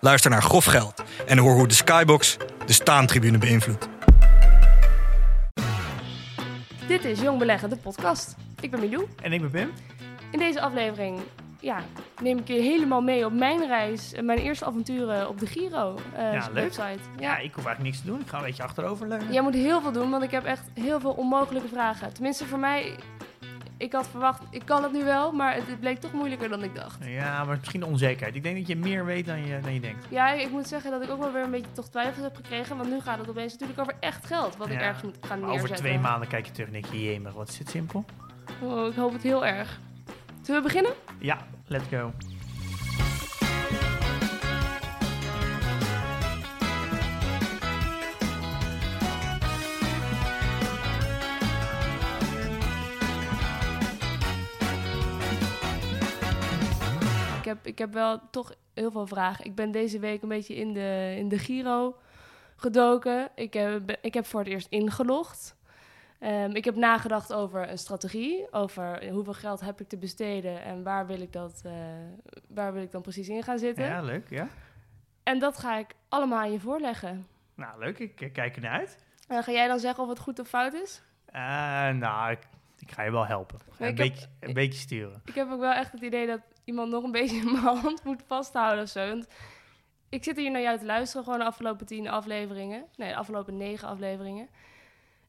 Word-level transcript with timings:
Luister 0.00 0.30
naar 0.30 0.42
Grof 0.42 0.64
Geld 0.64 1.02
en 1.26 1.38
hoor 1.38 1.54
hoe 1.54 1.68
de 1.68 1.74
Skybox 1.74 2.36
de 2.66 2.72
staantribune 2.72 3.38
beïnvloedt. 3.38 3.88
Dit 6.86 7.04
is 7.04 7.20
Jong 7.20 7.38
Beleggen, 7.38 7.70
de 7.70 7.76
podcast. 7.76 8.36
Ik 8.60 8.70
ben 8.70 8.80
Milou. 8.80 9.06
En 9.22 9.32
ik 9.32 9.40
ben 9.40 9.50
Pim. 9.50 9.72
In 10.30 10.38
deze 10.38 10.60
aflevering 10.60 11.20
ja, 11.60 11.82
neem 12.22 12.38
ik 12.38 12.48
je 12.48 12.54
helemaal 12.62 13.00
mee 13.00 13.24
op 13.24 13.32
mijn 13.32 13.66
reis, 13.66 14.12
en 14.12 14.24
mijn 14.24 14.38
eerste 14.38 14.64
avonturen 14.64 15.28
op 15.28 15.38
de 15.38 15.46
Giro 15.46 15.98
eh, 16.16 16.32
Ja, 16.32 16.48
leuk. 16.52 16.54
website. 16.62 16.98
Ja. 17.18 17.38
ik 17.38 17.54
hoef 17.54 17.64
eigenlijk 17.66 17.82
niks 17.82 18.00
te 18.00 18.06
doen. 18.06 18.20
Ik 18.20 18.28
ga 18.28 18.36
een 18.38 18.44
beetje 18.44 18.62
achterover 18.62 19.08
leunen. 19.08 19.32
Jij 19.32 19.42
moet 19.42 19.54
heel 19.54 19.80
veel 19.80 19.92
doen, 19.92 20.10
want 20.10 20.22
ik 20.22 20.30
heb 20.30 20.44
echt 20.44 20.62
heel 20.74 21.00
veel 21.00 21.12
onmogelijke 21.12 21.68
vragen. 21.68 22.12
Tenminste, 22.12 22.46
voor 22.46 22.58
mij, 22.58 22.94
ik 23.80 23.92
had 23.92 24.08
verwacht, 24.08 24.42
ik 24.50 24.62
kan 24.64 24.82
het 24.82 24.92
nu 24.92 25.04
wel, 25.04 25.32
maar 25.32 25.54
het, 25.54 25.80
bleek 25.80 25.98
toch 25.98 26.12
moeilijker 26.12 26.48
dan 26.48 26.62
ik 26.62 26.74
dacht. 26.74 27.04
Ja, 27.04 27.44
maar 27.44 27.56
misschien 27.56 27.80
de 27.80 27.86
onzekerheid. 27.86 28.34
Ik 28.34 28.42
denk 28.42 28.56
dat 28.56 28.66
je 28.66 28.76
meer 28.76 29.04
weet 29.04 29.26
dan 29.26 29.46
je, 29.46 29.60
dan 29.60 29.74
je 29.74 29.80
denkt. 29.80 30.06
Ja, 30.08 30.32
ik 30.32 30.50
moet 30.50 30.68
zeggen 30.68 30.90
dat 30.90 31.02
ik 31.02 31.10
ook 31.10 31.18
wel 31.18 31.32
weer 31.32 31.42
een 31.42 31.50
beetje 31.50 31.72
toch 31.72 31.88
twijfels 31.88 32.24
heb 32.24 32.36
gekregen, 32.36 32.76
want 32.76 32.90
nu 32.90 33.00
gaat 33.00 33.18
het 33.18 33.28
opeens 33.28 33.52
natuurlijk 33.52 33.80
over 33.80 33.94
echt 34.00 34.26
geld, 34.26 34.56
wat 34.56 34.70
ik 34.70 34.80
ergens 34.80 35.02
moet 35.02 35.16
gaan 35.20 35.40
neerzetten. 35.40 35.64
over 35.64 35.76
twee 35.76 35.98
maanden 35.98 36.28
kijk 36.28 36.46
je 36.46 36.52
terug 36.52 36.66
en 36.66 36.72
denk 36.72 36.86
je, 36.86 37.02
jemig, 37.02 37.32
wat 37.32 37.48
is 37.48 37.58
dit 37.58 37.70
simpel? 37.70 38.04
Oh, 38.62 38.86
ik 38.86 38.94
hoop 38.94 39.12
het 39.12 39.22
heel 39.22 39.46
erg. 39.46 39.78
Zullen 40.42 40.62
we 40.62 40.66
beginnen? 40.66 40.92
Ja, 41.18 41.38
let's 41.66 41.84
go. 41.90 42.12
Heb, 57.50 57.66
ik 57.66 57.78
heb 57.78 57.92
wel 57.92 58.20
toch 58.30 58.54
heel 58.74 58.90
veel 58.90 59.06
vragen. 59.06 59.44
Ik 59.44 59.54
ben 59.54 59.70
deze 59.70 59.98
week 59.98 60.22
een 60.22 60.28
beetje 60.28 60.54
in 60.54 60.72
de, 60.72 61.14
in 61.16 61.28
de 61.28 61.38
Giro 61.38 61.96
gedoken. 62.56 63.28
Ik 63.34 63.52
heb, 63.52 63.96
ik 64.00 64.14
heb 64.14 64.26
voor 64.26 64.40
het 64.40 64.48
eerst 64.48 64.66
ingelogd. 64.70 65.56
Ehm, 66.18 66.50
ik 66.50 66.64
heb 66.64 66.74
nagedacht 66.76 67.32
over 67.32 67.70
een 67.70 67.78
strategie. 67.78 68.52
Over 68.52 69.10
hoeveel 69.10 69.34
geld 69.34 69.60
heb 69.60 69.80
ik 69.80 69.88
te 69.88 69.96
besteden 69.96 70.62
en 70.62 70.82
waar 70.82 71.06
wil 71.06 71.20
ik, 71.20 71.32
dat, 71.32 71.60
eh, 71.64 71.72
waar 72.48 72.72
wil 72.72 72.82
ik 72.82 72.90
dan 72.90 73.02
precies 73.02 73.28
in 73.28 73.42
gaan 73.42 73.58
zitten. 73.58 73.84
Ja, 73.84 74.00
leuk, 74.02 74.30
ja. 74.30 74.48
En 75.22 75.38
dat 75.38 75.58
ga 75.58 75.78
ik 75.78 75.94
allemaal 76.08 76.38
aan 76.38 76.52
je 76.52 76.60
voorleggen. 76.60 77.26
Nou, 77.54 77.78
leuk. 77.78 77.98
Ik 77.98 78.30
kijk 78.32 78.56
ernaar 78.56 78.78
uit. 78.78 78.98
En 79.28 79.42
ga 79.42 79.52
jij 79.52 79.66
dan 79.66 79.78
zeggen 79.78 80.02
of 80.02 80.08
het 80.08 80.18
goed 80.18 80.38
of 80.38 80.48
fout 80.48 80.72
is? 80.72 81.02
Eh, 81.26 81.40
nou, 81.88 82.30
ik, 82.30 82.38
ik 82.78 82.90
ga 82.92 83.02
je 83.02 83.10
wel 83.10 83.26
helpen. 83.26 83.58
Een, 83.78 83.86
heb- 83.86 83.96
beetje, 83.96 84.26
een 84.40 84.52
beetje 84.52 84.78
sturen. 84.80 85.22
Ik 85.24 85.34
heb 85.34 85.50
ook 85.50 85.60
wel 85.60 85.72
echt 85.72 85.92
het 85.92 86.00
idee 86.00 86.26
dat 86.26 86.40
iemand 86.70 86.90
nog 86.90 87.04
een 87.04 87.12
beetje 87.12 87.42
mijn 87.52 87.76
hand 87.76 88.04
moet 88.04 88.22
vasthouden 88.26 88.84
of 88.84 88.90
zo. 88.90 89.08
Want 89.08 89.26
ik 90.08 90.24
zit 90.24 90.36
hier 90.36 90.50
naar 90.50 90.60
jou 90.60 90.78
te 90.78 90.84
luisteren, 90.84 91.24
gewoon 91.24 91.38
de 91.38 91.44
afgelopen 91.44 91.86
tien 91.86 92.08
afleveringen. 92.08 92.84
Nee, 92.96 93.08
de 93.08 93.16
afgelopen 93.16 93.56
negen 93.56 93.88
afleveringen. 93.88 94.48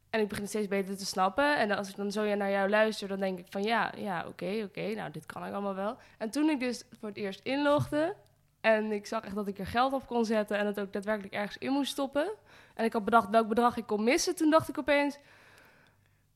En 0.09 0.19
ik 0.19 0.27
begin 0.27 0.47
steeds 0.47 0.67
beter 0.67 0.97
te 0.97 1.05
snappen. 1.05 1.57
En 1.57 1.71
als 1.71 1.89
ik 1.89 1.95
dan 1.95 2.11
zo 2.11 2.35
naar 2.35 2.51
jou 2.51 2.69
luister, 2.69 3.07
dan 3.07 3.19
denk 3.19 3.39
ik 3.39 3.45
van 3.49 3.63
ja, 3.63 3.91
ja, 3.97 4.25
oké, 4.27 4.61
oké, 4.63 4.93
nou, 4.93 5.11
dit 5.11 5.25
kan 5.25 5.45
ik 5.45 5.53
allemaal 5.53 5.75
wel. 5.75 5.97
En 6.17 6.29
toen 6.29 6.49
ik 6.49 6.59
dus 6.59 6.83
voor 6.99 7.09
het 7.09 7.17
eerst 7.17 7.39
inlogde 7.43 8.15
en 8.61 8.91
ik 8.91 9.05
zag 9.05 9.23
echt 9.23 9.35
dat 9.35 9.47
ik 9.47 9.59
er 9.59 9.67
geld 9.67 9.93
op 9.93 10.07
kon 10.07 10.25
zetten 10.25 10.57
en 10.57 10.65
het 10.65 10.79
ook 10.79 10.93
daadwerkelijk 10.93 11.33
ergens 11.33 11.57
in 11.57 11.71
moest 11.71 11.91
stoppen. 11.91 12.31
En 12.75 12.85
ik 12.85 12.93
had 12.93 13.05
bedacht 13.05 13.29
welk 13.29 13.47
bedrag 13.47 13.77
ik 13.77 13.85
kon 13.87 14.03
missen. 14.03 14.35
Toen 14.35 14.49
dacht 14.49 14.69
ik 14.69 14.77
opeens, 14.77 15.17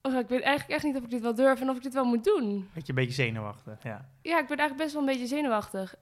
oh, 0.05 0.19
ik 0.19 0.27
weet 0.27 0.41
eigenlijk 0.41 0.73
echt 0.75 0.83
niet 0.83 0.95
of 0.95 1.03
ik 1.03 1.09
dit 1.09 1.21
wel 1.21 1.35
durf 1.35 1.61
en 1.61 1.69
of 1.69 1.75
ik 1.75 1.83
dit 1.83 1.93
wel 1.93 2.05
moet 2.05 2.23
doen. 2.23 2.69
Beetje 2.73 2.89
een 2.89 2.95
beetje 2.95 3.23
zenuwachtig, 3.23 3.83
ja. 3.83 4.09
Ja, 4.21 4.39
ik 4.39 4.47
ben 4.47 4.57
eigenlijk 4.57 4.77
best 4.77 4.93
wel 4.93 5.01
een 5.01 5.07
beetje 5.07 5.27
zenuwachtig. 5.27 5.95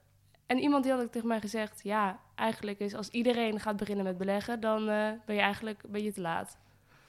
En 0.46 0.58
iemand 0.58 0.82
die 0.82 0.92
had 0.92 1.02
ook 1.02 1.12
tegen 1.12 1.28
mij 1.28 1.40
gezegd: 1.40 1.80
ja, 1.82 2.18
eigenlijk 2.34 2.78
is 2.78 2.94
als 2.94 3.08
iedereen 3.08 3.60
gaat 3.60 3.76
beginnen 3.76 4.04
met 4.04 4.18
beleggen, 4.18 4.60
dan 4.60 4.88
eh, 4.88 5.10
ben 5.24 5.34
je 5.34 5.40
eigenlijk 5.40 5.82
ben 5.88 6.02
je 6.02 6.12
te 6.12 6.20
laat. 6.20 6.58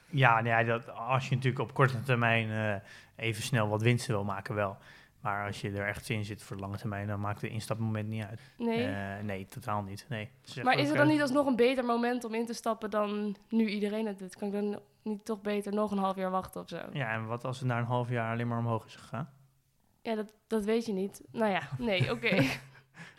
Ja, 0.09 0.33
nou 0.33 0.47
ja 0.47 0.63
dat, 0.63 0.89
als 0.89 1.29
je 1.29 1.35
natuurlijk 1.35 1.63
op 1.63 1.73
korte 1.73 2.03
termijn 2.03 2.49
eh, 2.49 3.25
even 3.25 3.43
snel 3.43 3.67
wat 3.67 3.81
winsten 3.81 4.13
wil 4.13 4.23
maken, 4.23 4.55
wel. 4.55 4.77
Maar 5.25 5.45
als 5.45 5.61
je 5.61 5.71
er 5.71 5.87
echt 5.87 6.09
in 6.09 6.25
zit 6.25 6.43
voor 6.43 6.55
de 6.55 6.61
lange 6.61 6.77
termijn, 6.77 7.07
dan 7.07 7.19
maakt 7.19 7.41
de 7.41 7.49
instapmoment 7.49 8.09
niet 8.09 8.23
uit. 8.23 8.41
Nee. 8.57 8.85
Eh, 8.85 9.23
nee, 9.23 9.45
totaal 9.45 9.81
niet. 9.81 10.05
Nee. 10.09 10.29
Maar 10.63 10.73
is 10.73 10.81
het 10.81 10.91
eh, 10.91 10.97
dan 10.97 11.07
niet 11.07 11.21
alsnog 11.21 11.45
een 11.45 11.55
beter 11.55 11.85
moment 11.85 12.23
om 12.23 12.33
in 12.33 12.45
te 12.45 12.53
stappen 12.53 12.89
dan 12.89 13.35
nu 13.49 13.67
iedereen 13.67 14.05
het 14.05 14.19
doet? 14.19 14.35
Kan 14.35 14.47
ik 14.47 14.53
dan 14.53 14.79
niet 15.05 15.25
toch 15.25 15.41
beter 15.41 15.73
nog 15.73 15.91
een 15.91 15.97
half 15.97 16.15
jaar 16.15 16.31
wachten 16.31 16.61
of 16.61 16.69
zo? 16.69 16.75
Ja, 16.75 16.87
Ja, 16.91 17.11
en 17.11 17.25
wat 17.27 17.45
als 17.45 17.59
het 17.59 17.67
na 17.67 17.77
een 17.77 17.85
half 17.85 18.09
jaar 18.09 18.31
alleen 18.31 18.47
maar 18.47 18.57
omhoog 18.59 18.85
is 18.85 18.95
gegaan? 18.95 19.29
dat, 20.01 20.33
dat 20.47 20.65
weet 20.65 20.85
je 20.85 20.93
niet. 20.93 21.21
Nou 21.31 21.51
ja, 21.51 21.61
nee, 21.77 22.11
oké. 22.15 22.43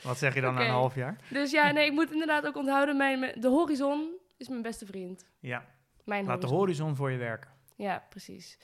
Wat 0.03 0.19
zeg 0.19 0.35
je 0.35 0.41
dan 0.41 0.55
na 0.55 0.61
een 0.61 0.71
half 0.71 0.95
jaar? 0.95 1.17
dus 1.31 1.51
ja, 1.51 1.71
nee, 1.71 1.87
ik 1.87 1.93
moet 1.93 2.13
inderdaad 2.13 2.47
ook 2.47 2.57
onthouden: 2.57 2.97
mijn, 2.97 3.41
de 3.41 3.49
horizon 3.49 4.11
is 4.37 4.49
mijn 4.49 4.63
beste 4.63 4.87
vriend. 4.87 5.27
Ja, 5.41 5.65
Mijn 6.05 6.25
laat 6.27 6.41
de 6.41 6.47
horizon. 6.47 6.97
voor 6.97 7.11
je 7.11 7.19
werken. 7.19 7.51
Ja, 7.77 8.05
precies. 8.09 8.59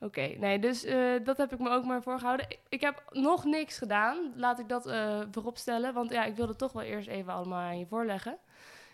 Oké, 0.00 0.20
nee, 0.38 0.58
dus 0.58 0.84
eh, 0.84 1.24
dat 1.24 1.36
heb 1.36 1.52
ik 1.52 1.58
me 1.58 1.70
ook 1.70 1.84
maar 1.84 2.02
voorgehouden. 2.02 2.46
Ik, 2.48 2.60
ik 2.68 2.80
heb 2.80 3.02
nog 3.10 3.44
niks 3.44 3.78
gedaan, 3.78 4.32
laat 4.36 4.58
ik 4.58 4.68
dat 4.68 4.86
eh 4.86 5.20
voorop 5.30 5.58
stellen. 5.58 5.94
Want 5.94 6.10
ja, 6.10 6.24
ik 6.24 6.36
wilde 6.36 6.56
toch 6.56 6.72
wel 6.72 6.82
eerst 6.82 7.08
even 7.08 7.32
allemaal 7.32 7.60
aan 7.60 7.78
je 7.78 7.86
voorleggen. 7.86 8.38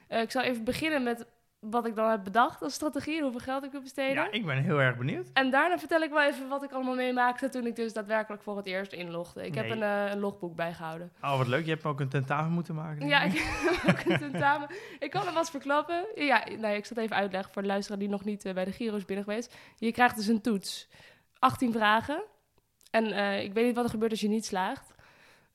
Eh, 0.09 0.21
ik 0.21 0.31
zal 0.31 0.43
even 0.43 0.65
beginnen 0.65 1.03
met 1.03 1.27
wat 1.61 1.87
ik 1.87 1.95
dan 1.95 2.11
heb 2.11 2.25
bedacht 2.25 2.63
als 2.63 2.75
strategie 2.75 3.17
en 3.17 3.23
hoeveel 3.23 3.41
geld 3.41 3.65
ik 3.65 3.71
wil 3.71 3.81
besteden. 3.81 4.15
Ja, 4.15 4.31
ik 4.31 4.47
ben 4.47 4.63
heel 4.63 4.81
erg 4.81 4.97
benieuwd. 4.97 5.31
En 5.33 5.51
daarna 5.51 5.79
vertel 5.79 6.01
ik 6.01 6.11
wel 6.11 6.23
even 6.23 6.49
wat 6.49 6.63
ik 6.63 6.73
allemaal 6.73 6.95
meemaakte 6.95 7.49
toen 7.49 7.67
ik 7.67 7.77
dus 7.77 7.93
daadwerkelijk 7.93 8.43
voor 8.43 8.57
het 8.57 8.67
eerst 8.67 8.93
inlogde. 8.93 9.47
Ik 9.47 9.55
heb 9.55 9.71
een, 9.71 9.83
eh, 9.83 10.11
een 10.11 10.19
logboek 10.19 10.57
bijgehouden. 10.57 11.13
Oh, 11.23 11.39
wat 11.39 11.47
leuk. 11.47 11.65
Je 11.65 11.71
hebt 11.71 11.85
ook 11.85 12.01
een 12.01 12.09
tentamen 12.09 12.53
moeten 12.53 12.75
maken. 12.75 13.07
Ja, 13.07 13.23
ik. 13.23 13.33
heb 13.83 13.91
ook 13.91 14.13
een 14.13 14.19
tentamen. 14.19 14.69
Ik 14.99 15.11
kan 15.11 15.25
hem 15.25 15.35
wat 15.35 15.51
verklappen. 15.51 16.07
Ja, 16.15 16.45
nee, 16.59 16.77
ik 16.77 16.85
zal 16.85 16.97
het 16.97 17.05
even 17.05 17.17
uitleggen 17.17 17.53
voor 17.53 17.63
de 17.63 17.69
luisteraar 17.69 17.99
die 17.99 18.09
nog 18.09 18.25
niet 18.25 18.45
eh, 18.45 18.55
bij 18.55 18.65
de 18.65 18.73
Giro 18.73 18.97
is 18.97 19.05
binnen 19.05 19.25
geweest. 19.25 19.57
Je 19.77 19.93
krijgt 19.93 20.17
dus 20.17 20.27
een 20.27 20.41
toets. 20.41 20.89
18 21.39 21.73
vragen. 21.73 22.23
En 22.91 23.13
eh, 23.13 23.43
ik 23.43 23.53
weet 23.53 23.67
niet 23.67 23.75
wat 23.75 23.85
er 23.85 23.91
gebeurt 23.91 24.11
als 24.11 24.21
je 24.21 24.29
niet 24.29 24.47
slaagt. 24.47 24.97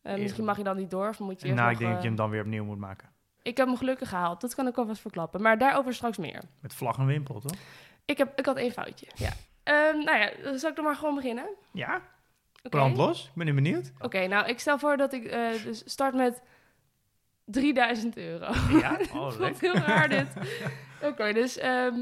Misschien 0.03 0.45
mag 0.45 0.57
je 0.57 0.63
dan 0.63 0.75
niet 0.75 0.91
door 0.91 1.07
of 1.07 1.19
moet 1.19 1.41
je 1.41 1.47
nou, 1.47 1.59
nog, 1.61 1.71
ik 1.71 1.77
denk 1.77 1.91
dat 1.91 2.01
je 2.01 2.07
hem 2.07 2.17
dan 2.17 2.29
weer 2.29 2.41
opnieuw 2.41 2.65
moet 2.65 2.77
maken. 2.77 3.12
Ik 3.43 3.57
heb 3.57 3.67
hem 3.67 3.77
gelukkig 3.77 4.09
gehaald. 4.09 4.41
Dat 4.41 4.55
kan 4.55 4.67
ik 4.67 4.77
alvast 4.77 5.01
verklappen. 5.01 5.41
Maar 5.41 5.57
daarover 5.57 5.93
straks 5.93 6.17
meer. 6.17 6.41
Met 6.59 6.73
vlag 6.73 6.97
en 6.97 7.05
wimpel, 7.05 7.39
toch? 7.39 7.51
Ik, 8.05 8.17
heb, 8.17 8.39
ik 8.39 8.45
had 8.45 8.57
één 8.57 8.71
foutje. 8.71 9.07
Ja. 9.15 9.29
Ehm, 9.63 10.03
nou 10.03 10.17
ja, 10.17 10.31
dan 10.43 10.59
zal 10.59 10.69
ik 10.69 10.75
dan 10.75 10.85
maar 10.85 10.95
gewoon 10.95 11.15
beginnen. 11.15 11.45
Ja, 11.71 11.95
Oké. 12.57 12.69
brand 12.69 12.97
los. 12.97 13.23
Ik 13.25 13.31
ben 13.35 13.45
nu 13.45 13.53
benieuwd. 13.53 13.91
Oké, 13.99 14.27
nou, 14.27 14.47
ik 14.47 14.59
stel 14.59 14.79
voor 14.79 14.97
dat 14.97 15.13
ik 15.13 15.25
eh, 15.25 15.63
dus 15.63 15.81
start 15.85 16.15
met 16.15 16.41
3000 17.45 18.17
euro. 18.17 18.51
Ja, 18.79 18.97
oh, 19.13 19.23
Dat 19.29 19.39
leuk. 19.39 19.51
is 19.53 19.59
heel 19.61 19.73
raar 19.75 20.09
dit. 20.09 20.27
Oké, 21.09 21.33
dus 21.33 21.57
ehm, 21.57 21.99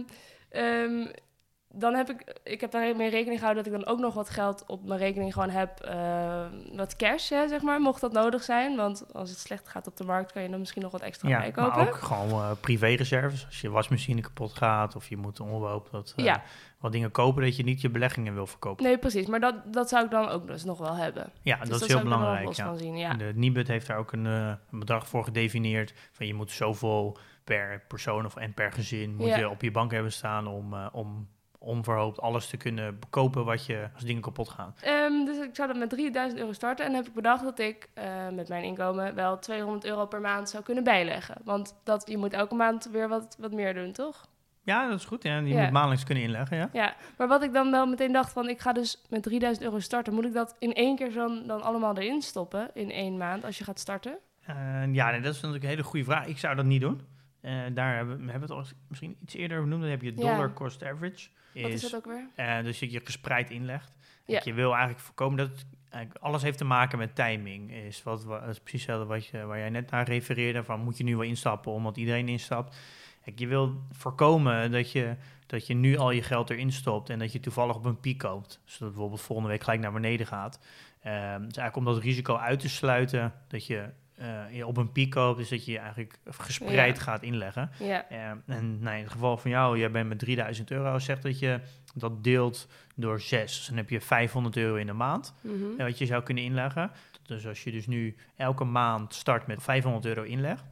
dan 1.74 1.94
heb 1.94 2.10
ik, 2.10 2.40
ik 2.44 2.62
heb 2.62 2.72
daarmee 2.72 3.10
rekening 3.10 3.40
gehouden 3.40 3.64
dat 3.64 3.74
ik 3.74 3.80
dan 3.80 3.94
ook 3.94 4.00
nog 4.00 4.14
wat 4.14 4.30
geld 4.30 4.64
op 4.68 4.86
mijn 4.86 5.00
rekening 5.00 5.34
gewoon 5.34 5.50
heb, 5.50 5.80
eh, 5.80 6.46
wat 6.76 6.96
cash, 6.96 7.30
hè, 7.30 7.48
zeg 7.48 7.62
maar, 7.62 7.82
mocht 7.82 8.02
dat 8.02 8.12
nodig 8.12 8.44
zijn. 8.44 8.76
Want 8.76 9.06
als 9.14 9.30
het 9.30 9.40
slecht 9.40 9.68
gaat 9.68 9.88
op 9.88 9.98
de 9.98 10.04
markt, 10.04 10.32
kan 10.32 10.42
je 10.42 10.50
dan 10.50 10.60
misschien 10.60 10.82
nog 10.82 10.92
wat 10.92 11.02
extra 11.02 11.30
Ja, 11.30 11.40
bijkopen. 11.40 11.78
maar 11.78 11.88
ook 11.88 11.96
gewoon 11.96 12.30
eh 12.42 12.52
privéreserves. 12.62 13.46
Als 13.46 13.62
je 13.62 13.70
wasmachine 13.70 14.22
kapot 14.22 14.54
gaat 14.54 14.96
of 14.96 15.10
je 15.10 15.18
moet 15.18 15.40
onbehoop 15.40 15.88
dat, 15.92 16.14
eh, 16.16 16.26
Ja. 16.26 16.44
wat 16.80 16.92
dingen 16.92 17.12
kopen 17.12 17.44
dat 17.44 17.56
je 17.56 17.64
niet 17.64 17.82
je 17.82 17.90
beleggingen 17.90 18.34
wil 18.34 18.48
verkopen. 18.48 18.84
Nee, 18.84 18.98
precies, 18.98 19.26
maar 19.26 19.40
dat, 19.40 19.56
dat 19.74 19.90
zou 19.90 20.06
ik 20.06 20.12
dan 20.12 20.28
ook 20.30 20.48
dus 20.48 20.64
nog 20.64 20.78
wel 20.78 20.96
hebben. 20.96 21.32
Ja, 21.42 21.58
Dus 21.58 21.70
dat 21.70 21.82
is 21.82 21.88
heel 21.88 22.04
belangrijk. 22.04 22.54
Ja. 22.54 22.76
zien, 22.76 22.98
ja. 22.98 23.14
De 23.14 23.32
Nibud 23.36 23.68
heeft 23.68 23.88
daar 23.88 23.98
ook 23.98 24.12
een, 24.12 24.26
een 24.26 24.58
bedrag 24.72 25.08
voor 25.08 25.24
gedefinieerd. 25.24 25.94
Van 26.12 26.28
je 26.28 26.34
moet 26.34 26.52
zoveel 26.52 27.18
per 27.44 27.84
persoon 27.88 28.26
of 28.26 28.36
en 28.36 28.54
per 28.54 28.72
gezin 28.72 29.16
moet 29.16 29.36
je 29.36 29.50
op 29.50 29.62
je 29.62 29.72
bank 29.72 29.92
hebben 29.92 30.12
staan 30.12 30.48
om, 30.48 30.74
om 30.92 31.28
onverhoopt 31.64 32.20
alles 32.22 32.48
te 32.48 32.58
kunnen 32.58 33.00
kopen 33.10 33.46
wat 33.46 33.66
je 33.66 33.88
als 33.94 34.04
dingen 34.04 34.22
kapot 34.22 34.50
gaan. 34.50 34.76
Ehm, 34.82 35.26
dus 35.26 35.38
ik 35.38 35.56
zou 35.56 35.68
dat 35.68 35.78
met 35.78 35.90
3000 35.90 36.40
euro 36.40 36.54
starten. 36.54 36.86
En 36.86 36.94
heb 36.94 37.08
ik 37.08 37.14
bedacht 37.14 37.44
dat 37.44 37.60
ik 37.60 37.90
eh, 37.94 38.06
met 38.34 38.48
mijn 38.50 38.64
inkomen 38.64 39.16
wel 39.16 39.40
200 39.40 39.86
euro 39.86 40.06
per 40.06 40.22
maand 40.22 40.50
zou 40.50 40.64
kunnen 40.64 40.84
bijleggen. 40.84 41.36
Want 41.44 41.76
dat, 41.84 42.04
je 42.08 42.18
moet 42.18 42.34
elke 42.34 42.56
maand 42.56 42.90
weer 42.92 43.08
wat, 43.08 43.36
wat 43.40 43.52
meer 43.52 43.74
doen, 43.74 43.92
toch? 43.92 44.30
Ja, 44.64 44.88
dat 44.90 45.00
is 45.00 45.06
goed. 45.06 45.24
Ja. 45.24 45.38
Je 45.38 45.48
Ja. 45.48 45.62
moet 45.62 45.72
maandelijks 45.72 46.04
kunnen 46.04 46.24
inleggen, 46.24 46.58
ja. 46.58 46.70
Ja, 46.74 46.96
maar 47.18 47.28
wat 47.28 47.44
ik 47.44 47.54
dan 47.54 47.72
wel 47.72 47.86
meteen 47.88 48.12
dacht 48.12 48.32
van... 48.32 48.50
ik 48.50 48.60
ga 48.60 48.74
dus 48.74 49.02
met 49.10 49.24
3000 49.24 49.66
euro 49.66 49.80
starten. 49.80 50.14
Moet 50.14 50.26
ik 50.26 50.34
dat 50.34 50.56
in 50.60 50.74
één 50.74 50.96
keer 50.96 51.14
dan, 51.14 51.44
dan 51.48 51.62
allemaal 51.62 51.98
erin 51.98 52.22
stoppen 52.22 52.70
in 52.74 52.92
één 52.92 53.18
maand 53.18 53.46
als 53.46 53.58
je 53.58 53.64
gaat 53.64 53.80
starten? 53.80 54.18
Eh, 54.46 54.56
ja, 54.94 55.10
nee, 55.12 55.22
dat 55.22 55.34
is 55.34 55.36
natuurlijk 55.36 55.64
een 55.64 55.70
hele 55.70 55.84
goede 55.84 56.06
vraag. 56.06 56.26
Ik 56.26 56.38
zou 56.38 56.56
dat 56.56 56.66
niet 56.66 56.82
doen. 56.82 57.02
Eh, 57.42 57.54
daar 57.74 57.96
hebben 57.96 58.16
we 58.26 58.32
hebben 58.32 58.50
het 58.50 58.58
al 58.58 58.66
misschien 58.88 59.16
iets 59.22 59.34
eerder 59.34 59.62
benoemd. 59.62 59.82
Dan 59.82 59.90
heb 59.92 60.02
je 60.02 60.12
Ja. 60.16 60.22
dollar 60.22 60.54
cost 60.54 60.84
average. 60.84 61.28
Wat 61.54 61.72
is 61.72 61.82
dat 61.82 61.96
ook 61.96 62.06
weer? 62.06 62.28
eh, 62.36 62.64
dus 62.64 62.80
dat 62.80 62.92
je 62.92 63.02
gespreid 63.04 63.50
inlegt. 63.50 63.94
Ja. 64.26 64.34
Dat 64.36 64.44
je 64.46 64.54
wil 64.54 64.70
eigenlijk 64.72 65.00
voorkomen 65.00 65.38
dat 65.38 65.48
het, 65.50 65.66
eigenlijk 65.90 66.24
alles 66.24 66.42
heeft 66.42 66.58
te 66.58 66.64
maken 66.66 66.98
met 66.98 67.16
timing. 67.16 67.72
Is 67.74 68.04
wat, 68.04 68.24
wat 68.24 68.48
is 68.48 68.60
precies 68.60 68.86
hetzelfde 68.86 69.14
wat 69.14 69.26
je, 69.26 69.46
waar 69.46 69.58
jij 69.58 69.70
net 69.70 69.92
naar 69.92 70.08
refereerde. 70.08 70.64
Van 70.64 70.80
moet 70.80 70.98
je 70.98 71.04
nu 71.04 71.16
wel 71.16 71.26
instappen 71.26 71.72
omdat 71.72 71.98
iedereen 71.98 72.28
instapt. 72.28 72.78
Kijk, 73.24 73.40
je 73.40 73.48
wil 73.48 73.82
voorkomen 73.92 74.72
dat 74.72 74.92
je, 74.92 75.16
dat 75.46 75.68
je 75.68 75.74
nu 75.74 75.98
al 75.98 76.12
je 76.12 76.24
geld 76.24 76.50
erin 76.50 76.72
stopt 76.72 77.10
en 77.10 77.20
dat 77.20 77.32
je 77.32 77.40
toevallig 77.40 77.76
op 77.76 77.86
een 77.86 78.00
piek 78.00 78.18
koopt. 78.18 78.50
Zodat 78.64 78.80
het 78.80 78.88
bijvoorbeeld 78.90 79.22
volgende 79.22 79.50
week 79.52 79.64
gelijk 79.64 79.82
naar 79.82 79.92
beneden 79.92 80.28
gaat. 80.28 80.60
Ehm, 81.02 81.38
dus 81.48 81.58
eigenlijk 81.58 81.76
om 81.76 81.86
dat 81.86 81.98
risico 81.98 82.36
uit 82.36 82.60
te 82.60 82.70
sluiten 82.70 83.34
dat 83.48 83.66
je, 83.66 83.90
eh, 84.22 84.56
je 84.58 84.68
op 84.68 84.78
een 84.78 84.92
piek 84.92 85.10
koopt, 85.10 85.40
is 85.40 85.50
dat 85.50 85.66
je 85.66 85.78
eigenlijk 85.78 86.20
gespreid 86.30 86.96
Ja. 86.98 87.02
gaat 87.04 87.22
inleggen. 87.24 87.70
Ja, 87.80 88.10
Ehm, 88.10 88.38
en 88.48 88.80
nou, 88.80 88.96
in 88.98 89.04
het 89.04 89.12
geval 89.12 89.38
van 89.38 89.52
jou, 89.52 89.78
jij 89.80 89.92
bent 89.92 90.10
met 90.10 90.20
3000 90.20 90.72
euro, 90.72 91.00
zegt 91.00 91.22
dat 91.24 91.40
je 91.40 91.60
dat 91.96 92.24
deelt 92.24 92.68
door 92.96 93.20
6. 93.20 93.56
Dus 93.58 93.68
dan 93.68 93.78
heb 93.78 93.90
je 93.90 94.02
500 94.02 94.58
euro 94.58 94.76
in 94.76 94.86
de 94.88 94.94
maand, 94.94 95.34
eh, 95.78 95.86
wat 95.86 95.98
je 95.98 96.06
zou 96.06 96.24
kunnen 96.24 96.44
inleggen. 96.44 96.92
Dus 97.26 97.48
als 97.48 97.64
je 97.64 97.72
dus 97.72 97.88
nu 97.88 98.16
elke 98.36 98.64
maand 98.64 99.14
start 99.14 99.48
met 99.48 99.64
500 99.64 100.06
euro 100.06 100.22
inleg, 100.22 100.64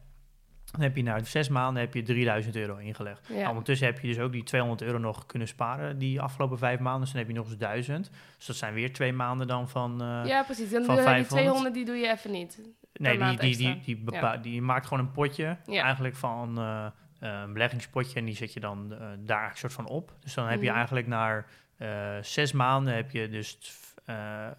dan 0.72 0.81
heb 0.81 0.95
je 0.95 1.04
na 1.04 1.24
zes 1.24 1.50
maanden 1.50 1.81
heb 1.84 1.94
je 1.94 2.02
3000 2.02 2.56
euro 2.56 2.75
ingelegd. 2.78 3.28
ja. 3.28 3.36
Nou, 3.36 3.50
Ondertussen 3.50 3.88
heb 3.88 4.00
je 4.00 4.07
dus 4.07 4.19
ook 4.19 4.31
die 4.31 4.44
200 4.44 4.81
euro 4.81 4.98
nog 4.98 5.25
kunnen 5.25 5.48
sparen 5.48 5.98
die 5.98 6.22
afgelopen 6.22 6.57
vijf 6.57 6.80
maanden. 6.80 7.02
Dus 7.02 7.10
dan 7.12 7.19
heb 7.19 7.30
je 7.30 7.36
nog 7.36 7.45
eens 7.45 7.57
1000. 7.57 8.10
Dus 8.38 8.45
dat 8.45 8.56
zijn 8.56 8.74
weer 8.74 8.94
twee 8.94 9.13
maanden 9.13 9.48
dan 9.48 9.69
van... 9.69 10.02
eh, 10.02 10.22
ja, 10.25 10.44
precies. 10.44 10.69
Dan 10.69 10.86
van 10.86 10.95
doe 10.95 11.04
je 11.04 11.10
die 11.16 11.25
500. 11.25 11.28
200, 11.30 11.74
die 11.74 11.86
doe 11.86 11.95
je 11.95 12.12
even 12.12 12.31
niet. 12.31 12.60
Nee, 13.00 13.18
die, 13.18 13.38
die, 13.38 13.56
die, 13.57 14.04
die, 14.04 14.40
die 14.42 14.62
maakt 14.62 14.88
gewoon 14.88 15.06
een 15.06 15.12
potje 15.12 15.57
Ja. 15.66 15.84
eigenlijk 15.84 16.16
van 16.16 16.57
eh, 16.60 16.86
eh, 16.86 17.42
een 17.42 17.54
beleggingspotje 17.54 18.19
en 18.19 18.25
die 18.25 18.36
zet 18.36 18.54
je 18.54 18.60
dan 18.60 18.94
eh, 18.94 19.07
daar 19.19 19.50
een 19.50 19.57
soort 19.57 19.74
van 19.74 19.88
op. 19.88 20.13
Dus 20.19 20.34
dan 20.34 20.48
heb 20.48 20.62
je 20.62 20.68
Mhm. 20.68 20.75
eigenlijk 20.75 21.07
eh, 21.78 22.18
zes 22.22 22.51
maanden 22.51 22.94
heb 22.96 23.12
je 23.12 23.30
dus 23.30 23.57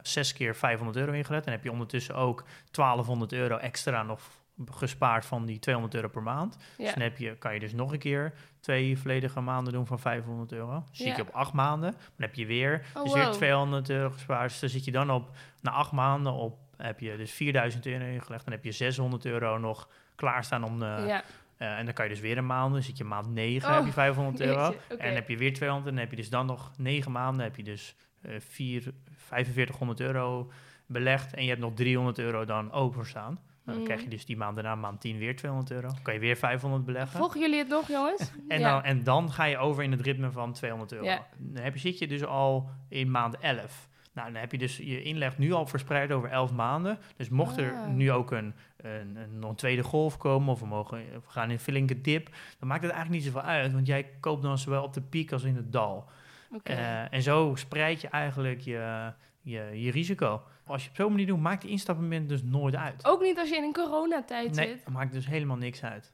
zes 0.03 0.33
keer 0.33 0.57
500 0.57 0.99
euro 0.99 1.13
ingelegd. 1.13 1.47
En 1.47 1.53
heb 1.53 1.65
je 1.65 1.73
ondertussen 1.73 2.15
ook 2.15 2.45
1200 2.71 3.33
euro 3.33 3.57
extra 3.57 4.03
nog 4.03 4.21
gespaard 4.71 5.27
van 5.27 5.47
die 5.47 5.59
200 5.59 5.95
euro 5.95 6.09
per 6.09 6.23
maand. 6.23 6.57
Dus 6.77 6.93
dan 6.95 7.03
heb 7.03 7.19
je, 7.19 7.37
kan 7.37 7.55
je 7.55 7.61
dus 7.61 7.73
nog 7.73 7.93
een 7.93 7.99
keer 7.99 8.33
twee 8.61 8.99
volledige 8.99 9.41
maanden 9.41 9.73
doen 9.73 9.87
van 9.87 9.99
500 9.99 10.53
euro. 10.53 10.85
Dus 10.91 10.99
zit 10.99 11.17
je 11.17 11.23
op 11.23 11.29
acht 11.35 11.53
maanden. 11.53 11.91
Dan 11.93 12.01
heb 12.17 12.35
je 12.35 12.47
weer, 12.47 12.87
Oh, 12.95 13.03
dus 13.05 13.13
weer 13.13 13.25
wow. 13.25 13.33
200 13.33 13.91
euro 13.91 14.11
gespaard. 14.11 14.51
Dus 14.51 14.61
dan 14.61 14.69
zit 14.69 14.85
je 14.85 14.91
dan 14.93 15.11
op, 15.11 15.31
na 15.61 15.71
acht 15.71 15.93
maanden 15.93 16.33
op, 16.33 16.59
heb 16.83 17.01
je 17.01 17.17
dus 17.17 17.33
4000 17.33 17.87
euro 17.87 18.05
ingelegd. 18.05 18.45
Dan 18.45 18.55
heb 18.55 18.65
je 18.65 18.73
600 18.73 19.25
euro 19.25 19.59
nog 19.59 19.89
klaarstaan 20.15 20.65
om... 20.65 20.83
eh, 20.83 21.07
ja. 21.07 21.23
eh, 21.57 21.79
en 21.79 21.85
dan 21.85 21.95
kan 21.95 22.05
je 22.05 22.11
dus 22.11 22.21
weer 22.21 22.39
een 22.39 22.47
maand, 22.47 22.73
dan 22.73 22.83
zit 22.83 22.99
je 22.99 23.05
maand 23.05 23.29
9, 23.29 23.69
Oh, 23.69 23.75
heb 23.77 23.85
je 23.85 23.93
500 23.93 24.41
euro. 24.41 24.65
Jeetje. 24.65 24.97
En 24.97 25.15
heb 25.15 25.29
je 25.29 25.37
weer 25.37 25.53
200 25.55 25.89
en 25.89 25.95
dan 25.95 26.03
heb 26.03 26.11
je 26.11 26.17
dus 26.17 26.31
dan 26.31 26.47
nog 26.47 26.73
9 26.77 27.13
maanden, 27.13 27.45
heb 27.45 27.57
je 27.57 27.63
dus 27.63 27.95
eh 28.23 28.35
4, 28.39 28.93
4500 29.17 30.01
euro 30.01 30.51
belegd. 30.87 31.35
En 31.35 31.43
je 31.43 31.49
hebt 31.49 31.61
nog 31.61 31.75
300 31.75 32.19
euro 32.19 32.45
dan 32.45 32.73
openstaan. 32.73 33.41
Nou, 33.65 33.77
dan 33.79 33.87
krijg 33.87 34.03
je 34.03 34.09
dus 34.09 34.25
die 34.27 34.37
maand 34.37 34.55
daarna, 34.55 34.75
maand 34.75 35.01
10, 35.01 35.19
weer 35.19 35.37
200 35.37 35.71
euro. 35.73 35.89
Dan 35.89 36.03
kan 36.03 36.15
je 36.15 36.21
weer 36.21 36.37
500 36.37 36.85
beleggen. 36.85 37.19
Volgen 37.19 37.41
jullie 37.41 37.59
het 37.59 37.69
nog, 37.69 37.89
jongens? 37.89 38.31
En, 38.49 38.61
ja. 38.61 38.71
dan, 38.73 38.83
en 38.83 39.05
dan 39.05 39.33
ga 39.33 39.45
je 39.45 39.59
over 39.59 39.83
in 39.83 39.91
het 39.91 40.01
ritme 40.01 40.31
van 40.31 40.53
200 40.53 40.93
euro. 40.93 41.05
Ja. 41.05 41.27
Dan 41.39 41.63
heb 41.63 41.75
je, 41.75 41.81
zit 41.81 41.99
je 41.99 42.07
dus 42.07 42.25
al 42.25 42.71
in 42.89 43.11
maand 43.11 43.39
11. 43.39 43.89
Nou, 44.13 44.33
dan 44.33 44.41
heb 44.41 44.53
je 44.53 44.59
dus 44.59 44.77
je 44.77 45.03
inleg 45.03 45.39
nu 45.39 45.53
al 45.53 45.67
verspreid 45.67 46.13
over 46.13 46.31
11 46.31 46.53
maanden. 46.53 46.99
Dus 47.17 47.29
mocht 47.29 47.57
er 47.57 47.73
Ah. 47.73 47.87
nu 47.89 48.13
ook 48.13 48.31
een, 48.31 48.55
een, 48.77 49.17
een, 49.17 49.39
nog 49.39 49.51
een 49.51 49.57
tweede 49.57 49.83
golf 49.83 50.17
komen 50.17 50.53
of 50.53 50.61
we, 50.61 50.67
mogen, 50.67 50.99
we 50.99 51.21
gaan 51.27 51.45
in 51.45 51.51
een 51.51 51.59
flinke 51.61 52.01
dip, 52.01 52.29
dan 52.59 52.69
maakt 52.69 52.83
het 52.83 52.93
eigenlijk 52.93 53.25
niet 53.25 53.33
zoveel 53.33 53.49
uit. 53.49 53.73
Want 53.73 53.87
jij 53.87 54.11
koopt 54.21 54.43
dan 54.43 54.59
zowel 54.59 54.83
op 54.83 54.95
de 54.95 55.03
piek 55.03 55.33
als 55.33 55.43
in 55.43 55.57
het 55.57 55.73
dal. 55.73 56.09
Oké. 56.55 56.73
Eh, 56.73 57.13
en 57.13 57.23
zo 57.23 57.53
spreid 57.55 58.01
je 58.01 58.09
eigenlijk 58.09 58.61
je, 58.61 59.13
je, 59.41 59.71
je 59.83 59.91
risico. 59.91 60.43
Als 60.67 60.83
je 60.83 60.89
het 60.89 60.99
op 60.99 61.05
zo'n 61.05 61.11
manier 61.13 61.27
doet, 61.27 61.41
maakt 61.41 61.63
die 61.63 61.71
instapmoment 61.71 62.29
dus 62.29 62.43
nooit 62.43 62.77
uit. 62.77 63.05
Ook 63.07 63.23
niet 63.23 63.39
als 63.39 63.49
je 63.49 63.57
in 63.57 63.63
een 63.63 63.73
coronatijd 63.73 64.55
nee, 64.55 64.69
zit. 64.69 64.85
dat 64.85 64.93
maakt 64.93 65.13
dus 65.13 65.27
helemaal 65.27 65.57
niks 65.57 65.83
uit. 65.85 66.13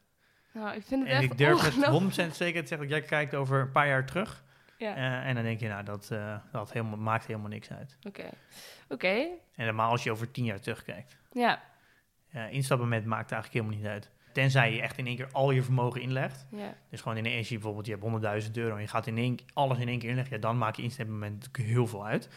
Nou, 0.52 0.76
ik 0.76 0.82
vind 0.86 1.02
het 1.02 1.10
En 1.12 1.16
echt 1.16 1.32
ik 1.32 1.38
durf 1.38 1.60
het 1.62 1.74
ongelooflijk. 1.76 2.30
100% 2.30 2.36
zeker 2.36 2.62
te 2.62 2.68
zeggen 2.68 2.88
dat 2.88 2.98
jij 2.98 3.06
kijkt 3.08 3.34
over 3.34 3.60
een 3.60 3.70
paar 3.70 3.86
jaar 3.86 4.06
terug. 4.06 4.44
Ja, 4.78 4.94
Eh, 4.96 5.28
en 5.28 5.34
dan 5.34 5.44
denk 5.44 5.60
je, 5.60 5.68
nou, 5.68 5.84
dat, 5.84 6.10
eh, 6.10 6.36
dat 6.52 6.72
helemaal, 6.72 6.98
maakt 6.98 7.26
helemaal 7.26 7.48
niks 7.48 7.70
uit. 7.70 7.96
oké. 8.06 8.30
Oké, 8.88 9.08
En 9.08 9.38
helemaal 9.54 9.90
als 9.90 10.02
je 10.02 10.10
over 10.10 10.30
tien 10.30 10.44
jaar 10.44 10.60
terugkijkt. 10.60 11.16
ja. 11.32 11.62
Uh, 12.34 12.52
instapmoment 12.52 13.04
maakt 13.04 13.32
eigenlijk 13.32 13.62
helemaal 13.64 13.82
niet 13.82 13.92
uit. 13.92 14.10
Tenzij 14.32 14.72
je 14.74 14.80
echt 14.80 14.98
in 14.98 15.06
één 15.06 15.16
keer 15.16 15.28
al 15.32 15.50
je 15.50 15.62
vermogen 15.62 16.00
inlegt. 16.00 16.46
ja. 16.50 16.74
Dus 16.90 17.00
gewoon 17.00 17.16
in 17.16 17.26
één 17.26 17.42
keer 17.42 17.52
bijvoorbeeld, 17.58 17.86
je 17.86 17.92
hebt 17.92 18.02
100.000 18.46 18.50
euro 18.56 18.74
en 18.74 18.80
je 18.80 18.88
gaat 18.88 19.06
in 19.06 19.16
één, 19.18 19.36
alles 19.52 19.78
in 19.78 19.88
één 19.88 19.98
keer 19.98 20.08
inleggen. 20.08 20.34
Ja, 20.34 20.40
dan 20.40 20.58
maakt 20.58 20.76
je 20.76 20.82
instapmoment 20.82 21.32
natuurlijk 21.34 21.74
heel 21.74 21.86
veel 21.86 22.06
uit. 22.06 22.28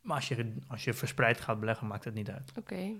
Maar 0.00 0.16
als 0.16 0.28
je, 0.28 0.54
als 0.68 0.84
je 0.84 0.92
verspreid 0.94 1.40
gaat 1.40 1.60
beleggen, 1.60 1.86
maakt 1.86 2.04
het 2.04 2.14
niet 2.14 2.30
uit. 2.30 2.52
Oké. 2.58 2.90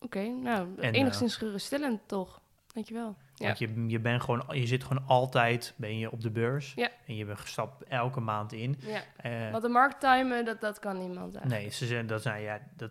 Oké, 0.00 0.28
nou, 0.28 0.68
En, 0.80 0.94
enigszins 0.94 1.36
geruststellend 1.36 2.00
toch. 2.08 2.40
Dankjewel. 2.74 3.16
Ja. 3.38 3.46
Want 3.46 3.58
je, 3.58 3.84
je, 3.86 4.00
bent 4.00 4.22
gewoon, 4.22 4.44
je 4.50 4.66
zit 4.66 4.84
gewoon 4.84 5.06
altijd 5.06 5.74
ben 5.76 5.98
je 5.98 6.10
op 6.10 6.20
de 6.20 6.30
beurs. 6.30 6.72
Ja. 6.74 6.88
En 7.06 7.16
je 7.16 7.24
bent 7.24 7.40
gestapt 7.40 7.82
elke 7.82 8.20
maand 8.20 8.52
in. 8.52 8.76
ja. 8.80 9.02
Eh, 9.16 9.50
Want 9.50 9.62
de 9.62 9.68
markt 9.68 10.00
timen, 10.00 10.44
dat, 10.44 10.60
dat 10.60 10.78
kan 10.78 10.98
niemand 10.98 11.34
eigenlijk. 11.34 11.62
Nee, 11.62 11.70
ze 11.70 11.86
zeggen 11.86 12.06
dat 12.06 12.22
zijn 12.22 12.42
ja, 12.42 12.60
dat 12.76 12.90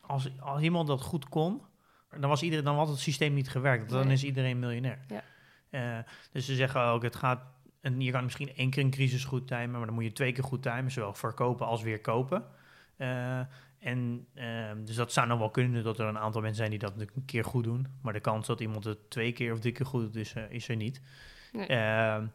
als, 0.00 0.30
als 0.40 0.62
iemand 0.62 0.86
dat 0.88 1.00
goed 1.02 1.28
kon, 1.28 1.62
dan 2.20 2.28
was 2.30 2.42
iedereen, 2.42 2.64
dan 2.64 2.76
had 2.76 2.88
het 2.88 2.98
systeem 2.98 3.34
niet 3.34 3.48
gewerkt. 3.50 3.88
Dan 3.90 4.04
Nee. 4.04 4.12
is 4.14 4.24
iedereen 4.24 4.58
miljonair. 4.58 4.98
Ja. 5.08 5.22
Eh, 5.70 6.04
dus 6.32 6.46
ze 6.46 6.54
zeggen 6.54 6.80
ook, 6.82 7.02
het 7.02 7.16
gaat, 7.16 7.40
en 7.80 8.00
je 8.00 8.10
kan 8.10 8.24
misschien 8.24 8.54
één 8.56 8.70
keer 8.70 8.82
een 8.84 8.90
crisis 8.90 9.24
goed 9.24 9.46
timen, 9.48 9.70
maar 9.70 9.86
dan 9.86 9.94
moet 9.94 10.04
je 10.04 10.12
twee 10.12 10.32
keer 10.32 10.44
goed 10.44 10.62
timen, 10.62 10.90
zowel 10.90 11.14
verkopen 11.14 11.66
als 11.66 11.82
weer 11.82 12.00
kopen. 12.00 12.44
Eh, 12.96 13.40
en 13.86 14.26
ehm, 14.34 14.84
dus 14.84 14.96
dat 14.96 15.12
zou 15.12 15.26
nog 15.26 15.38
wel 15.38 15.50
kunnen 15.50 15.84
dat 15.84 15.98
er 15.98 16.06
een 16.06 16.18
aantal 16.18 16.40
mensen 16.40 16.58
zijn 16.58 16.70
die 16.70 16.78
dat 16.78 16.92
een 16.96 17.24
keer 17.24 17.44
goed 17.44 17.64
doen, 17.64 17.86
maar 18.02 18.12
de 18.12 18.20
kans 18.20 18.46
dat 18.46 18.60
iemand 18.60 18.84
het 18.84 19.10
twee 19.10 19.32
keer 19.32 19.52
of 19.52 19.60
drie 19.60 19.72
keer 19.72 19.86
goed 19.86 20.00
doet 20.00 20.16
is, 20.16 20.34
eh, 20.34 20.50
is 20.50 20.68
er 20.68 20.76
niet. 20.76 21.00
Nee. 21.52 21.66
Ehm, 21.66 22.26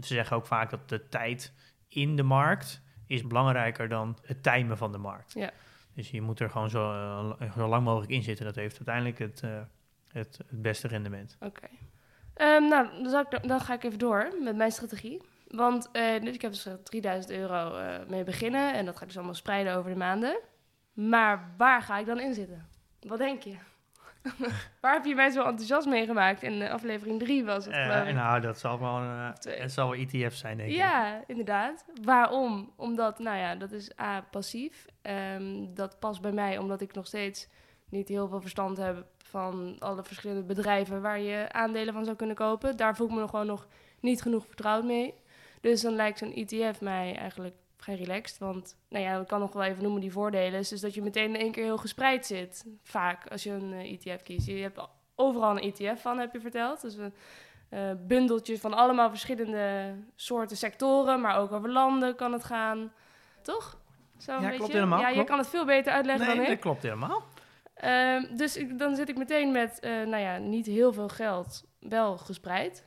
ze 0.00 0.14
zeggen 0.14 0.36
ook 0.36 0.46
vaak 0.46 0.70
dat 0.70 0.88
de 0.88 1.08
tijd 1.08 1.52
in 1.88 2.16
de 2.16 2.22
markt 2.22 2.82
is 3.06 3.26
belangrijker 3.26 3.88
dan 3.88 4.18
het 4.22 4.42
timen 4.42 4.76
van 4.76 4.92
de 4.92 4.98
markt. 4.98 5.32
Ja. 5.32 5.50
Dus 5.94 6.10
je 6.10 6.20
moet 6.20 6.40
er 6.40 6.50
gewoon 6.50 6.70
zo, 6.70 6.92
eh, 7.38 7.52
zo 7.52 7.68
lang 7.68 7.84
mogelijk 7.84 8.12
in 8.12 8.22
zitten. 8.22 8.44
Dat 8.44 8.54
heeft 8.54 8.76
uiteindelijk 8.76 9.18
het, 9.18 9.42
eh, 9.42 9.60
het, 10.12 10.38
het 10.48 10.62
beste 10.62 10.88
rendement. 10.88 11.36
Oké. 11.40 11.68
Ehm, 12.34 12.68
nou, 12.68 13.10
dan, 13.42 13.60
ga 13.60 13.74
ik 13.74 13.82
even 13.82 13.98
door 13.98 14.28
met 14.42 14.56
mijn 14.56 14.72
strategie. 14.72 15.22
Want 15.48 15.88
dus 15.92 16.34
ik 16.34 16.42
heb 16.42 16.50
dus 16.50 16.66
er 16.66 16.82
3000 16.82 17.32
euro 17.32 17.78
mee 18.08 18.24
beginnen. 18.24 18.74
En 18.74 18.84
dat 18.84 18.94
ga 18.94 19.00
ik 19.00 19.06
dus 19.06 19.16
allemaal 19.16 19.34
spreiden 19.34 19.74
over 19.74 19.90
de 19.90 19.96
maanden. 19.96 20.38
Maar 20.96 21.54
waar 21.56 21.82
ga 21.82 21.98
ik 21.98 22.06
dan 22.06 22.20
in 22.20 22.34
zitten? 22.34 22.68
Wat 23.00 23.18
denk 23.18 23.42
je? 23.42 23.56
waar 24.80 24.92
heb 24.92 25.04
je 25.04 25.14
mij 25.14 25.30
zo 25.30 25.42
enthousiast 25.42 25.88
mee 25.88 26.06
gemaakt? 26.06 26.42
In 26.42 26.62
eh, 26.62 26.72
aflevering 26.72 27.18
3 27.18 27.44
was 27.44 27.64
het, 27.64 27.74
Eh 27.74 28.08
ik. 28.08 28.14
nou, 28.14 28.40
dat 28.40 28.58
zal 28.58 28.80
wel, 28.80 28.98
eh, 28.98 29.30
Twee. 29.30 29.60
het 29.60 29.72
zal 29.72 29.90
wel 29.90 30.00
ETF 30.00 30.34
zijn, 30.34 30.56
denk 30.56 30.68
ik. 30.68 30.76
Ja, 30.76 31.22
inderdaad. 31.26 31.84
Waarom? 32.02 32.72
Omdat, 32.76 33.18
nou 33.18 33.36
ja, 33.36 33.54
dat 33.54 33.72
is 33.72 33.98
A, 34.00 34.20
passief. 34.20 34.86
Ehm, 35.02 35.74
dat 35.74 35.98
past 35.98 36.20
bij 36.20 36.32
mij 36.32 36.58
omdat 36.58 36.80
ik 36.80 36.94
nog 36.94 37.06
steeds 37.06 37.48
niet 37.88 38.08
heel 38.08 38.28
veel 38.28 38.40
verstand 38.40 38.76
heb 38.76 39.06
van 39.18 39.76
alle 39.78 40.04
verschillende 40.04 40.42
bedrijven 40.42 41.02
waar 41.02 41.20
je 41.20 41.52
aandelen 41.52 41.94
van 41.94 42.04
zou 42.04 42.16
kunnen 42.16 42.36
kopen. 42.36 42.76
Daar 42.76 42.96
voel 42.96 43.06
ik 43.06 43.12
me 43.14 43.20
nog 43.20 43.30
gewoon 43.30 43.46
nog 43.46 43.66
niet 44.00 44.22
genoeg 44.22 44.46
vertrouwd 44.46 44.84
mee. 44.84 45.14
Dus 45.60 45.80
dan 45.80 45.94
lijkt 45.94 46.18
zo'n 46.18 46.34
ETF 46.34 46.80
mij 46.80 47.16
eigenlijk 47.16 47.54
vrij 47.86 48.04
relaxed. 48.04 48.38
Want, 48.38 48.76
nou 48.88 49.04
ja, 49.04 49.20
ik 49.20 49.26
kan 49.26 49.40
nog 49.40 49.52
wel 49.52 49.62
even 49.62 49.82
noemen 49.82 50.00
die 50.00 50.12
voordelen. 50.12 50.58
Is 50.58 50.68
dus 50.68 50.80
dat 50.80 50.94
je 50.94 51.02
meteen 51.02 51.34
in 51.34 51.40
één 51.40 51.52
keer 51.52 51.64
heel 51.64 51.78
gespreid 51.78 52.26
zit. 52.26 52.64
Vaak 52.82 53.26
als 53.30 53.42
je 53.42 53.50
een 53.50 53.72
eh, 53.72 53.92
ETF 53.92 54.22
kiest. 54.22 54.46
Je 54.46 54.54
hebt 54.54 54.80
overal 55.14 55.50
een 55.56 55.72
ETF 55.72 56.00
van, 56.02 56.18
heb 56.18 56.32
je 56.32 56.40
verteld. 56.40 56.80
Dus 56.80 56.96
een 56.96 57.14
eh, 57.68 57.90
bundeltje 58.06 58.58
van 58.58 58.74
allemaal 58.74 59.08
verschillende 59.08 59.94
soorten 60.14 60.56
sectoren. 60.56 61.20
Maar 61.20 61.36
ook 61.36 61.52
over 61.52 61.70
landen 61.70 62.14
kan 62.16 62.32
het 62.32 62.44
gaan. 62.44 62.92
Toch? 63.42 63.78
Zo 64.18 64.40
Ja, 64.40 64.50
klopt 64.50 64.72
helemaal, 64.72 65.00
Ja, 65.00 65.08
je 65.08 65.24
kan 65.24 65.38
het 65.38 65.48
veel 65.48 65.64
beter 65.64 65.92
uitleggen 65.92 66.26
Nee, 66.26 66.36
dan 66.36 66.44
dat 66.44 66.54
ik. 66.54 66.60
klopt 66.60 66.82
helemaal. 66.82 67.22
Ehm, 67.74 68.36
dus 68.36 68.56
ik, 68.56 68.78
dan 68.78 68.96
zit 68.96 69.08
ik 69.08 69.16
meteen 69.16 69.52
met, 69.52 69.80
eh, 69.80 69.90
nou 69.90 70.16
ja, 70.22 70.38
niet 70.38 70.66
heel 70.66 70.92
veel 70.92 71.08
geld, 71.08 71.64
wel 71.80 72.18
gespreid. 72.18 72.84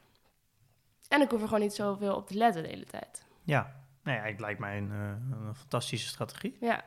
En 1.07 1.21
ik 1.21 1.29
hoef 1.29 1.41
er 1.41 1.47
gewoon 1.47 1.63
niet 1.63 1.73
zoveel 1.73 2.15
op 2.15 2.27
te 2.27 2.33
letten 2.33 2.63
de 2.63 2.69
hele 2.69 2.85
tijd. 2.85 3.25
Ja, 3.43 3.78
nou 4.03 4.17
ja, 4.17 4.23
het 4.23 4.39
lijkt 4.39 4.59
mij 4.59 4.77
een, 4.77 4.91
eh, 4.91 5.47
een 5.47 5.55
fantastische 5.55 6.07
strategie. 6.07 6.57
Ja. 6.59 6.83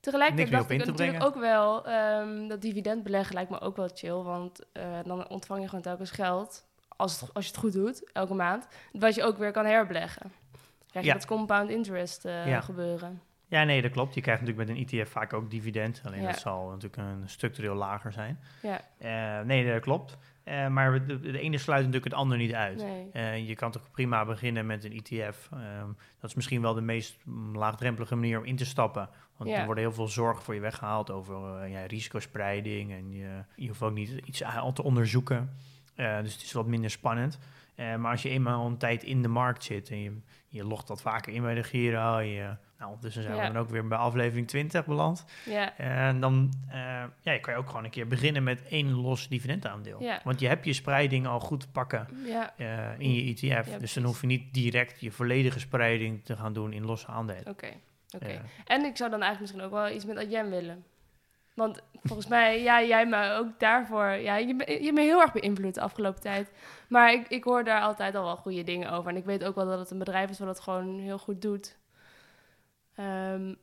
Tegelijkertijd 0.00 0.50
dacht 0.50 0.70
ik 0.70 0.86
natuurlijk 0.86 1.22
ook 1.24 1.34
wel, 1.38 1.86
ehm, 1.86 2.48
dat 2.48 2.60
dividend 2.62 3.02
beleggen 3.02 3.34
lijkt 3.34 3.50
me 3.50 3.60
ook 3.60 3.76
wel 3.76 3.90
chill. 3.94 4.12
Want 4.22 4.60
eh, 4.72 4.98
dan 5.04 5.28
ontvang 5.28 5.60
je 5.60 5.66
gewoon 5.68 5.82
telkens 5.84 6.10
geld, 6.10 6.64
als, 6.88 7.20
het, 7.20 7.34
als 7.34 7.44
je 7.44 7.50
het 7.50 7.60
goed 7.60 7.72
doet, 7.72 8.10
elke 8.12 8.34
maand. 8.34 8.68
Wat 8.92 9.14
je 9.14 9.22
ook 9.22 9.38
weer 9.38 9.52
kan 9.52 9.64
herbeleggen. 9.66 10.32
Krijg 10.88 11.04
je 11.04 11.12
Ja. 11.12 11.16
dat 11.18 11.26
compound 11.26 11.70
interest 11.70 12.24
eh, 12.24 12.46
Ja. 12.46 12.60
gebeuren. 12.60 13.22
Ja, 13.48 13.64
nee, 13.64 13.82
dat 13.82 13.90
klopt. 13.90 14.14
Je 14.14 14.20
krijgt 14.20 14.40
natuurlijk 14.40 14.68
met 14.68 14.76
een 14.78 14.98
ETF 15.00 15.10
vaak 15.10 15.32
ook 15.32 15.50
dividend. 15.50 16.02
Alleen 16.04 16.20
Ja. 16.20 16.26
dat 16.26 16.38
zal 16.40 16.68
natuurlijk 16.68 16.96
een 16.96 17.28
structureel 17.28 17.74
lager 17.74 18.12
zijn. 18.12 18.40
Ja. 18.62 19.42
Nee, 19.42 19.72
dat 19.72 19.80
klopt. 19.80 20.16
Eh, 20.44 20.68
maar 20.68 21.06
de, 21.06 21.20
de 21.20 21.40
ene 21.40 21.58
sluit 21.58 21.84
natuurlijk 21.84 22.12
het 22.12 22.20
ander 22.22 22.38
niet 22.38 22.52
uit. 22.54 22.76
Nee. 22.76 23.08
Eh, 23.12 23.48
je 23.48 23.54
kan 23.54 23.70
toch 23.70 23.90
prima 23.90 24.24
beginnen 24.24 24.66
met 24.66 24.84
een 24.84 24.92
ETF. 24.92 25.48
Ehm, 25.52 25.86
dat 26.20 26.30
is 26.30 26.34
misschien 26.36 26.62
wel 26.62 26.74
de 26.74 26.80
meest 26.80 27.16
laagdrempelige 27.52 28.14
manier 28.14 28.38
om 28.38 28.44
in 28.44 28.56
te 28.56 28.64
stappen. 28.64 29.08
Want 29.36 29.50
Ja. 29.50 29.58
er 29.58 29.64
worden 29.66 29.84
heel 29.84 29.92
veel 29.92 30.08
zorgen 30.08 30.42
voor 30.44 30.54
je 30.54 30.60
weggehaald 30.60 31.10
over 31.10 31.62
eh, 31.62 31.70
ja, 31.70 31.84
risicospreiding. 31.86 32.92
En 32.92 33.10
je, 33.12 33.44
je 33.56 33.68
hoeft 33.68 33.82
ook 33.82 33.92
niet 33.94 34.10
iets 34.24 34.42
aan 34.42 34.72
te 34.72 34.82
onderzoeken. 34.82 35.50
Dus 35.94 36.32
het 36.32 36.42
is 36.42 36.52
wat 36.52 36.66
minder 36.66 36.90
spannend. 36.90 37.38
Maar 37.76 38.10
als 38.10 38.22
je 38.22 38.28
eenmaal 38.28 38.66
een 38.66 38.76
tijd 38.78 39.02
in 39.02 39.22
de 39.22 39.28
markt 39.28 39.64
zit 39.64 39.90
en 39.90 40.00
je, 40.02 40.12
je 40.52 40.64
logt 40.64 40.88
wat 40.88 41.02
vaker 41.02 41.32
in 41.32 41.42
bij 41.42 41.54
de 41.54 41.62
Giro. 41.62 42.18
Je, 42.20 42.42
nou, 42.78 42.90
ondertussen 42.90 43.22
zijn 43.22 43.36
Ja. 43.36 43.46
we 43.46 43.52
dan 43.52 43.62
ook 43.62 43.68
weer 43.68 43.88
bij 43.88 43.98
aflevering 43.98 44.48
20 44.48 44.86
beland. 44.86 45.24
Ja. 45.44 45.76
En 45.76 46.20
dan 46.20 46.52
eh, 46.68 46.78
ja, 47.20 47.38
kan 47.38 47.52
je 47.52 47.58
ook 47.58 47.66
gewoon 47.68 47.84
een 47.84 47.90
keer 47.90 48.06
beginnen 48.06 48.42
met 48.42 48.62
één 48.68 48.90
los 48.92 49.28
dividendaandeel. 49.28 50.02
Ja. 50.02 50.20
Want 50.24 50.40
je 50.40 50.46
hebt 50.48 50.64
je 50.64 50.72
spreiding 50.72 51.26
al 51.26 51.40
goed 51.40 51.60
te 51.60 51.68
pakken 51.70 52.08
Ja. 52.26 52.52
eh, 52.56 52.98
in 52.98 53.12
je 53.14 53.22
ETF. 53.32 53.64
dus 53.66 53.76
precies. 53.76 53.94
dan 53.94 54.04
hoef 54.04 54.20
je 54.20 54.26
niet 54.26 54.54
direct 54.54 55.00
je 55.00 55.10
volledige 55.10 55.58
spreiding 55.58 56.24
te 56.24 56.36
gaan 56.36 56.52
doen 56.52 56.72
in 56.72 56.84
losse 56.84 57.06
aandelen. 57.06 57.46
Oké. 57.48 57.68
Oké. 58.16 58.40
En 58.64 58.84
ik 58.84 58.96
zou 58.96 59.10
dan 59.10 59.22
eigenlijk 59.22 59.40
misschien 59.40 59.60
ook 59.62 59.70
wel 59.84 59.94
iets 59.96 60.04
met 60.04 60.16
Adyen 60.16 60.50
willen. 60.50 60.84
Want 61.54 61.80
volgens 62.02 62.28
mij, 62.28 62.62
ja, 62.62 62.82
jij 62.82 63.06
me 63.06 63.32
ook 63.32 63.60
daarvoor. 63.60 64.06
Ja, 64.06 64.36
je, 64.36 64.46
je 64.46 64.64
hebt 64.64 64.92
me 64.92 65.00
heel 65.00 65.20
erg 65.20 65.32
beïnvloed 65.32 65.74
de 65.74 65.80
afgelopen 65.80 66.20
tijd. 66.20 66.50
Maar 66.88 67.12
ik, 67.12 67.28
ik 67.28 67.44
hoor 67.44 67.64
daar 67.64 67.80
altijd 67.80 68.14
al 68.14 68.24
wel 68.24 68.36
goede 68.36 68.62
dingen 68.62 68.90
over. 68.90 69.10
En 69.10 69.16
ik 69.16 69.24
weet 69.24 69.44
ook 69.44 69.54
wel 69.54 69.66
dat 69.66 69.78
het 69.78 69.90
een 69.90 69.98
bedrijf 69.98 70.30
is 70.30 70.38
wat 70.38 70.48
het 70.48 70.60
gewoon 70.60 70.98
heel 70.98 71.18
goed 71.18 71.42
doet. 71.42 71.78
Ehm, 72.94 73.54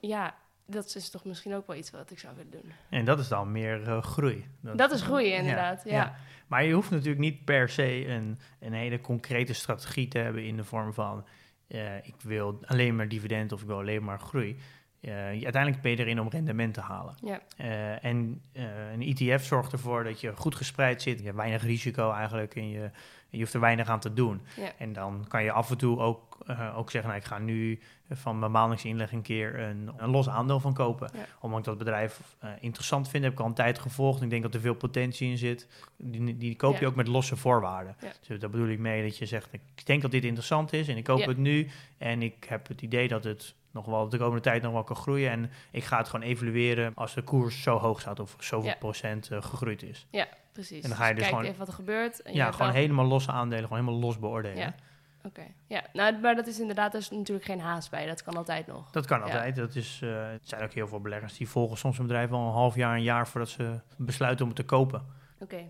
ja, 0.00 0.34
dat 0.66 0.94
is 0.94 1.10
toch 1.10 1.24
misschien 1.24 1.54
ook 1.54 1.66
wel 1.66 1.76
iets 1.76 1.90
wat 1.90 2.10
ik 2.10 2.18
zou 2.18 2.36
willen 2.36 2.50
doen. 2.50 2.72
en 2.90 3.04
dat 3.04 3.18
is 3.18 3.28
dan 3.28 3.52
meer 3.52 3.88
eh, 3.88 4.02
groei. 4.02 4.48
Dat 4.60 4.92
is 4.92 5.02
groei, 5.02 5.32
inderdaad, 5.32 5.82
ja. 5.84 6.16
Maar 6.46 6.64
je 6.64 6.72
hoeft 6.72 6.90
natuurlijk 6.90 7.18
niet 7.18 7.44
per 7.44 7.68
se 7.68 8.06
een, 8.06 8.38
een 8.60 8.72
hele 8.72 9.00
concrete 9.00 9.52
strategie 9.52 10.08
te 10.08 10.18
hebben 10.18 10.44
in 10.44 10.56
de 10.56 10.64
vorm 10.64 10.92
van 10.92 11.24
eh, 11.72 11.96
ik 11.96 12.14
wil 12.22 12.58
alleen 12.64 12.96
maar 12.96 13.08
dividend 13.08 13.52
of 13.52 13.60
ik 13.60 13.66
wil 13.66 13.78
alleen 13.78 14.04
maar 14.04 14.20
groei. 14.20 14.56
Eh, 15.02 15.14
uiteindelijk 15.14 15.82
ben 15.82 15.90
je 15.90 15.98
erin 15.98 16.20
om 16.20 16.28
rendement 16.28 16.74
te 16.74 16.80
halen. 16.80 17.14
Ja. 17.22 17.40
Eh, 17.56 18.04
en 18.04 18.42
eh, 18.52 18.92
een 18.92 19.02
ETF 19.02 19.44
zorgt 19.44 19.72
ervoor 19.72 20.04
dat 20.04 20.20
je 20.20 20.36
goed 20.36 20.54
gespreid 20.54 21.02
zit. 21.02 21.18
Je 21.18 21.24
hebt 21.24 21.36
weinig 21.36 21.62
risico 21.62 22.12
eigenlijk 22.12 22.54
en 22.54 22.68
je, 22.68 22.90
je 23.28 23.38
hoeft 23.38 23.54
er 23.54 23.60
weinig 23.60 23.88
aan 23.88 24.00
te 24.00 24.12
doen. 24.12 24.40
Ja. 24.56 24.72
En 24.78 24.92
dan 24.92 25.24
kan 25.28 25.44
je 25.44 25.52
af 25.52 25.70
en 25.70 25.78
toe 25.78 25.98
ook, 25.98 26.31
eh, 26.46 26.78
ook 26.78 26.90
zeggen, 26.90 27.10
nou, 27.10 27.22
ik 27.22 27.28
ga 27.28 27.38
nu 27.38 27.80
van 28.10 28.38
mijn 28.38 28.50
maandelijkse 28.52 28.88
inleg 28.88 29.12
een 29.12 29.22
keer 29.22 29.60
een, 29.60 29.90
een 29.96 30.10
los 30.10 30.28
aandeel 30.28 30.60
van 30.60 30.74
kopen. 30.74 31.10
Ja. 31.14 31.24
Omdat 31.40 31.58
ik 31.58 31.64
dat 31.64 31.78
bedrijf 31.78 32.20
eh, 32.38 32.50
interessant 32.60 33.08
vind, 33.08 33.24
heb 33.24 33.32
ik 33.32 33.40
al 33.40 33.46
een 33.46 33.54
tijd 33.54 33.78
gevolgd. 33.78 34.22
Ik 34.22 34.30
denk 34.30 34.42
dat 34.42 34.54
er 34.54 34.60
veel 34.60 34.74
potentie 34.74 35.30
in 35.30 35.38
zit. 35.38 35.68
Die, 35.96 36.36
die 36.36 36.56
koop 36.56 36.74
je 36.74 36.80
Ja. 36.80 36.86
ook 36.86 36.94
met 36.94 37.06
losse 37.06 37.36
voorwaarden. 37.36 37.96
Ja. 38.00 38.12
Dus 38.28 38.40
daar 38.40 38.50
bedoel 38.50 38.68
ik 38.68 38.78
mee 38.78 39.02
dat 39.02 39.18
je 39.18 39.26
zegt, 39.26 39.48
ik 39.52 39.86
denk 39.86 40.02
dat 40.02 40.10
dit 40.10 40.24
interessant 40.24 40.72
is 40.72 40.88
en 40.88 40.96
ik 40.96 41.04
koop 41.04 41.18
Ja. 41.18 41.26
het 41.28 41.36
nu. 41.36 41.68
En 41.98 42.22
ik 42.22 42.44
heb 42.48 42.68
het 42.68 42.82
idee 42.82 43.08
dat 43.08 43.24
het 43.24 43.54
nog 43.70 43.84
wel 43.86 44.08
de 44.08 44.18
komende 44.18 44.40
tijd 44.42 44.62
nog 44.62 44.72
wel 44.72 44.84
kan 44.84 44.96
groeien. 44.96 45.30
En 45.30 45.50
ik 45.70 45.84
ga 45.84 45.98
het 45.98 46.08
gewoon 46.08 46.26
evalueren 46.26 46.92
als 46.94 47.14
de 47.14 47.22
koers 47.22 47.62
zo 47.62 47.78
hoog 47.78 48.00
staat 48.00 48.20
of 48.20 48.36
zoveel 48.38 48.68
Ja. 48.70 48.76
procent 48.78 49.30
eh, 49.30 49.42
gegroeid 49.42 49.82
is. 49.82 50.06
Precies. 50.52 50.82
En 50.82 50.88
dan 50.88 50.98
ga 50.98 51.06
je 51.06 51.14
dus 51.14 51.22
kijk 51.22 51.34
gewoon- 51.34 51.44
even 51.46 51.58
wat 51.58 51.68
er 51.68 51.74
gebeurt. 51.74 52.22
En 52.22 52.34
ja, 52.34 52.50
gewoon 52.50 52.72
helemaal 52.72 53.04
losse 53.06 53.30
aandelen, 53.30 53.62
gewoon 53.68 53.78
helemaal 53.78 54.00
los 54.00 54.18
beoordelen. 54.18 54.56
Ja. 54.58 54.74
Oké. 55.24 55.42
Ja, 55.66 55.82
nou, 55.92 56.18
maar 56.18 56.34
dat 56.34 56.46
is 56.46 56.60
inderdaad, 56.60 56.94
er 56.94 57.00
is 57.00 57.10
natuurlijk 57.10 57.46
geen 57.46 57.60
haast 57.60 57.90
bij. 57.90 58.06
Dat 58.06 58.22
kan 58.22 58.36
altijd 58.36 58.66
nog. 58.66 58.90
Dat 58.90 59.06
kan 59.06 59.18
Ja. 59.18 59.24
altijd. 59.24 59.56
Dat 59.56 59.74
is, 59.74 60.00
eh, 60.02 60.08
er 60.32 60.38
zijn 60.42 60.62
ook 60.62 60.72
heel 60.72 60.88
veel 60.88 61.00
beleggers 61.00 61.36
die 61.36 61.48
volgen 61.48 61.76
soms 61.76 61.98
een 61.98 62.06
bedrijf 62.06 62.30
al 62.32 62.46
een 62.46 62.52
half 62.52 62.74
jaar, 62.74 62.94
een 62.96 63.02
jaar 63.02 63.28
voordat 63.28 63.50
ze 63.50 63.80
besluiten 63.96 64.44
om 64.44 64.50
het 64.50 64.60
te 64.60 64.64
kopen. 64.66 65.06
Oké. 65.38 65.64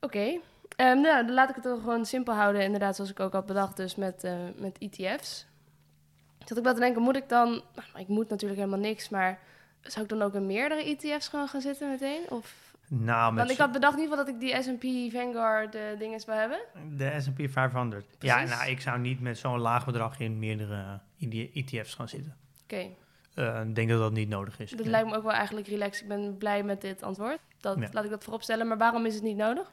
Oké. 0.00 0.40
Ehm, 0.76 1.00
nou, 1.00 1.26
dan 1.26 1.34
laat 1.34 1.48
ik 1.48 1.54
het 1.54 1.64
toch 1.64 1.80
gewoon 1.80 2.04
simpel 2.06 2.34
houden. 2.34 2.62
Inderdaad, 2.62 2.94
zoals 2.94 3.10
ik 3.10 3.20
ook 3.20 3.32
had 3.32 3.46
bedacht, 3.46 3.76
dus 3.76 3.94
met, 3.94 4.24
eh, 4.24 4.32
met 4.56 4.78
ETF's. 4.78 5.46
Zat 6.44 6.58
ik 6.58 6.64
wel 6.64 6.74
te 6.74 6.80
denken, 6.80 7.02
moet 7.02 7.16
ik 7.16 7.28
dan... 7.28 7.48
Nou, 7.50 7.88
ik 7.96 8.08
moet 8.08 8.28
natuurlijk 8.28 8.60
helemaal 8.60 8.80
niks, 8.80 9.08
maar... 9.08 9.38
Zou 9.82 10.04
ik 10.04 10.10
dan 10.10 10.22
ook 10.22 10.34
in 10.34 10.46
meerdere 10.46 10.84
ETF's 10.84 11.28
gewoon 11.28 11.48
gaan 11.48 11.60
zitten 11.60 11.88
meteen? 11.90 12.20
Of, 12.28 12.67
Nou, 12.88 13.34
want 13.34 13.50
ik 13.50 13.58
had 13.58 13.72
bedacht 13.72 13.96
in 13.96 14.00
ieder 14.02 14.16
geval 14.18 14.32
dat 14.32 14.42
ik 14.42 14.48
die 14.50 14.62
S&P 14.62 15.12
Vanguard 15.12 15.74
eh 15.74 15.82
dinges 15.98 16.24
wil 16.24 16.34
hebben. 16.34 16.58
de 16.96 17.20
S&P 17.20 17.50
500. 17.50 18.06
Ja, 18.18 18.44
nou, 18.44 18.70
ik 18.70 18.80
zou 18.80 18.98
niet 18.98 19.20
met 19.20 19.38
zo'n 19.38 19.58
laag 19.58 19.84
bedrag 19.84 20.18
in 20.20 20.38
meerdere 20.38 21.00
eh, 21.30 21.48
ETF's 21.54 21.94
gaan 21.94 22.08
zitten. 22.08 22.36
Oké, 22.64 22.86
Eh, 23.34 23.60
Ik 23.68 23.74
denk 23.74 23.88
dat 23.88 23.98
dat 24.00 24.12
niet 24.12 24.28
nodig 24.28 24.58
is. 24.60 24.70
dat 24.70 24.86
lijkt 24.86 25.08
me 25.08 25.16
ook 25.16 25.22
wel 25.22 25.32
eigenlijk 25.32 25.66
relaxed. 25.66 26.02
Ik 26.02 26.08
ben 26.08 26.36
blij 26.38 26.62
met 26.62 26.80
dit 26.80 27.02
antwoord. 27.02 27.38
Dat, 27.60 27.78
Ja. 27.78 27.88
Laat 27.92 28.04
ik 28.04 28.10
dat 28.10 28.24
voorop 28.24 28.42
stellen. 28.42 28.66
Maar 28.68 28.78
waarom 28.78 29.06
is 29.06 29.14
het 29.14 29.22
niet 29.22 29.36
nodig? 29.36 29.70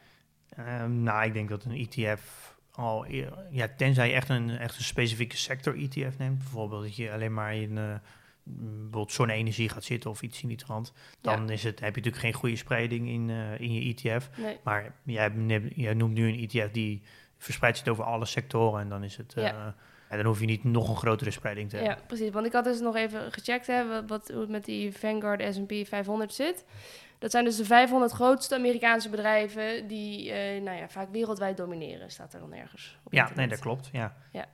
Ehm, 0.50 1.04
nou, 1.04 1.26
ik 1.26 1.34
denk 1.34 1.50
dat 1.50 1.64
een 1.64 1.88
ETF 1.90 2.56
al, 2.72 3.06
eer- 3.08 3.46
ja, 3.50 3.68
tenzij 3.78 4.08
je 4.08 4.14
echt 4.14 4.30
een, 4.30 4.50
echt 4.50 4.78
een 4.78 4.84
specifieke 4.84 5.38
sector 5.38 5.76
ETF 5.78 6.18
neemt, 6.18 6.38
bijvoorbeeld 6.38 6.82
dat 6.84 6.96
je 6.96 7.12
alleen 7.12 7.34
maar 7.34 7.56
in 7.56 7.78
bijvoorbeeld 8.48 9.12
zonne-energie 9.12 9.70
gaat 9.70 9.84
zitten 9.84 10.10
of 10.10 10.22
iets 10.22 10.42
in 10.42 10.48
die 10.48 10.58
trant, 10.58 10.94
dan 11.22 11.50
is 11.50 11.64
het, 11.64 11.80
heb 11.80 11.90
je 11.96 12.02
natuurlijk 12.02 12.24
geen 12.24 12.34
goede 12.34 12.56
spreiding 12.56 13.08
in, 13.10 13.30
eh, 13.30 13.60
in 13.60 13.74
je 13.74 13.94
ETF. 13.94 14.30
Nee. 14.38 14.58
Maar 14.64 14.96
jij, 15.04 15.32
jij 15.76 15.94
noemt 15.94 16.14
nu 16.14 16.28
een 16.28 16.40
ETF 16.50 16.72
die 16.72 17.02
verspreid 17.38 17.78
zit 17.78 17.90
over 17.90 18.04
alle 18.04 18.26
sectoren 18.26 18.82
en 18.82 18.90
dan 18.90 19.04
is 19.04 19.18
het, 19.18 19.34
eh, 19.34 19.44
Ja. 19.44 19.76
en 20.10 20.18
dan 20.18 20.26
hoef 20.26 20.40
je 20.40 20.46
niet 20.46 20.64
nog 20.64 20.90
een 20.90 20.96
grotere 20.96 21.32
spreiding 21.32 21.70
te 21.70 21.78
Ja, 21.78 21.84
hebben. 21.84 22.06
precies. 22.06 22.30
Want 22.32 22.46
ik 22.46 22.54
had 22.54 22.64
dus 22.64 22.80
nog 22.80 22.96
even 22.96 23.32
gecheckt 23.32 23.68
hè, 23.68 23.88
wat, 23.88 24.04
wat, 24.08 24.28
hoe 24.28 24.40
het 24.42 24.50
met 24.50 24.66
die 24.66 24.98
Vanguard 24.98 25.54
S&P 25.54 25.88
500 25.88 26.34
zit. 26.34 26.66
Dat 27.20 27.32
zijn 27.32 27.46
dus 27.46 27.56
de 27.58 27.66
500 27.66 28.12
grootste 28.12 28.56
Amerikaanse 28.56 29.10
bedrijven 29.10 29.88
die 29.88 30.32
eh, 30.32 30.62
nou 30.62 30.78
ja, 30.78 30.90
vaak 30.90 31.10
wereldwijd 31.12 31.58
domineren, 31.58 32.12
staat 32.12 32.34
er 32.34 32.40
dan 32.40 32.54
ergens 32.54 32.98
op 33.04 33.14
Ja, 33.14 33.20
internet. 33.20 33.36
nee, 33.38 33.48
dat 33.56 33.60
klopt. 33.66 33.90
Ja. 33.92 34.16
Ja. 34.32 34.46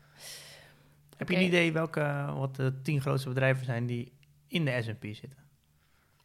Heb 1.22 1.30
je 1.30 1.36
een 1.36 1.46
idee 1.46 1.72
welke 1.74 2.26
wat 2.36 2.56
de 2.56 2.82
tien 2.82 3.02
grootste 3.02 3.28
bedrijven 3.30 3.66
zijn 3.66 3.86
die 3.86 4.14
in 4.48 4.66
de 4.66 4.82
S&P 4.82 5.04
zitten? 5.04 5.38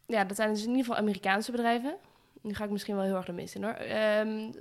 Ja, 0.05 0.23
dat 0.23 0.35
zijn 0.35 0.49
dus 0.49 0.61
in 0.63 0.67
ieder 0.69 0.83
geval 0.85 0.99
Amerikaanse 0.99 1.51
bedrijven. 1.51 1.97
Nu 2.41 2.53
ga 2.53 2.63
ik 2.63 2.69
misschien 2.69 2.95
wel 2.95 3.03
heel 3.03 3.15
erg 3.15 3.25
de 3.25 3.31
mis 3.31 3.55
in 3.55 3.63
hoor. 3.63 3.73
Ehm, 3.73 4.51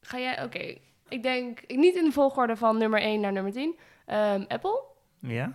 ga 0.00 0.18
jij, 0.18 0.44
oké, 0.44 0.78
ik 1.08 1.22
denk 1.22 1.66
niet 1.66 1.94
in 1.94 2.04
de 2.04 2.12
volgorde 2.12 2.56
van 2.56 2.78
nummer 2.78 3.00
1 3.00 3.20
naar 3.20 3.32
nummer 3.32 3.52
10. 3.52 3.76
Ehm, 4.06 4.44
Apple, 4.48 4.82
Ja? 5.20 5.52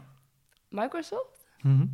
Microsoft. 0.70 1.46
Mhm. 1.62 1.86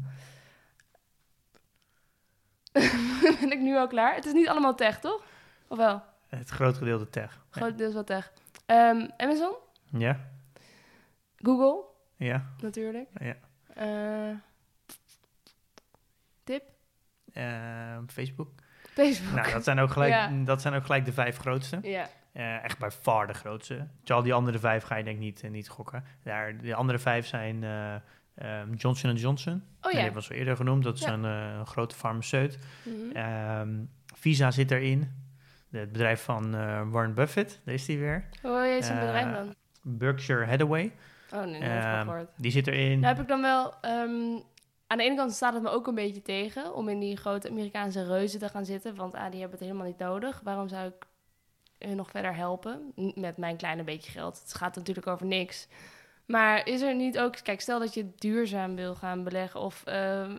ben 3.42 3.52
ik 3.52 3.60
nu 3.60 3.76
al 3.78 3.88
klaar? 3.88 4.16
Het 4.16 4.26
is 4.26 4.34
niet 4.34 4.48
allemaal 4.48 4.76
tech, 4.76 5.00
toch? 5.00 5.24
Of 5.68 5.78
wel? 5.78 6.04
Het 6.28 6.50
groot 6.50 6.78
gedeelte 6.78 7.10
tech. 7.10 7.46
Grotendeels 7.50 7.94
wel 7.94 8.04
tech. 8.04 8.32
Ehm, 8.66 9.08
Amazon, 9.18 9.54
Ja? 9.92 10.30
Google, 11.38 11.84
Ja? 12.18 12.46
natuurlijk. 12.62 13.08
Ja. 13.20 13.36
Eh, 13.74 14.36
tip? 16.44 16.64
Eh, 17.34 17.98
Facebook. 18.08 18.50
Facebook. 18.94 19.36
Nou, 19.36 19.52
dat 19.52 19.64
zijn, 19.64 19.80
ook 19.80 19.92
gelijk, 19.92 20.12
Ja. 20.12 20.30
dat 20.46 20.62
zijn 20.62 20.74
ook 20.74 20.86
gelijk 20.86 21.06
de 21.06 21.14
vijf 21.14 21.38
grootste. 21.38 21.80
ja, 21.82 22.08
Eh, 22.32 22.64
echt 22.64 22.78
bij 22.80 22.92
far 22.92 23.28
de 23.28 23.34
grootste. 23.34 23.88
Terwijl 24.04 24.24
die 24.24 24.34
andere 24.34 24.60
vijf 24.60 24.84
ga 24.84 24.96
je 24.96 25.04
denk 25.04 25.16
ik 25.16 25.22
niet, 25.24 25.44
eh, 25.44 25.50
niet 25.50 25.70
gokken. 25.70 26.04
Daar, 26.24 26.58
de 26.62 26.76
andere 26.76 27.00
vijf 27.00 27.26
zijn 27.26 27.64
ehm, 28.36 28.74
Johnson 28.74 29.16
Johnson. 29.16 29.54
oh 29.82 29.90
Die 29.92 29.98
ja. 29.98 30.04
hebben 30.06 30.22
we 30.24 30.30
al 30.30 30.36
eerder 30.36 30.56
genoemd. 30.56 30.84
Dat 30.84 30.98
is 30.98 31.06
Ja. 31.06 31.14
een, 31.14 31.24
een 31.24 31.66
grote 31.66 31.96
farmaceut. 31.96 32.60
Mhm. 32.84 33.16
Ehm, 33.16 33.70
Visa 34.16 34.52
zit 34.52 34.72
erin. 34.72 35.12
Het 35.72 35.92
bedrijf 35.92 36.24
van 36.24 36.52
Warren 36.92 37.14
Buffett, 37.14 37.62
daar 37.64 37.74
is 37.74 37.86
die 37.86 37.98
weer. 38.00 38.26
Hoe 38.42 38.62
heet 38.62 38.86
zijn 38.86 38.98
Eh, 38.98 39.04
bedrijf 39.06 39.34
dan? 39.36 39.56
Berkshire 39.84 40.46
Hathaway, 40.46 40.92
Oh 41.34 41.44
nee, 41.44 41.62
gehoord. 41.62 42.30
die 42.36 42.52
zit 42.52 42.68
erin. 42.68 43.00
Nou 43.00 43.14
heb 43.14 43.22
ik 43.22 43.28
dan 43.28 43.42
wel... 43.42 43.74
ehm, 43.82 44.40
aan 44.88 44.98
de 44.98 45.04
ene 45.04 45.16
kant 45.16 45.34
staat 45.34 45.54
het 45.54 45.64
me 45.64 45.70
ook 45.70 45.88
een 45.88 45.96
beetje 45.96 46.22
tegen... 46.22 46.76
om 46.76 46.90
in 46.90 47.00
die 47.00 47.18
grote 47.18 47.50
Amerikaanse 47.50 48.06
reuzen 48.06 48.40
te 48.40 48.50
gaan 48.50 48.66
zitten. 48.66 48.96
Want 48.96 49.14
ah, 49.14 49.32
die 49.32 49.40
hebben 49.40 49.58
het 49.58 49.68
helemaal 49.68 49.88
niet 49.88 49.98
nodig. 49.98 50.42
Waarom 50.44 50.68
zou 50.68 50.88
ik 50.88 51.08
hun 51.88 51.96
nog 51.96 52.10
verder 52.10 52.36
helpen? 52.36 52.94
Met 53.16 53.38
mijn 53.38 53.58
kleine 53.58 53.84
beetje 53.84 54.12
geld. 54.12 54.40
Het 54.40 54.54
gaat 54.54 54.76
natuurlijk 54.76 55.08
over 55.08 55.26
niks. 55.26 55.68
Maar 56.26 56.68
is 56.68 56.82
er 56.82 56.96
niet 56.96 57.20
ook... 57.20 57.36
Kijk, 57.44 57.62
stel 57.62 57.80
dat 57.80 57.94
je 57.94 58.12
duurzaam 58.16 58.76
wil 58.76 58.96
gaan 58.96 59.24
beleggen... 59.24 59.60
of 59.60 59.84
ehm, 59.86 60.38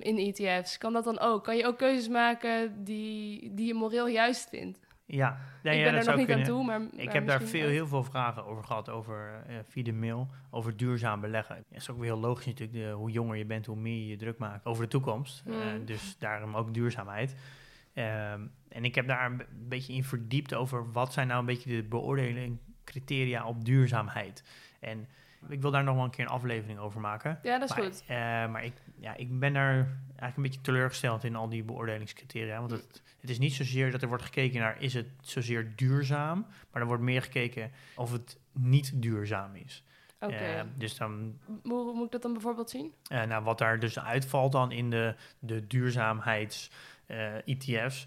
in 0.00 0.18
ETF's. 0.18 0.78
Kan 0.78 0.92
dat 0.92 1.04
dan 1.04 1.18
ook? 1.18 1.44
Kan 1.44 1.56
je 1.56 1.66
ook 1.66 1.78
keuzes 1.78 2.08
maken 2.08 2.84
die, 2.84 3.54
die 3.54 3.66
je 3.66 3.74
moreel 3.74 4.06
juist 4.06 4.48
vindt? 4.48 4.78
Ja, 5.16 5.38
nee, 5.62 5.78
ik 5.78 5.84
ben 5.84 5.92
dat 5.92 6.02
er 6.02 6.08
nog 6.08 6.16
niet 6.16 6.26
kunnen. 6.26 6.44
aan 6.46 6.50
toe, 6.52 6.64
maar... 6.64 6.80
Ik 6.82 7.04
maar 7.04 7.14
heb 7.14 7.26
daar 7.26 7.42
veel, 7.42 7.68
heel 7.68 7.86
veel 7.86 8.04
vragen 8.04 8.44
over 8.46 8.64
gehad, 8.64 8.88
over 8.88 9.42
eh, 9.46 9.56
via 9.68 9.82
de 9.82 9.92
mail, 9.92 10.28
over 10.50 10.76
duurzaam 10.76 11.20
beleggen. 11.20 11.56
Het 11.56 11.64
is 11.70 11.90
ook 11.90 11.96
weer 11.98 12.04
heel 12.12 12.18
logisch 12.20 12.46
natuurlijk, 12.46 12.78
de, 12.78 12.90
hoe 12.90 13.10
jonger 13.10 13.36
je 13.36 13.44
bent, 13.44 13.66
hoe 13.66 13.76
meer 13.76 13.98
je 13.98 14.06
je 14.06 14.16
druk 14.16 14.38
maakt 14.38 14.66
over 14.66 14.82
de 14.82 14.88
toekomst. 14.88 15.42
Eh, 15.46 15.52
Mm. 15.54 15.84
dus 15.84 16.16
daarom 16.18 16.54
ook 16.56 16.74
duurzaamheid. 16.74 17.36
Ehm, 17.94 18.40
en 18.68 18.84
ik 18.84 18.94
heb 18.94 19.06
daar 19.06 19.26
een 19.26 19.36
be- 19.36 19.46
beetje 19.68 19.92
in 19.92 20.04
verdiept 20.04 20.54
over 20.54 20.92
wat 20.92 21.12
zijn 21.12 21.26
nou 21.26 21.40
een 21.40 21.46
beetje 21.46 21.76
de 21.76 21.82
beoordeling 21.88 22.58
criteria 22.84 23.44
op 23.46 23.64
duurzaamheid. 23.64 24.44
En 24.80 25.06
Ik 25.48 25.60
wil 25.60 25.70
daar 25.70 25.84
nog 25.84 25.94
wel 25.94 26.04
een 26.04 26.10
keer 26.10 26.24
een 26.24 26.30
aflevering 26.30 26.78
over 26.78 27.00
maken. 27.00 27.38
Ja, 27.42 27.58
dat 27.58 27.70
is 27.70 27.76
maar, 27.76 27.84
goed. 27.84 28.04
eh, 28.06 28.16
maar 28.52 28.64
ik, 28.64 28.72
ja, 28.98 29.16
ik 29.16 29.38
ben 29.38 29.52
daar 29.52 29.88
eigenlijk 30.22 30.36
een 30.36 30.42
beetje 30.42 30.60
teleurgesteld 30.72 31.24
in 31.24 31.36
al 31.36 31.48
die 31.48 31.62
beoordelingscriteria. 31.62 32.58
Want 32.58 32.70
het, 32.70 33.02
het 33.20 33.30
is 33.30 33.38
niet 33.38 33.54
zozeer 33.54 33.90
dat 33.90 34.02
er 34.02 34.08
wordt 34.08 34.22
gekeken 34.24 34.60
naar 34.60 34.82
is 34.82 34.94
het 34.94 35.08
zozeer 35.20 35.72
duurzaam, 35.76 36.46
maar 36.70 36.80
er 36.82 36.88
wordt 36.88 37.02
meer 37.02 37.22
gekeken 37.22 37.70
of 37.96 38.12
het 38.12 38.38
niet 38.52 39.02
duurzaam 39.02 39.54
is. 39.54 39.84
Oké. 40.20 40.34
Eh, 40.34 40.62
dus 40.76 40.96
dan, 40.96 41.38
Hoe 41.62 41.94
moet 41.94 42.06
ik 42.06 42.12
dat 42.12 42.22
dan 42.22 42.32
bijvoorbeeld 42.32 42.70
zien? 42.70 42.92
eh, 43.08 43.22
nou, 43.24 43.44
wat 43.44 43.58
daar 43.58 43.78
dus 43.78 43.98
uitvalt 43.98 44.52
dan 44.52 44.72
in 44.72 44.90
de, 44.90 45.14
de 45.38 45.66
duurzaamheids-ETF's, 45.66 48.06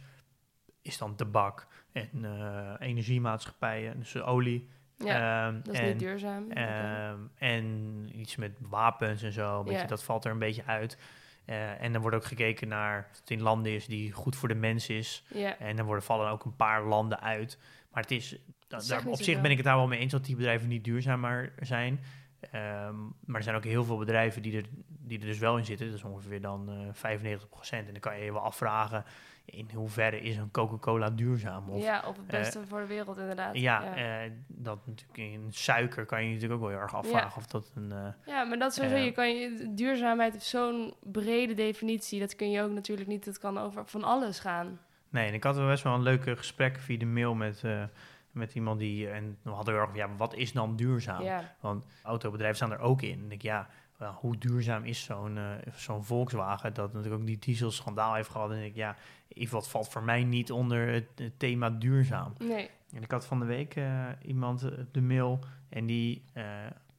is 0.82 0.98
dan 0.98 1.16
tabak 1.16 1.68
en 1.92 2.10
eh, 2.26 2.74
energiemaatschappijen, 2.80 4.00
dus 4.00 4.22
olie. 4.22 4.68
Ja, 4.98 5.48
Ehm, 5.48 5.62
dat 5.64 5.74
is 5.74 5.80
en, 5.80 5.88
niet 5.88 6.00
duurzaam. 6.00 6.52
Ehm, 6.52 7.20
en 7.38 8.10
iets 8.20 8.36
met 8.36 8.52
wapens 8.60 9.22
en 9.24 9.32
zo, 9.32 9.60
een 9.60 9.66
beetje, 9.66 9.80
Ja. 9.82 9.88
dat 9.88 10.04
valt 10.04 10.26
er 10.26 10.32
een 10.32 10.40
beetje 10.40 10.66
uit. 10.66 10.98
Eh, 11.46 11.82
en 11.82 11.94
dan 11.94 12.02
wordt 12.02 12.16
ook 12.16 12.26
gekeken 12.26 12.68
naar 12.68 13.08
of 13.12 13.20
het 13.20 13.30
in 13.30 13.42
landen 13.42 13.74
is 13.74 13.86
die 13.86 14.12
goed 14.12 14.36
voor 14.36 14.48
de 14.48 14.56
mens 14.56 14.90
is. 14.90 15.24
ja. 15.34 15.60
En 15.60 15.76
dan 15.76 15.86
worden, 15.86 16.04
vallen 16.04 16.30
ook 16.30 16.46
een 16.46 16.56
paar 16.56 16.84
landen 16.84 17.22
uit. 17.22 17.58
Maar 17.92 18.02
het 18.02 18.12
is, 18.12 18.38
daar, 18.68 19.06
op 19.06 19.22
zich 19.22 19.42
ben 19.42 19.52
ik 19.52 19.58
het 19.58 19.66
daar 19.66 19.76
wel 19.76 19.88
mee 19.88 20.00
eens 20.00 20.12
dat 20.12 20.26
die 20.26 20.36
bedrijven 20.36 20.68
niet 20.68 20.84
duurzamer 20.84 21.54
zijn. 21.60 22.00
Ehm, 22.40 22.96
maar 23.26 23.38
er 23.38 23.44
zijn 23.44 23.56
ook 23.56 23.64
heel 23.64 23.84
veel 23.84 23.98
bedrijven 23.98 24.42
die 24.42 24.58
er, 24.58 24.66
die 25.08 25.20
er 25.20 25.26
dus 25.26 25.40
wel 25.40 25.58
in 25.58 25.66
zitten. 25.66 25.86
Dat 25.88 25.96
is 25.96 26.04
ongeveer 26.04 26.42
dan 26.42 26.70
eh 26.70 27.14
95%. 27.40 27.70
En 27.70 27.86
dan 27.86 28.00
kan 28.00 28.18
je 28.18 28.26
je 28.26 28.32
wel 28.34 28.42
afvragen, 28.42 29.04
in 29.46 29.70
hoeverre 29.74 30.22
is 30.22 30.38
een 30.38 30.52
Coca-Cola 30.52 31.10
duurzaam? 31.10 31.70
Of, 31.70 31.84
ja, 31.84 32.04
of 32.08 32.16
het 32.18 32.28
beste 32.28 32.60
voor 32.68 32.80
de 32.80 32.86
wereld 32.86 33.18
inderdaad. 33.18 33.56
ja, 33.58 33.84
ja. 33.96 34.24
eh, 34.26 34.32
dat 34.48 34.80
natuurlijk 34.88 35.18
in 35.18 35.48
suiker 35.50 36.06
kan 36.06 36.24
je 36.24 36.28
natuurlijk 36.34 36.54
ook 36.54 36.60
wel 36.60 36.70
heel 36.70 36.80
erg 36.80 36.96
afvragen 36.96 37.38
of 37.38 37.48
dat 37.48 37.72
een... 37.76 37.92
eh, 37.92 38.08
Ja, 38.26 38.44
maar 38.44 38.58
dat 38.58 38.74
sowieso. 38.74 38.96
Eh, 38.96 39.06
je 39.06 39.12
kan 39.12 39.36
je, 39.36 39.72
duurzaamheid 39.74 40.34
heeft 40.34 40.46
zo'n 40.46 40.94
brede 41.04 41.54
definitie. 41.54 42.20
Dat 42.20 42.36
kun 42.36 42.52
je 42.52 42.62
ook 42.62 42.72
natuurlijk 42.72 43.08
niet. 43.08 43.26
Het 43.26 43.40
kan 43.40 43.58
over 43.58 43.86
van 43.86 44.04
alles 44.04 44.40
gaan. 44.40 44.80
Nee, 45.10 45.28
en 45.28 45.34
ik 45.34 45.44
had 45.44 45.56
wel 45.56 45.68
best 45.68 45.84
wel 45.84 45.94
een 45.94 46.02
leuk 46.02 46.26
eh, 46.26 46.36
gesprek 46.36 46.78
via 46.80 46.98
de 46.98 47.06
mail 47.06 47.34
met, 47.34 47.64
eh, 47.64 47.84
met 48.32 48.56
iemand 48.56 48.80
die... 48.80 49.10
En 49.10 49.38
we 49.42 49.50
hadden 49.50 49.74
heel 49.74 49.84
erg, 49.84 49.96
ja, 49.96 50.10
wat 50.18 50.34
is 50.36 50.52
dan 50.54 50.76
duurzaam? 50.76 51.24
Ja, 51.24 51.56
Want 51.60 51.86
autobedrijven 52.04 52.56
staan 52.58 52.72
er 52.72 52.80
ook 52.80 53.02
in. 53.02 53.20
En 53.24 53.32
ik, 53.32 53.42
ja, 53.42 53.68
hoe 53.98 54.38
duurzaam 54.38 54.84
is 54.84 55.04
zo'n 55.04 55.38
eh, 55.38 55.44
zo'n 55.76 56.04
Volkswagen 56.04 56.74
dat 56.74 56.94
natuurlijk 56.94 57.22
ook 57.22 57.28
die 57.28 57.38
dieselschandaal 57.40 58.14
heeft 58.14 58.30
gehad. 58.30 58.52
En 58.52 58.64
ik, 58.64 58.76
ja, 58.76 58.96
wat 59.50 59.70
valt 59.70 59.90
voor 59.90 60.04
mij 60.04 60.24
niet 60.24 60.52
onder 60.52 60.88
het, 60.88 61.08
het 61.16 61.40
thema 61.40 61.70
duurzaam. 61.70 62.34
nee. 62.38 62.70
En 62.94 63.04
ik 63.04 63.12
had 63.12 63.26
van 63.26 63.40
de 63.40 63.46
week 63.46 63.76
eh, 63.76 64.06
iemand 64.22 64.64
eh, 64.64 64.72
de 64.92 65.02
mail 65.02 65.40
en 65.70 65.86
die, 65.86 66.24
eh, 66.34 66.44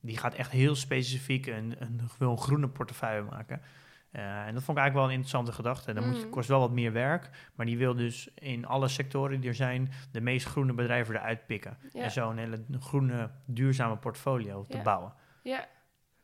die 0.00 0.16
gaat 0.16 0.34
echt 0.34 0.50
heel 0.50 0.74
specifiek 0.74 1.46
een, 1.46 1.74
een, 1.78 2.00
wil 2.18 2.30
een 2.30 2.38
groene 2.38 2.68
portefeuille 2.68 3.22
maken. 3.30 3.60
En 4.10 4.54
dat 4.54 4.62
vond 4.62 4.78
ik 4.78 4.82
eigenlijk 4.84 4.94
wel 4.94 5.04
een 5.04 5.10
interessante 5.10 5.52
gedachte. 5.52 5.92
Dan 5.92 6.06
moet 6.06 6.16
je, 6.16 6.22
Mhm. 6.22 6.30
kost 6.30 6.48
wel 6.48 6.60
wat 6.60 6.70
meer 6.70 6.92
werk, 6.92 7.30
maar 7.54 7.66
die 7.66 7.78
wil 7.78 7.94
dus 7.94 8.28
in 8.34 8.66
alle 8.66 8.88
sectoren 8.88 9.40
die 9.40 9.48
er 9.48 9.54
zijn 9.54 9.90
de 10.10 10.20
meest 10.20 10.46
groene 10.46 10.72
bedrijven 10.72 11.14
eruit 11.14 11.46
pikken. 11.46 11.78
Ja. 11.92 12.02
En 12.02 12.10
zo 12.10 12.30
een 12.30 12.38
hele 12.38 12.64
groene, 12.80 13.30
duurzame 13.44 13.96
portfolio 13.96 14.64
te 14.68 14.76
Ja. 14.76 14.82
bouwen. 14.82 15.12
ja. 15.42 15.66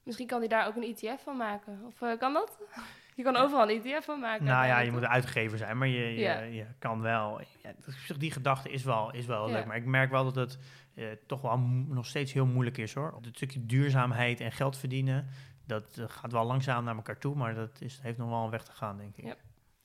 Misschien 0.05 0.27
kan 0.27 0.39
hij 0.39 0.49
daar 0.49 0.67
ook 0.67 0.77
een 0.77 0.95
ETF 0.97 1.23
van 1.23 1.37
maken. 1.37 1.81
Of 1.87 2.03
eh, 2.03 2.19
kan 2.19 2.33
dat? 2.33 2.59
Je 3.17 3.23
kan 3.23 3.37
overal 3.37 3.71
een 3.71 3.83
ETF 3.85 4.05
van 4.05 4.21
maken. 4.21 4.45
Nou 4.45 4.67
ja, 4.67 4.79
je 4.79 4.91
moet 4.93 5.03
een 5.03 5.09
uitgever 5.09 5.59
zijn, 5.59 5.79
maar 5.79 5.89
je, 5.89 6.15
je, 6.15 6.21
Ja. 6.21 6.41
je 6.41 6.67
kan 6.79 7.01
wel. 7.01 7.41
Ja, 7.63 7.73
die 8.19 8.31
gedachte 8.31 8.71
is 8.71 8.83
wel, 8.85 9.13
is 9.13 9.27
wel 9.27 9.47
Ja. 9.49 9.53
leuk. 9.55 9.65
Maar 9.67 9.77
ik 9.77 9.85
merk 9.85 10.11
wel 10.11 10.25
dat 10.25 10.35
het 10.35 10.59
eh, 10.95 11.05
toch 11.27 11.41
wel 11.41 11.59
nog 11.89 12.07
steeds 12.07 12.33
heel 12.33 12.47
moeilijk 12.47 12.79
is 12.79 12.95
hoor. 12.95 13.19
Het 13.23 13.37
stukje 13.37 13.67
duurzaamheid 13.67 14.41
en 14.41 14.53
geld 14.53 14.77
verdienen, 14.77 15.27
dat 15.67 15.97
eh, 15.99 16.05
gaat 16.09 16.33
wel 16.33 16.45
langzaam 16.45 16.85
naar 16.85 16.97
elkaar 16.97 17.19
toe. 17.19 17.35
Maar 17.35 17.55
dat 17.55 17.81
is, 17.81 17.99
heeft 18.03 18.19
nog 18.19 18.29
wel 18.29 18.45
een 18.45 18.51
weg 18.51 18.63
te 18.65 18.73
gaan, 18.73 18.97
denk 18.97 19.17
ik. 19.17 19.25
Ja. 19.25 19.37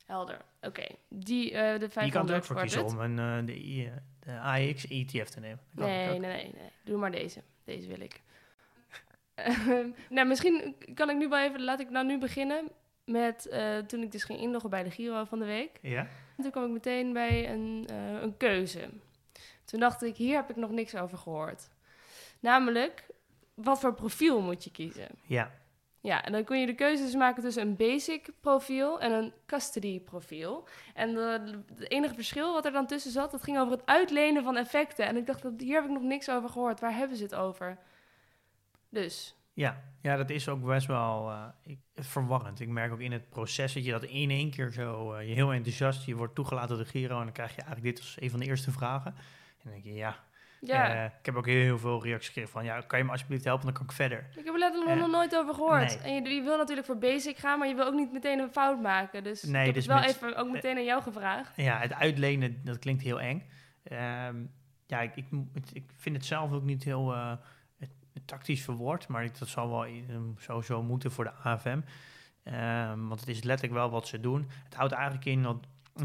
Helder. 0.05 0.41
Oké. 0.61 0.85
Die, 1.09 1.51
eh 1.51 1.79
de 1.79 1.89
500 1.89 2.05
je 2.05 2.11
kan 2.11 2.29
er 2.29 2.35
ook 2.35 2.43
voor 2.43 2.55
kiezen 2.55 2.85
om 2.85 2.99
een, 2.99 3.45
de, 3.45 3.91
de 4.19 4.39
AX 4.39 4.87
ETF 4.87 5.29
te 5.29 5.39
nemen. 5.39 5.59
Nee, 5.71 6.19
nee, 6.19 6.19
nee. 6.19 6.71
Doe 6.83 6.97
maar 6.97 7.11
deze. 7.11 7.41
Deze 7.63 7.87
wil 7.87 7.99
ik. 8.01 8.21
Ehm, 9.37 9.89
nou, 10.09 10.27
misschien 10.27 10.75
kan 10.93 11.09
ik 11.09 11.15
nu 11.17 11.27
wel 11.27 11.39
even... 11.39 11.63
Laat 11.63 11.79
ik 11.79 11.89
nou 11.89 12.05
nu 12.05 12.17
beginnen 12.17 12.67
met... 13.05 13.47
eh, 13.47 13.77
toen 13.77 14.01
ik 14.01 14.11
dus 14.11 14.23
ging 14.23 14.39
inloggen 14.39 14.69
bij 14.69 14.83
de 14.83 14.91
Giro 14.91 15.23
van 15.23 15.39
de 15.39 15.45
week. 15.45 15.79
Ja? 15.81 15.99
En 16.37 16.43
toen 16.43 16.51
kwam 16.51 16.63
ik 16.65 16.71
meteen 16.71 17.13
bij 17.13 17.49
een, 17.51 17.85
eh, 17.89 18.21
een 18.21 18.37
keuze. 18.37 18.89
Toen 19.65 19.79
dacht 19.79 20.03
ik, 20.03 20.15
hier 20.15 20.35
heb 20.35 20.49
ik 20.49 20.55
nog 20.55 20.71
niks 20.71 20.95
over 20.95 21.17
gehoord. 21.17 21.69
Namelijk, 22.39 23.05
wat 23.53 23.79
voor 23.79 23.93
profiel 23.93 24.41
moet 24.41 24.63
je 24.63 24.71
kiezen? 24.71 25.07
Ja. 25.21 25.51
Ja, 26.01 26.23
en 26.23 26.31
dan 26.31 26.43
kun 26.43 26.59
je 26.59 26.65
de 26.65 26.75
keuzes 26.75 27.15
maken 27.15 27.43
tussen 27.43 27.61
een 27.67 27.75
basic 27.75 28.29
profiel 28.41 28.99
en 28.99 29.11
een 29.11 29.33
custody 29.45 29.99
profiel. 29.99 30.67
En 30.93 31.13
de- 31.13 31.59
het 31.75 31.91
enige 31.91 32.13
verschil 32.13 32.53
wat 32.53 32.65
er 32.65 32.71
dan 32.71 32.87
tussen 32.87 33.11
zat, 33.11 33.31
dat 33.31 33.43
ging 33.43 33.59
over 33.59 33.71
het 33.73 33.85
uitlenen 33.85 34.43
van 34.43 34.57
effecten. 34.57 35.05
En 35.05 35.17
ik 35.17 35.25
dacht, 35.25 35.41
dat- 35.41 35.53
hier 35.61 35.75
heb 35.75 35.83
ik 35.83 35.89
nog 35.89 36.01
niks 36.01 36.29
over 36.29 36.49
gehoord. 36.49 36.79
Waar 36.79 36.95
hebben 36.95 37.17
ze 37.17 37.23
het 37.23 37.35
over? 37.35 37.77
Dus, 38.89 39.35
Ja. 39.53 39.83
ja, 40.01 40.15
dat 40.15 40.29
is 40.29 40.49
ook 40.49 40.65
best 40.65 40.87
wel 40.87 41.29
eh, 41.31 41.43
ik, 41.63 41.79
verwarrend. 41.95 42.59
Ik 42.59 42.67
merk 42.67 42.91
ook 42.91 42.99
in 42.99 43.11
het 43.11 43.29
proces 43.29 43.73
dat 43.73 43.85
je 43.85 43.91
dat 43.91 44.03
in 44.03 44.29
één 44.29 44.49
keer 44.51 44.71
zo... 44.71 45.13
eh, 45.13 45.27
je 45.27 45.33
heel 45.33 45.53
enthousiast, 45.53 46.05
je 46.05 46.15
wordt 46.15 46.35
toegelaten 46.35 46.75
door 46.75 46.85
de 46.85 46.89
Giro... 46.91 47.17
en 47.17 47.23
dan 47.23 47.33
krijg 47.33 47.55
je 47.55 47.61
eigenlijk 47.61 47.95
dit 47.95 47.99
als 48.05 48.15
een 48.19 48.29
van 48.29 48.39
de 48.39 48.45
eerste 48.45 48.71
vragen. 48.71 49.13
En 49.15 49.63
dan 49.63 49.71
denk 49.71 49.83
je, 49.83 49.93
ja... 49.93 50.15
ja. 50.61 50.95
eh, 50.95 51.05
ik 51.19 51.25
heb 51.25 51.35
ook 51.35 51.45
heel, 51.45 51.61
heel 51.61 51.79
veel 51.79 52.03
reacties 52.03 52.27
gekregen 52.27 52.51
van... 52.51 52.63
ja, 52.63 52.81
kan 52.81 52.99
je 52.99 53.05
me 53.05 53.11
alsjeblieft 53.11 53.43
helpen, 53.43 53.65
dan 53.65 53.73
kan 53.73 53.83
ik 53.83 53.91
verder. 53.91 54.27
ik 54.29 54.45
heb 54.45 54.53
er 54.53 54.59
letterlijk 54.59 54.99
nog 54.99 55.11
nooit 55.11 55.35
over 55.35 55.53
gehoord. 55.53 56.01
nee. 56.03 56.13
En 56.15 56.23
je, 56.23 56.29
je 56.35 56.41
wil 56.41 56.57
natuurlijk 56.57 56.87
voor 56.87 56.97
basic 56.97 57.37
gaan, 57.37 57.59
maar 57.59 57.67
je 57.67 57.75
wil 57.75 57.85
ook 57.85 57.93
niet 57.93 58.11
meteen 58.11 58.39
een 58.39 58.51
fout 58.51 58.81
maken. 58.81 59.23
Dus 59.23 59.43
Nee, 59.43 59.59
ik 59.59 59.65
heb 59.65 59.75
dus 59.75 59.85
het 59.85 59.93
wel 59.93 60.03
met- 60.05 60.15
even 60.15 60.35
ook 60.35 60.51
meteen 60.51 60.77
aan 60.77 60.83
jou 60.85 61.01
gevraagd. 61.01 61.55
Ja, 61.55 61.79
het 61.79 61.93
uitlenen, 61.93 62.61
dat 62.63 62.79
klinkt 62.79 63.03
heel 63.03 63.19
eng. 63.21 63.43
Ehm, 63.83 64.35
ja, 64.87 65.01
ik, 65.01 65.15
ik, 65.15 65.25
ik 65.73 65.83
vind 65.95 66.15
het 66.15 66.25
zelf 66.25 66.51
ook 66.51 66.63
niet 66.63 66.83
heel 66.83 67.37
tactisch 68.25 68.61
verwoord, 68.63 69.07
maar 69.07 69.29
dat 69.39 69.47
zal 69.47 69.69
wel 69.69 69.85
um, 69.85 70.35
sowieso 70.39 70.83
moeten 70.83 71.11
voor 71.11 71.23
de 71.23 71.31
AFM. 71.33 71.79
Ehm, 72.43 73.07
want 73.07 73.19
het 73.19 73.29
is 73.29 73.43
letterlijk 73.43 73.79
wel 73.79 73.89
wat 73.89 74.07
ze 74.07 74.19
doen. 74.19 74.47
Het 74.63 74.75
houdt 74.75 74.93
eigenlijk 74.93 75.25
in 75.25 75.43
dat 75.43 75.57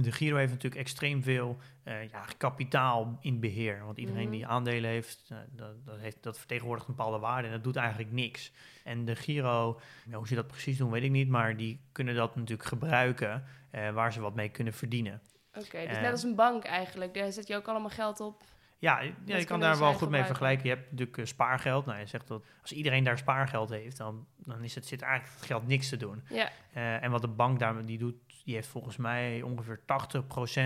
de 0.02 0.12
Giro 0.12 0.36
heeft 0.36 0.52
natuurlijk 0.52 0.80
extreem 0.80 1.22
veel 1.22 1.56
eh, 1.82 2.08
ja, 2.08 2.24
kapitaal 2.36 3.18
in 3.20 3.40
beheer. 3.40 3.84
Want 3.84 3.98
iedereen 3.98 4.22
Mhm. 4.22 4.32
die 4.32 4.46
aandelen 4.46 4.90
heeft, 4.90 5.24
eh, 5.28 5.36
dat, 5.50 5.84
dat 5.84 5.98
heeft, 5.98 6.22
dat 6.22 6.38
vertegenwoordigt 6.38 6.88
een 6.88 6.94
bepaalde 6.94 7.18
waarde 7.18 7.46
en 7.46 7.52
dat 7.54 7.64
doet 7.64 7.76
eigenlijk 7.76 8.12
niks. 8.12 8.52
En 8.84 9.04
de 9.04 9.16
Giro, 9.16 9.80
ja, 10.10 10.16
hoe 10.16 10.26
ze 10.26 10.34
dat 10.34 10.46
precies 10.46 10.76
doen, 10.78 10.90
weet 10.90 11.02
ik 11.02 11.10
niet, 11.10 11.28
maar 11.28 11.56
die 11.56 11.80
kunnen 11.92 12.14
dat 12.14 12.36
natuurlijk 12.36 12.68
gebruiken 12.68 13.44
eh, 13.70 13.90
waar 13.90 14.12
ze 14.12 14.20
wat 14.20 14.34
mee 14.34 14.48
kunnen 14.48 14.72
verdienen. 14.72 15.20
Oké, 15.54 15.86
dus 15.86 15.96
Eh, 15.96 16.02
net 16.02 16.10
als 16.10 16.22
een 16.22 16.34
bank 16.34 16.64
eigenlijk. 16.64 17.14
Daar 17.14 17.32
zet 17.32 17.46
je 17.46 17.56
ook 17.56 17.68
allemaal 17.68 17.90
geld 17.90 18.20
op. 18.20 18.42
Ja, 18.82 19.00
ja 19.24 19.36
je 19.36 19.44
kan 19.44 19.60
daar 19.60 19.78
wel 19.78 19.92
goed 19.92 20.10
mee 20.10 20.24
vergelijken. 20.24 20.68
Je 20.68 20.74
hebt 20.74 20.90
natuurlijk 20.90 21.18
eh, 21.18 21.24
spaargeld. 21.24 21.86
Nou, 21.86 21.98
je 21.98 22.06
zegt 22.06 22.28
dat 22.28 22.44
als 22.62 22.72
iedereen 22.72 23.04
daar 23.04 23.18
spaargeld 23.18 23.70
heeft, 23.70 23.96
dan, 23.96 24.26
dan 24.36 24.62
is 24.64 24.74
het, 24.74 24.86
zit 24.86 25.02
eigenlijk 25.02 25.34
het 25.34 25.46
geld 25.46 25.66
niks 25.66 25.88
te 25.88 25.96
doen. 25.96 26.22
Ja, 26.28 26.50
Eh, 26.72 27.02
en 27.02 27.10
wat 27.10 27.20
de 27.20 27.28
bank 27.28 27.58
daar 27.58 27.84
die 27.84 27.98
doet, 27.98 28.14
die 28.44 28.54
heeft 28.54 28.68
volgens 28.68 28.96
mij 28.96 29.42
ongeveer 29.42 29.80
80% 29.80 29.82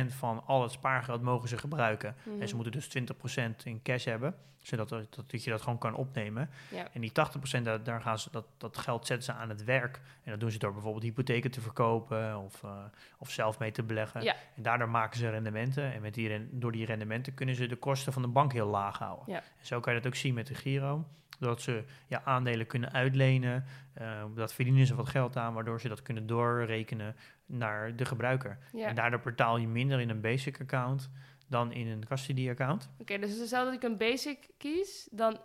van 0.07 0.43
al 0.47 0.63
het 0.63 0.73
spaargeld 0.73 1.23
mogen 1.23 1.49
ze 1.49 1.59
gebruiken. 1.59 2.15
mhm. 2.25 2.41
En 2.41 2.49
ze 2.49 2.55
moeten 2.55 2.73
dus 2.73 2.89
20% 2.89 3.63
in 3.65 3.83
cash 3.83 4.05
hebben, 4.05 4.35
zodat 4.63 4.89
dat, 4.89 5.15
dat, 5.15 5.31
dat 5.31 5.45
je 5.45 5.51
dat 5.51 5.63
gewoon 5.63 5.79
kan 5.79 5.95
opnemen. 5.95 6.51
Ja. 6.71 6.89
En 6.93 7.01
die 7.01 7.13
80% 7.59 7.63
daar, 7.63 7.83
daar 7.83 8.01
gaan 8.01 8.19
ze, 8.19 8.29
dat, 8.31 8.47
dat 8.57 8.77
geld 8.79 9.07
zetten 9.07 9.35
ze 9.35 9.41
aan 9.41 9.49
het 9.49 9.65
werk. 9.65 10.01
En 10.23 10.31
dat 10.31 10.41
doen 10.41 10.51
ze 10.51 10.59
door 10.59 10.73
bijvoorbeeld 10.73 11.03
hypotheken 11.05 11.51
te 11.51 11.61
verkopen 11.61 12.39
of, 12.39 12.63
eh, 12.63 12.71
of 13.19 13.31
zelf 13.31 13.59
mee 13.59 13.71
te 13.71 13.83
beleggen. 13.83 14.23
Ja. 14.23 14.35
En 14.57 14.63
daardoor 14.63 14.89
maken 14.89 15.19
ze 15.19 15.31
rendementen. 15.31 15.93
En 15.93 16.01
met 16.01 16.15
die, 16.15 16.49
door 16.51 16.73
die 16.73 16.87
rendementen 16.87 17.35
kunnen 17.35 17.55
ze 17.55 17.67
de 17.67 17.77
kosten 17.77 18.13
van 18.13 18.23
de 18.23 18.29
bank 18.29 18.53
heel 18.53 18.67
laag 18.69 18.99
houden. 18.99 19.25
Ja. 19.27 19.39
En 19.59 19.67
zo 19.67 19.81
kan 19.81 19.95
je 19.95 19.99
dat 20.01 20.09
ook 20.09 20.19
zien 20.19 20.35
met 20.35 20.47
de 20.47 20.55
Giro. 20.55 21.05
Dat 21.39 21.63
ze 21.63 21.85
ja, 22.07 22.23
aandelen 22.25 22.67
kunnen 22.67 22.93
uitlenen. 22.93 23.65
eh, 23.95 24.25
dat 24.35 24.53
verdienen 24.55 24.87
ze 24.87 24.95
wat 24.95 25.09
geld 25.09 25.37
aan, 25.37 25.55
waardoor 25.55 25.81
ze 25.81 25.89
dat 25.89 26.03
kunnen 26.03 26.27
doorrekenen 26.27 27.17
naar 27.47 27.97
de 27.97 28.05
gebruiker. 28.05 28.59
ja. 28.73 28.87
En 28.87 28.95
daardoor 28.95 29.21
betaal 29.21 29.57
je 29.57 29.67
minder 29.69 30.01
in 30.01 30.11
een 30.11 30.21
basic 30.21 30.61
account 30.61 31.11
dan 31.49 31.73
in 31.73 31.87
een 31.87 32.05
custody 32.07 32.51
account. 32.51 32.91
Oké, 32.99 33.19
dus 33.19 33.47
stel 33.47 33.65
dat 33.65 33.75
ik 33.75 33.83
een 33.83 33.97
basic 33.97 34.49
kies, 34.59 35.09
dan 35.11 35.39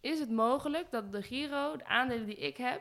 is 0.00 0.18
het 0.18 0.30
mogelijk 0.30 0.90
dat 0.90 1.12
de 1.12 1.22
Giro, 1.22 1.76
de 1.76 1.86
aandelen 1.86 2.26
die 2.26 2.36
ik 2.36 2.56
heb, 2.56 2.80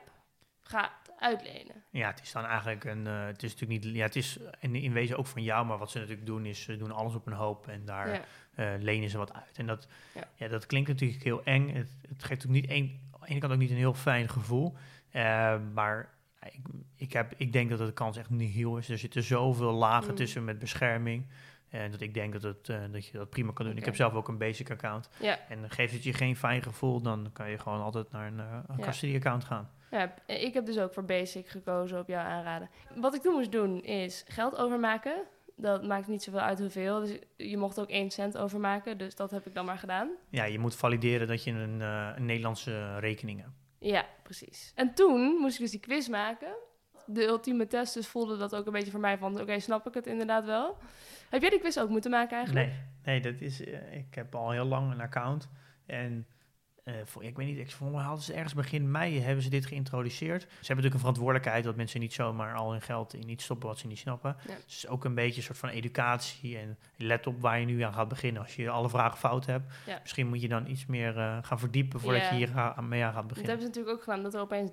gaat 0.61 0.91
uitlenen. 1.17 1.83
Ja, 1.91 2.07
het 2.07 2.21
is 2.21 2.31
dan 2.31 2.45
eigenlijk 2.45 2.83
een. 2.83 3.07
eh, 3.07 3.25
het 3.25 3.43
is 3.43 3.51
natuurlijk 3.55 3.83
niet. 3.85 3.95
Ja, 3.95 4.03
het 4.03 4.15
is 4.15 4.39
in, 4.59 4.75
in 4.75 4.93
wezen 4.93 5.17
ook 5.17 5.27
van 5.27 5.43
jou, 5.43 5.65
maar 5.65 5.77
wat 5.77 5.91
ze 5.91 5.99
natuurlijk 5.99 6.25
doen 6.25 6.45
is 6.45 6.61
ze 6.63 6.77
doen 6.77 6.91
alles 6.91 7.15
op 7.15 7.27
een 7.27 7.33
hoop 7.33 7.67
en 7.67 7.85
daar 7.85 8.09
Ja. 8.09 8.21
eh, 8.55 8.81
lenen 8.81 9.09
ze 9.09 9.17
wat 9.17 9.33
uit. 9.33 9.57
En 9.57 9.65
dat, 9.65 9.87
Ja. 10.13 10.23
ja. 10.35 10.47
dat 10.47 10.65
klinkt 10.65 10.87
natuurlijk 10.89 11.23
heel 11.23 11.43
eng. 11.43 11.69
Het, 11.75 11.89
het 12.07 12.23
geeft 12.23 12.45
ook 12.45 12.51
niet 12.51 12.67
één, 12.67 12.99
aan 13.13 13.19
de 13.21 13.27
ene 13.27 13.39
kant 13.39 13.53
ook 13.53 13.59
niet 13.59 13.69
een 13.71 13.75
heel 13.77 13.93
fijn 13.93 14.29
gevoel. 14.29 14.75
Eh, 15.11 15.55
maar 15.73 16.13
ik, 16.45 16.59
ik, 16.95 17.13
heb, 17.13 17.33
ik 17.37 17.53
denk 17.53 17.69
dat 17.69 17.79
de 17.79 17.93
kans 17.93 18.17
echt 18.17 18.29
niet 18.29 18.53
heel 18.53 18.77
is. 18.77 18.89
Er 18.89 18.97
zitten 18.97 19.23
zoveel 19.23 19.71
lagen 19.73 20.09
Mm. 20.09 20.15
tussen 20.15 20.43
met 20.43 20.59
bescherming. 20.59 21.27
En 21.69 21.91
dat 21.91 22.01
ik 22.01 22.13
denk 22.13 22.33
dat, 22.33 22.41
het, 22.41 22.69
eh, 22.69 22.77
dat 22.91 23.05
je 23.05 23.17
dat 23.17 23.29
prima 23.29 23.51
kan 23.51 23.65
doen. 23.65 23.77
Ik 23.77 23.85
heb 23.85 23.95
zelf 23.95 24.13
ook 24.13 24.27
een 24.27 24.37
basic 24.37 24.71
account. 24.71 25.09
Ja. 25.19 25.39
En 25.49 25.69
geeft 25.69 25.93
het 25.93 26.03
je 26.03 26.13
geen 26.13 26.35
fijn 26.35 26.61
gevoel, 26.63 27.01
dan 27.01 27.29
kan 27.33 27.49
je 27.49 27.57
gewoon 27.57 27.81
altijd 27.81 28.11
naar 28.11 28.27
een, 28.27 28.39
eh, 28.39 28.59
een 28.67 28.77
Ja. 28.77 28.83
custody 28.83 29.15
account 29.15 29.43
gaan. 29.43 29.69
Ja, 29.91 30.13
ik 30.25 30.53
heb 30.53 30.65
dus 30.65 30.79
ook 30.79 30.93
voor 30.93 31.05
Basic 31.05 31.47
gekozen 31.47 31.99
op 31.99 32.07
jouw 32.07 32.23
aanraden. 32.23 32.69
Wat 32.95 33.15
ik 33.15 33.21
toen 33.21 33.33
moest 33.33 33.51
doen 33.51 33.81
is 33.83 34.23
geld 34.27 34.57
overmaken. 34.57 35.23
Dat 35.57 35.83
maakt 35.87 36.07
niet 36.07 36.23
zoveel 36.23 36.39
uit 36.39 36.59
hoeveel. 36.59 36.99
Dus 36.99 37.17
je 37.37 37.57
mocht 37.57 37.79
ook 37.79 37.89
1 37.89 38.11
cent 38.11 38.37
overmaken. 38.37 38.97
Dus 38.97 39.15
dat 39.15 39.31
heb 39.31 39.45
ik 39.45 39.53
dan 39.53 39.65
maar 39.65 39.77
gedaan. 39.77 40.09
Ja, 40.29 40.43
je 40.43 40.59
moet 40.59 40.75
valideren 40.75 41.27
dat 41.27 41.43
je 41.43 41.51
een, 41.51 41.81
eh, 41.81 42.09
een 42.15 42.25
Nederlandse 42.25 42.99
rekening 42.99 43.39
hebt. 43.41 43.53
Ja, 43.79 44.05
precies. 44.23 44.71
En 44.75 44.93
toen 44.93 45.37
moest 45.39 45.55
ik 45.55 45.61
dus 45.61 45.71
die 45.71 45.79
quiz 45.79 46.07
maken. 46.07 46.55
De 47.05 47.25
ultieme 47.25 47.67
test 47.67 47.93
dus 47.93 48.07
voelde 48.07 48.37
dat 48.37 48.55
ook 48.55 48.65
een 48.65 48.71
beetje 48.71 48.91
voor 48.91 48.99
mij 48.99 49.17
van... 49.17 49.41
oké, 49.41 49.59
snap 49.59 49.87
ik 49.87 49.93
het 49.93 50.07
inderdaad 50.07 50.45
wel. 50.45 50.77
Heb 51.29 51.41
jij 51.41 51.49
die 51.49 51.59
quiz 51.59 51.77
ook 51.77 51.89
moeten 51.89 52.11
maken 52.11 52.37
eigenlijk? 52.37 52.67
Nee, 52.67 52.79
nee 53.03 53.21
dat 53.21 53.41
is, 53.41 53.63
eh, 53.63 53.93
ik 53.93 54.15
heb 54.15 54.35
al 54.35 54.51
heel 54.51 54.65
lang 54.65 54.91
een 54.91 55.01
account. 55.01 55.49
En 55.85 56.27
eh, 56.85 56.93
voor, 57.05 57.23
ik 57.23 57.35
weet 57.37 57.47
niet, 57.47 57.57
ik 57.57 57.71
vond 57.71 57.95
hadden 57.95 58.23
ze 58.23 58.33
ergens 58.33 58.53
begin 58.53 58.91
mei 58.91 59.19
hebben 59.21 59.43
ze 59.43 59.49
dit 59.49 59.65
geïntroduceerd. 59.65 60.41
Ze 60.41 60.47
hebben 60.47 60.67
natuurlijk 60.67 60.93
een 60.93 60.99
verantwoordelijkheid 60.99 61.63
dat 61.63 61.75
mensen 61.75 61.99
niet 61.99 62.13
zomaar 62.13 62.55
al 62.55 62.71
hun 62.71 62.81
geld 62.81 63.13
in 63.13 63.29
iets 63.29 63.43
stoppen 63.43 63.67
wat 63.67 63.77
ze 63.77 63.87
niet 63.87 63.97
snappen. 63.97 64.35
Ja. 64.47 64.53
Dus 64.55 64.63
het 64.63 64.71
is 64.83 64.87
ook 64.87 65.05
een 65.05 65.15
beetje 65.15 65.37
een 65.37 65.43
soort 65.43 65.57
van 65.57 65.69
educatie 65.69 66.57
en 66.57 66.77
let 66.97 67.27
op 67.27 67.41
waar 67.41 67.59
je 67.59 67.65
nu 67.65 67.81
aan 67.81 67.93
gaat 67.93 68.07
beginnen. 68.07 68.41
Als 68.41 68.55
je 68.55 68.69
alle 68.69 68.89
vragen 68.89 69.17
fout 69.17 69.45
hebt, 69.45 69.73
Ja. 69.85 69.99
misschien 70.01 70.27
moet 70.27 70.41
je 70.41 70.47
dan 70.47 70.67
iets 70.67 70.85
meer 70.85 71.17
eh, 71.17 71.37
gaan 71.41 71.59
verdiepen 71.59 71.99
voordat 71.99 72.21
Ja. 72.21 72.29
je 72.29 72.35
hier 72.35 72.47
ga- 72.47 72.81
mee 72.81 73.03
aan 73.03 73.13
gaat 73.13 73.15
Dat 73.21 73.27
beginnen. 73.27 73.51
hebben 73.51 73.61
ze 73.61 73.67
natuurlijk 73.67 73.95
ook 73.97 74.03
gedaan, 74.03 74.23
dat 74.23 74.33
er 74.33 74.39
opeens 74.41 74.71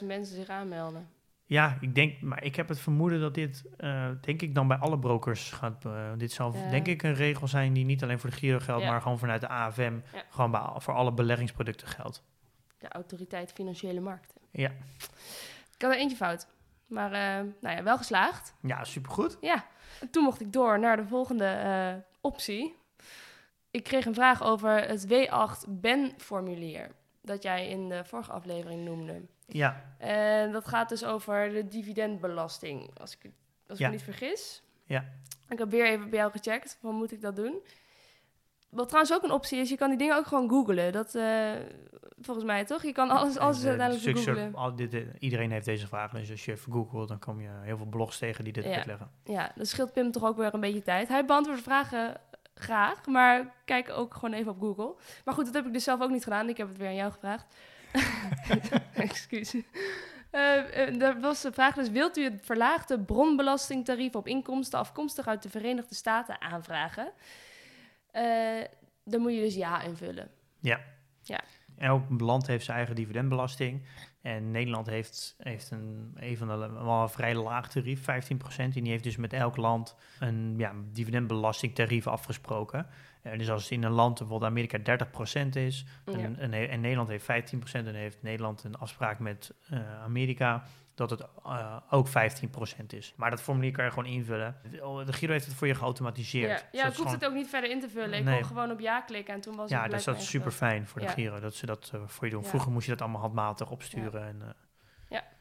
30.000 0.00 0.06
mensen 0.08 0.36
zich 0.36 0.48
aanmelden. 0.48 1.08
Ja, 1.52 1.76
ik 1.80 1.94
denk, 1.94 2.20
maar 2.20 2.44
ik 2.44 2.56
heb 2.56 2.68
het 2.68 2.80
vermoeden 2.80 3.20
dat 3.20 3.34
dit, 3.34 3.64
eh, 3.76 4.10
denk 4.20 4.42
ik, 4.42 4.54
dan 4.54 4.68
bij 4.68 4.76
alle 4.76 4.98
brokers 4.98 5.50
gaat. 5.50 5.84
eh, 5.84 6.10
dit 6.16 6.32
zal, 6.32 6.52
Ja. 6.54 6.70
denk 6.70 6.86
ik, 6.86 7.02
een 7.02 7.14
regel 7.14 7.48
zijn 7.48 7.72
die 7.72 7.84
niet 7.84 8.02
alleen 8.02 8.18
voor 8.18 8.30
de 8.30 8.36
Giro 8.36 8.58
geldt, 8.58 8.82
Ja. 8.82 8.90
maar 8.90 9.00
gewoon 9.00 9.18
vanuit 9.18 9.40
de 9.40 9.48
AFM, 9.48 9.98
Ja. 10.12 10.22
gewoon 10.30 10.50
bij, 10.50 10.60
voor 10.76 10.94
alle 10.94 11.12
beleggingsproducten 11.12 11.88
geldt. 11.88 12.22
De 12.78 12.88
autoriteit 12.88 13.52
financiële 13.52 14.00
markten. 14.00 14.40
Ja. 14.50 14.68
Ik 15.76 15.82
had 15.82 15.90
er 15.92 15.98
eentje 15.98 16.16
fout. 16.16 16.46
Maar 16.86 17.12
eh, 17.12 17.44
nou 17.60 17.76
ja, 17.76 17.82
wel 17.82 17.96
geslaagd. 17.96 18.54
Ja, 18.60 18.84
supergoed. 18.84 19.36
Ja, 19.40 19.64
en 20.00 20.10
toen 20.10 20.24
mocht 20.24 20.40
ik 20.40 20.52
door 20.52 20.78
naar 20.78 20.96
de 20.96 21.04
volgende 21.06 22.04
optie. 22.20 22.76
Ik 23.70 23.84
kreeg 23.84 24.04
een 24.04 24.14
vraag 24.14 24.42
over 24.42 24.88
het 24.88 25.06
W8-BEN-formulier. 25.08 26.90
Dat 27.22 27.42
jij 27.42 27.68
in 27.68 27.88
de 27.88 28.04
vorige 28.04 28.32
aflevering 28.32 28.84
noemde. 28.84 29.20
Ja, 29.46 29.94
En 29.98 30.52
dat 30.52 30.68
gaat 30.68 30.88
dus 30.88 31.04
over 31.04 31.52
de 31.52 31.68
dividendbelasting, 31.68 32.90
als 33.00 33.16
ik, 33.16 33.30
als 33.68 33.78
ik 33.78 33.78
Ja. 33.78 33.86
me 33.86 33.92
niet 33.94 34.02
vergis. 34.02 34.62
Ja. 34.84 35.04
Ik 35.48 35.58
heb 35.58 35.70
weer 35.70 35.86
even 35.86 36.10
bij 36.10 36.18
jou 36.18 36.30
gecheckt, 36.32 36.78
van 36.80 36.94
moet 36.94 37.12
ik 37.12 37.20
dat 37.20 37.36
doen? 37.36 37.60
Wat 38.70 38.88
trouwens 38.88 39.14
ook 39.14 39.22
een 39.22 39.30
optie 39.30 39.58
is, 39.58 39.68
je 39.68 39.76
kan 39.76 39.88
die 39.88 39.98
dingen 39.98 40.16
ook 40.16 40.26
gewoon 40.26 40.48
googlen. 40.48 40.92
Dat, 40.92 41.14
eh, 41.14 41.50
volgens 42.20 42.46
mij 42.46 42.64
toch? 42.64 42.82
Je 42.82 42.92
kan 42.92 43.10
alles, 43.10 43.38
alles 43.38 43.56
En, 43.58 43.62
eh, 43.62 43.68
uiteindelijk 43.80 44.18
googlen. 44.18 44.54
al 44.54 44.74
dit, 44.76 44.94
eh, 44.94 45.00
iedereen 45.18 45.50
heeft 45.50 45.64
deze 45.64 45.86
vraag, 45.86 46.10
dus 46.12 46.30
als 46.30 46.44
je 46.44 46.52
even 46.52 46.72
googelt, 46.72 47.08
dan 47.08 47.18
kom 47.18 47.40
je 47.40 47.48
heel 47.62 47.76
veel 47.76 47.86
blogs 47.86 48.18
tegen 48.18 48.44
die 48.44 48.52
dit 48.52 48.64
Ja. 48.64 48.74
uitleggen. 48.74 49.10
Ja, 49.24 49.52
dat 49.54 49.66
scheelt 49.68 49.92
Pim 49.92 50.10
toch 50.12 50.24
ook 50.24 50.36
weer 50.36 50.54
een 50.54 50.60
beetje 50.60 50.82
tijd. 50.82 51.08
Hij 51.08 51.24
beantwoordt 51.24 51.62
vragen 51.62 52.20
graag, 52.54 53.06
maar 53.06 53.54
kijk 53.64 53.90
ook 53.90 54.14
gewoon 54.14 54.32
even 54.32 54.52
op 54.52 54.60
Google. 54.60 54.94
Maar 55.24 55.34
goed, 55.34 55.44
dat 55.44 55.54
heb 55.54 55.66
ik 55.66 55.72
dus 55.72 55.84
zelf 55.84 56.00
ook 56.00 56.10
niet 56.10 56.22
gedaan. 56.22 56.48
Ik 56.48 56.56
heb 56.56 56.68
het 56.68 56.76
weer 56.76 56.88
aan 56.88 56.94
jou 56.94 57.12
gevraagd. 57.12 57.56
Excuus. 58.94 59.54
Eh, 60.30 60.88
eh, 60.88 60.98
daar 60.98 61.20
was 61.20 61.40
de 61.42 61.52
vraag 61.52 61.74
dus, 61.74 61.90
wilt 61.90 62.16
u 62.16 62.24
het 62.24 62.40
verlaagde 62.44 63.00
bronbelastingtarief 63.00 64.14
op 64.14 64.26
inkomsten 64.26 64.78
afkomstig 64.78 65.26
uit 65.26 65.42
de 65.42 65.50
Verenigde 65.50 65.94
Staten 65.94 66.40
aanvragen? 66.40 67.12
Eh, 68.10 68.64
dan 69.04 69.20
moet 69.20 69.34
je 69.34 69.40
dus 69.40 69.54
ja 69.54 69.82
invullen. 69.82 70.30
Elk 71.78 72.20
land 72.20 72.46
heeft 72.46 72.64
zijn 72.64 72.76
eigen 72.76 72.94
dividendbelasting. 72.94 73.86
En 74.22 74.50
Nederland 74.50 74.86
heeft, 74.86 75.34
heeft 75.38 75.70
een, 75.70 76.12
een 76.16 76.36
van 76.36 76.48
de 76.48 76.56
wel 76.56 77.02
een 77.02 77.08
vrij 77.08 77.34
laag 77.34 77.68
tarief, 77.68 78.00
15%. 78.00 78.04
En 78.56 78.70
die 78.70 78.90
heeft 78.90 79.04
dus 79.04 79.16
met 79.16 79.32
elk 79.32 79.56
land 79.56 79.96
een 80.18 80.54
ja, 80.56 80.72
dividendbelastingtarief 80.92 82.06
afgesproken. 82.06 82.86
Eh, 83.22 83.38
dus 83.38 83.50
als 83.50 83.62
het 83.62 83.72
in 83.72 83.82
een 83.82 83.92
land, 83.92 84.18
bijvoorbeeld 84.18 84.50
Amerika, 84.50 84.78
30% 84.78 85.48
is 85.52 85.84
Ja. 86.06 86.12
en, 86.12 86.38
en, 86.38 86.52
en 86.52 86.80
Nederland 86.80 87.08
heeft 87.08 87.54
15%, 87.54 87.84
dan 87.84 87.94
heeft 87.94 88.22
Nederland 88.22 88.64
een 88.64 88.76
afspraak 88.76 89.18
met 89.18 89.54
eh, 89.70 90.02
Amerika 90.02 90.62
dat 90.94 91.10
het 91.10 91.20
eh, 91.44 91.76
ook 91.90 92.08
15% 92.08 92.10
is. 92.88 93.12
Maar 93.16 93.30
dat 93.30 93.42
formulier 93.42 93.72
kan 93.72 93.84
je 93.84 93.90
gewoon 93.90 94.06
invullen. 94.12 94.56
De 94.70 95.02
de 95.06 95.12
Giro 95.12 95.32
heeft 95.32 95.46
het 95.46 95.54
voor 95.54 95.66
je 95.66 95.74
geautomatiseerd. 95.74 96.48
Ja, 96.50 96.54
ja 96.56 96.62
ik 96.62 96.72
is 96.74 96.82
hoefde 96.82 97.02
gewoon- 97.02 97.12
het 97.14 97.24
ook 97.24 97.34
niet 97.34 97.48
verder 97.48 97.70
in 97.70 97.80
te 97.80 97.88
vullen. 97.88 98.18
Ik 98.18 98.24
Nee. 98.24 98.34
kon 98.40 98.44
gewoon 98.44 98.70
op 98.70 98.80
ja 98.80 99.00
klikken 99.00 99.34
en 99.34 99.40
toen 99.40 99.56
was 99.56 99.70
ja, 99.70 99.82
het 99.82 99.90
dus 99.90 100.04
dat 100.04 100.16
is 100.16 100.28
super 100.28 100.50
fijn 100.50 100.86
voor 100.86 101.00
de 101.00 101.06
Ja. 101.06 101.12
Giro, 101.12 101.40
dat 101.40 101.54
ze 101.54 101.66
dat 101.66 101.90
eh, 101.94 102.00
voor 102.06 102.24
je 102.24 102.30
doen. 102.32 102.42
Ja. 102.42 102.48
Vroeger 102.48 102.70
moest 102.72 102.84
je 102.84 102.92
dat 102.92 103.00
allemaal 103.00 103.20
handmatig 103.20 103.70
opsturen. 103.70 104.26
En, 104.26 104.42
eh, 104.42 104.48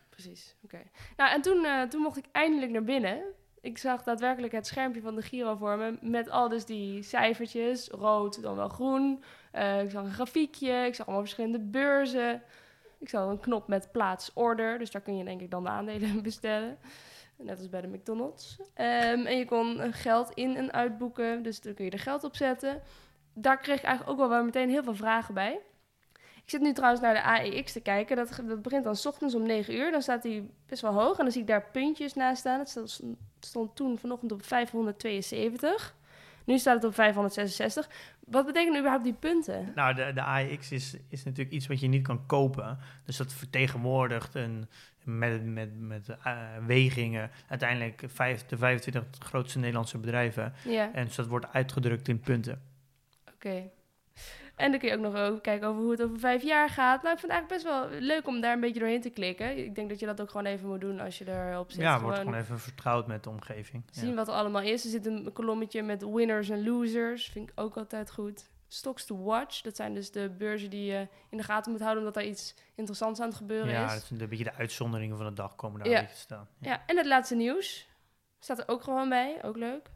Precies, 0.09 0.55
oké. 0.63 0.81
Nou, 1.17 1.31
en 1.31 1.41
toen, 1.41 1.67
toen 1.89 2.01
mocht 2.01 2.17
ik 2.17 2.25
eindelijk 2.31 2.71
naar 2.71 2.83
binnen. 2.83 3.21
Ik 3.61 3.77
zag 3.77 4.03
daadwerkelijk 4.03 4.53
het 4.53 4.67
schermpje 4.67 5.01
van 5.01 5.15
de 5.15 5.21
Giro 5.21 5.55
voor 5.55 5.77
me... 5.77 5.97
met 6.01 6.29
al 6.29 6.49
dus 6.49 6.65
die 6.65 7.03
cijfertjes, 7.03 7.87
rood, 7.87 8.41
dan 8.41 8.55
wel 8.55 8.69
groen. 8.69 9.23
Ik 9.83 9.89
zag 9.89 10.03
een 10.03 10.11
grafiekje, 10.13 10.85
ik 10.85 10.95
zag 10.95 11.05
allemaal 11.05 11.25
verschillende 11.25 11.59
beurzen. 11.59 12.41
Ik 13.01 13.09
zag 13.09 13.29
een 13.29 13.39
knop 13.39 13.67
met 13.67 13.91
plaats 13.91 14.31
order, 14.33 14.79
dus 14.79 14.91
daar 14.91 15.01
kun 15.01 15.17
je 15.17 15.23
denk 15.23 15.41
ik 15.41 15.51
dan 15.51 15.63
de 15.63 15.69
aandelen 15.69 16.23
bestellen. 16.29 16.77
Net 17.37 17.57
als 17.57 17.69
bij 17.69 17.81
de 17.81 17.87
McDonald's. 17.87 18.59
Ehm, 18.73 19.25
en 19.25 19.37
je 19.37 19.45
kon 19.45 19.79
eh, 19.79 19.89
geld 19.91 20.31
in 20.33 20.55
en 20.55 20.71
uitboeken, 20.71 21.43
dus 21.43 21.61
dan 21.61 21.73
kun 21.73 21.85
je 21.85 21.91
er 21.91 21.99
geld 21.99 22.23
op 22.23 22.35
zetten. 22.35 22.81
Daar 23.33 23.57
kreeg 23.57 23.77
ik 23.77 23.83
eigenlijk 23.83 24.19
ook 24.19 24.29
wel 24.29 24.43
meteen 24.43 24.69
heel 24.69 24.83
veel 24.83 24.95
vragen 24.95 25.33
bij. 25.33 25.59
Ik 26.43 26.49
zit 26.49 26.61
nu 26.61 26.73
trouwens 26.73 27.01
naar 27.01 27.13
de 27.13 27.23
AEX 27.23 27.71
te 27.71 27.81
kijken. 27.81 28.15
Dat, 28.15 28.39
dat 28.43 28.61
begint 28.61 28.83
dan 28.83 28.95
's 28.95 29.05
ochtends 29.05 29.35
om 29.35 29.43
9 29.43 29.75
uur. 29.75 29.91
Dan 29.91 30.01
staat 30.01 30.23
hij 30.23 30.49
best 30.65 30.81
wel 30.81 30.93
hoog. 30.93 31.17
En 31.17 31.23
dan 31.23 31.31
zie 31.31 31.41
ik 31.41 31.47
daar 31.47 31.69
puntjes 31.71 32.13
naast 32.13 32.39
staan. 32.39 32.59
Het 32.59 33.01
stond 33.39 33.75
toen 33.75 33.97
vanochtend 33.97 34.31
op 34.31 34.43
572. 34.43 35.95
Nu 36.45 36.57
staat 36.57 36.75
het 36.75 36.83
op 36.83 36.93
566. 36.93 37.89
Wat 38.19 38.45
betekenen 38.45 38.79
überhaupt 38.79 39.03
die 39.03 39.13
punten? 39.13 39.71
Nou, 39.75 39.93
de, 39.93 40.11
de 40.13 40.23
AX 40.23 40.71
is, 40.71 40.97
is 41.09 41.23
natuurlijk 41.23 41.55
iets 41.55 41.67
wat 41.67 41.79
je 41.79 41.87
niet 41.87 42.03
kan 42.03 42.25
kopen. 42.25 42.77
Dus 43.05 43.17
dat 43.17 43.33
vertegenwoordigt 43.33 44.35
een, 44.35 44.67
met, 45.03 45.45
met, 45.45 45.79
met 45.79 46.09
eh, 46.23 46.37
wegingen 46.65 47.31
uiteindelijk 47.47 48.03
vijf, 48.07 48.45
de 48.45 48.57
25 48.57 49.03
grootste 49.19 49.59
Nederlandse 49.59 49.97
bedrijven. 49.97 50.53
Ja, 50.63 50.93
En 50.93 51.05
dus 51.05 51.15
dat 51.15 51.27
wordt 51.27 51.53
uitgedrukt 51.53 52.07
in 52.07 52.19
punten. 52.19 52.61
oké. 53.33 53.69
En 54.61 54.71
dan 54.71 54.79
kun 54.79 54.89
je 54.89 54.95
ook 54.95 55.01
nog 55.01 55.15
over 55.15 55.41
kijken 55.41 55.67
over 55.67 55.81
hoe 55.81 55.91
het 55.91 56.01
over 56.01 56.19
vijf 56.19 56.43
jaar 56.43 56.69
gaat. 56.69 57.01
Nou, 57.01 57.13
ik 57.13 57.19
vind 57.19 57.31
het 57.31 57.41
eigenlijk 57.41 57.63
best 57.63 57.63
wel 57.91 57.99
leuk 57.99 58.27
om 58.27 58.41
daar 58.41 58.53
een 58.53 58.59
beetje 58.59 58.79
doorheen 58.79 59.01
te 59.01 59.09
klikken. 59.09 59.57
Ik 59.57 59.75
denk 59.75 59.89
dat 59.89 59.99
je 59.99 60.05
dat 60.05 60.21
ook 60.21 60.29
gewoon 60.29 60.45
even 60.45 60.67
moet 60.67 60.81
doen 60.81 60.99
als 60.99 61.17
je 61.17 61.27
erop 61.51 61.71
zit. 61.71 61.81
ja, 61.81 61.99
wordt 62.01 62.17
gewoon 62.17 62.35
even 62.35 62.59
vertrouwd 62.59 63.07
met 63.07 63.23
de 63.23 63.29
omgeving. 63.29 63.83
Ja. 63.91 64.01
zien 64.01 64.15
wat 64.15 64.27
er 64.27 64.33
allemaal 64.33 64.61
is. 64.61 64.83
Er 64.83 64.89
zit 64.89 65.05
een 65.05 65.29
kolommetje 65.33 65.81
met 65.83 66.03
winners 66.09 66.49
en 66.49 66.63
losers. 66.63 67.29
Vind 67.29 67.49
ik 67.49 67.59
ook 67.59 67.77
altijd 67.77 68.11
goed. 68.11 68.49
Stocks 68.67 69.05
to 69.05 69.23
watch. 69.23 69.61
Dat 69.61 69.75
zijn 69.75 69.93
dus 69.93 70.11
de 70.11 70.29
beurzen 70.37 70.69
die 70.69 70.85
je 70.91 71.07
in 71.29 71.37
de 71.37 71.43
gaten 71.43 71.71
moet 71.71 71.81
houden... 71.81 72.03
omdat 72.03 72.23
er 72.23 72.29
iets 72.29 72.55
interessants 72.75 73.19
aan 73.19 73.27
het 73.27 73.37
gebeuren 73.37 73.69
Ja, 73.71 73.85
is. 73.85 73.93
dat 73.93 74.03
is 74.03 74.09
een 74.21 74.29
beetje 74.29 74.43
de 74.43 74.53
uitzonderingen 74.53 75.17
van 75.17 75.25
de 75.25 75.33
dag 75.33 75.55
komen 75.55 75.79
daar 75.79 75.89
Ja. 75.89 76.05
te 76.05 76.15
staan. 76.15 76.47
Ja. 76.59 76.69
Ja, 76.71 76.83
en 76.85 76.97
het 76.97 77.05
laatste 77.05 77.35
nieuws. 77.35 77.87
Staat 78.39 78.59
er 78.59 78.67
ook 78.67 78.83
gewoon 78.83 79.09
bij. 79.09 79.39
Ook 79.43 79.55
leuk. 79.57 79.89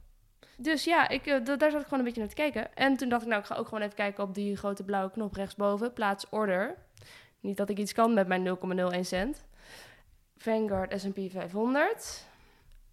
Dus 0.58 0.84
ja, 0.84 1.08
ik, 1.10 1.25
eh, 1.25 1.45
da- 1.45 1.55
daar 1.55 1.71
zat 1.71 1.79
ik 1.81 1.88
gewoon 1.88 1.99
een 1.99 2.05
beetje 2.05 2.19
naar 2.21 2.29
te 2.29 2.36
kijken. 2.36 2.75
En 2.75 2.97
toen 2.97 3.10
dacht 3.10 3.21
ik, 3.21 3.27
nou, 3.27 3.41
ik 3.41 3.47
ga 3.47 3.55
ook 3.55 3.67
gewoon 3.67 3.84
even 3.84 3.95
kijken 3.95 4.23
op 4.23 4.34
die 4.34 4.55
grote 4.55 4.84
blauwe 4.84 5.12
knop 5.12 5.34
rechtsboven. 5.34 5.93
Plaats 5.93 6.29
order. 6.29 6.75
Niet 7.39 7.58
dat 7.58 7.69
ik 7.69 7.77
iets 7.77 7.93
kan 7.93 8.13
met 8.13 8.27
mijn 8.27 8.43
0,01 8.43 9.05
cent. 9.05 9.43
Vanguard 10.38 10.99
S&P 11.01 11.19
500. 11.31 12.25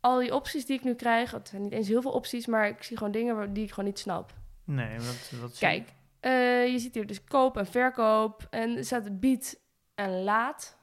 Al 0.00 0.18
die 0.18 0.34
opties 0.34 0.66
die 0.66 0.76
ik 0.78 0.84
nu 0.84 0.94
krijg, 0.94 1.30
het 1.30 1.48
zijn 1.48 1.62
niet 1.62 1.72
eens 1.72 1.88
heel 1.88 2.02
veel 2.02 2.10
opties, 2.12 2.46
maar 2.46 2.68
ik 2.68 2.82
zie 2.82 2.96
gewoon 2.96 3.12
dingen 3.12 3.52
die 3.52 3.64
ik 3.64 3.68
gewoon 3.70 3.84
niet 3.84 3.98
snap. 3.98 4.32
Nee, 4.64 4.98
wat, 4.98 5.30
wat? 5.40 5.58
Kijk, 5.58 5.88
eh, 6.20 6.66
je 6.66 6.78
ziet 6.78 6.94
hier 6.94 7.06
dus 7.06 7.24
koop 7.24 7.56
en 7.56 7.66
verkoop. 7.66 8.46
En 8.50 8.76
er 8.76 8.84
staat 8.84 9.20
bied 9.20 9.60
en 9.94 10.22
laat. 10.22 10.76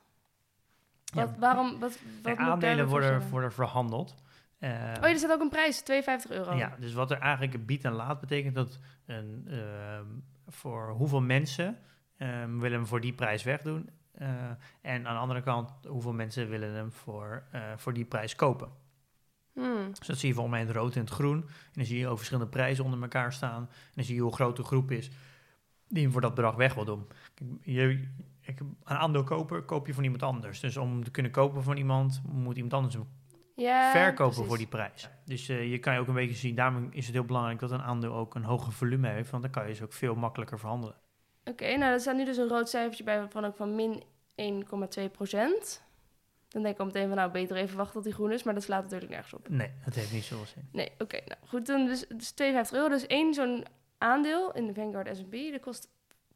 Ja. 1.03 1.35
Waarom, 1.39 1.79
wat, 1.79 1.97
Nee, 2.23 2.35
aandelen 2.35 2.87
worden, 2.87 3.29
worden 3.29 3.51
verhandeld. 3.53 4.15
Eh, 4.59 4.69
Oh 4.99 5.05
er 5.09 5.17
staat 5.17 5.31
ook 5.31 5.41
een 5.41 5.49
prijs, 5.49 5.81
52 5.81 6.31
euro. 6.31 6.53
Ja, 6.55 6.75
dus 6.79 6.93
wat 6.93 7.11
er 7.11 7.17
eigenlijk 7.17 7.65
bied 7.65 7.83
en 7.83 7.91
laat 7.91 8.19
betekent 8.19 8.55
dat 8.55 8.79
een, 9.05 9.47
ehm, 9.47 10.05
voor 10.47 10.89
hoeveel 10.91 11.21
mensen 11.21 11.77
ehm, 12.17 12.57
willen 12.57 12.77
hem 12.77 12.87
voor 12.87 13.01
die 13.01 13.13
prijs 13.13 13.43
wegdoen. 13.43 13.89
eh, 14.11 14.27
en 14.81 15.07
aan 15.07 15.13
de 15.13 15.19
andere 15.19 15.41
kant, 15.41 15.71
hoeveel 15.87 16.13
mensen 16.13 16.49
willen 16.49 16.73
hem 16.73 16.91
voor, 16.91 17.43
eh, 17.51 17.61
voor 17.75 17.93
die 17.93 18.05
prijs 18.05 18.35
kopen. 18.35 18.69
Hmm. 19.53 19.89
Dus 19.97 20.07
dat 20.07 20.17
zie 20.17 20.27
je 20.27 20.33
volgens 20.33 20.53
mij 20.55 20.63
in 20.63 20.67
het 20.67 20.77
rood 20.77 20.95
en 20.95 21.01
het 21.01 21.09
groen. 21.09 21.41
En 21.41 21.71
dan 21.73 21.85
zie 21.85 21.97
je 21.97 22.07
ook 22.07 22.17
verschillende 22.17 22.49
prijzen 22.49 22.83
onder 22.83 23.01
elkaar 23.01 23.33
staan. 23.33 23.61
En 23.61 23.91
dan 23.95 24.03
zie 24.03 24.15
je 24.15 24.21
hoe 24.21 24.33
groot 24.33 24.55
de 24.55 24.63
groep 24.63 24.91
is 24.91 25.09
die 25.87 26.03
hem 26.03 26.11
voor 26.11 26.21
dat 26.21 26.35
bedrag 26.35 26.55
weg 26.55 26.73
wil 26.73 26.85
doen. 26.85 27.07
Je, 27.61 28.07
ik, 28.41 28.59
een 28.59 28.77
aandeel 28.83 29.23
kopen, 29.23 29.65
koop 29.65 29.87
je 29.87 29.93
van 29.93 30.03
iemand 30.03 30.23
anders. 30.23 30.59
Dus 30.59 30.77
om 30.77 31.03
te 31.03 31.11
kunnen 31.11 31.31
kopen 31.31 31.63
van 31.63 31.77
iemand, 31.77 32.21
moet 32.31 32.55
iemand 32.55 32.73
anders 32.73 32.93
hem 32.93 33.07
Ja, 33.59 33.91
verkopen 33.91 34.25
precies. 34.25 34.47
voor 34.47 34.57
die 34.57 34.67
prijs. 34.67 35.09
Dus 35.25 35.49
eh, 35.49 35.71
je 35.71 35.79
kan 35.79 35.93
je 35.93 35.99
ook 35.99 36.07
een 36.07 36.13
beetje 36.13 36.35
zien, 36.35 36.55
daarom 36.55 36.87
is 36.91 37.05
het 37.05 37.15
heel 37.15 37.25
belangrijk 37.25 37.59
dat 37.59 37.71
een 37.71 37.81
aandeel 37.81 38.13
ook 38.13 38.35
een 38.35 38.43
hoger 38.43 38.73
volume 38.73 39.07
heeft, 39.07 39.29
want 39.29 39.43
dan 39.43 39.51
kan 39.51 39.67
je 39.67 39.73
ze 39.73 39.83
ook 39.83 39.93
veel 39.93 40.15
makkelijker 40.15 40.59
verhandelen. 40.59 40.95
Oké, 41.45 41.77
nou 41.77 41.93
er 41.93 41.99
staat 41.99 42.15
nu 42.15 42.25
dus 42.25 42.37
een 42.37 42.47
rood 42.47 42.69
cijfertje 42.69 43.03
bij 43.03 43.27
van 43.29 43.45
ook 43.45 43.55
van 43.55 43.75
min 43.75 44.03
1,2 44.35 45.11
procent. 45.11 45.83
Dan 46.49 46.61
denk 46.61 46.73
ik 46.73 46.79
al 46.79 46.85
meteen 46.85 47.07
van 47.07 47.17
nou, 47.17 47.31
beter 47.31 47.57
even 47.57 47.77
wachten 47.77 47.93
tot 47.93 48.03
die 48.03 48.13
groen 48.13 48.31
is, 48.31 48.43
maar 48.43 48.53
dat 48.53 48.63
slaat 48.63 48.83
natuurlijk 48.83 49.11
nergens 49.11 49.33
op. 49.33 49.49
Nee, 49.49 49.71
dat 49.85 49.93
heeft 49.93 50.11
niet 50.11 50.23
zoveel 50.23 50.45
zin. 50.45 50.69
Nee, 50.71 50.91
oké, 50.97 51.19
nou 51.25 51.39
goed, 51.47 51.65
dan 51.65 51.85
dus, 51.85 52.05
dus 52.07 52.31
52 52.31 52.77
euro. 52.77 52.89
Dus 52.89 53.07
één 53.07 53.33
zo'n 53.33 53.65
aandeel 53.97 54.53
in 54.53 54.67
de 54.67 54.73
Vanguard 54.73 55.17
S&P, 55.17 55.31
dat 55.51 55.61
kost 55.61 55.89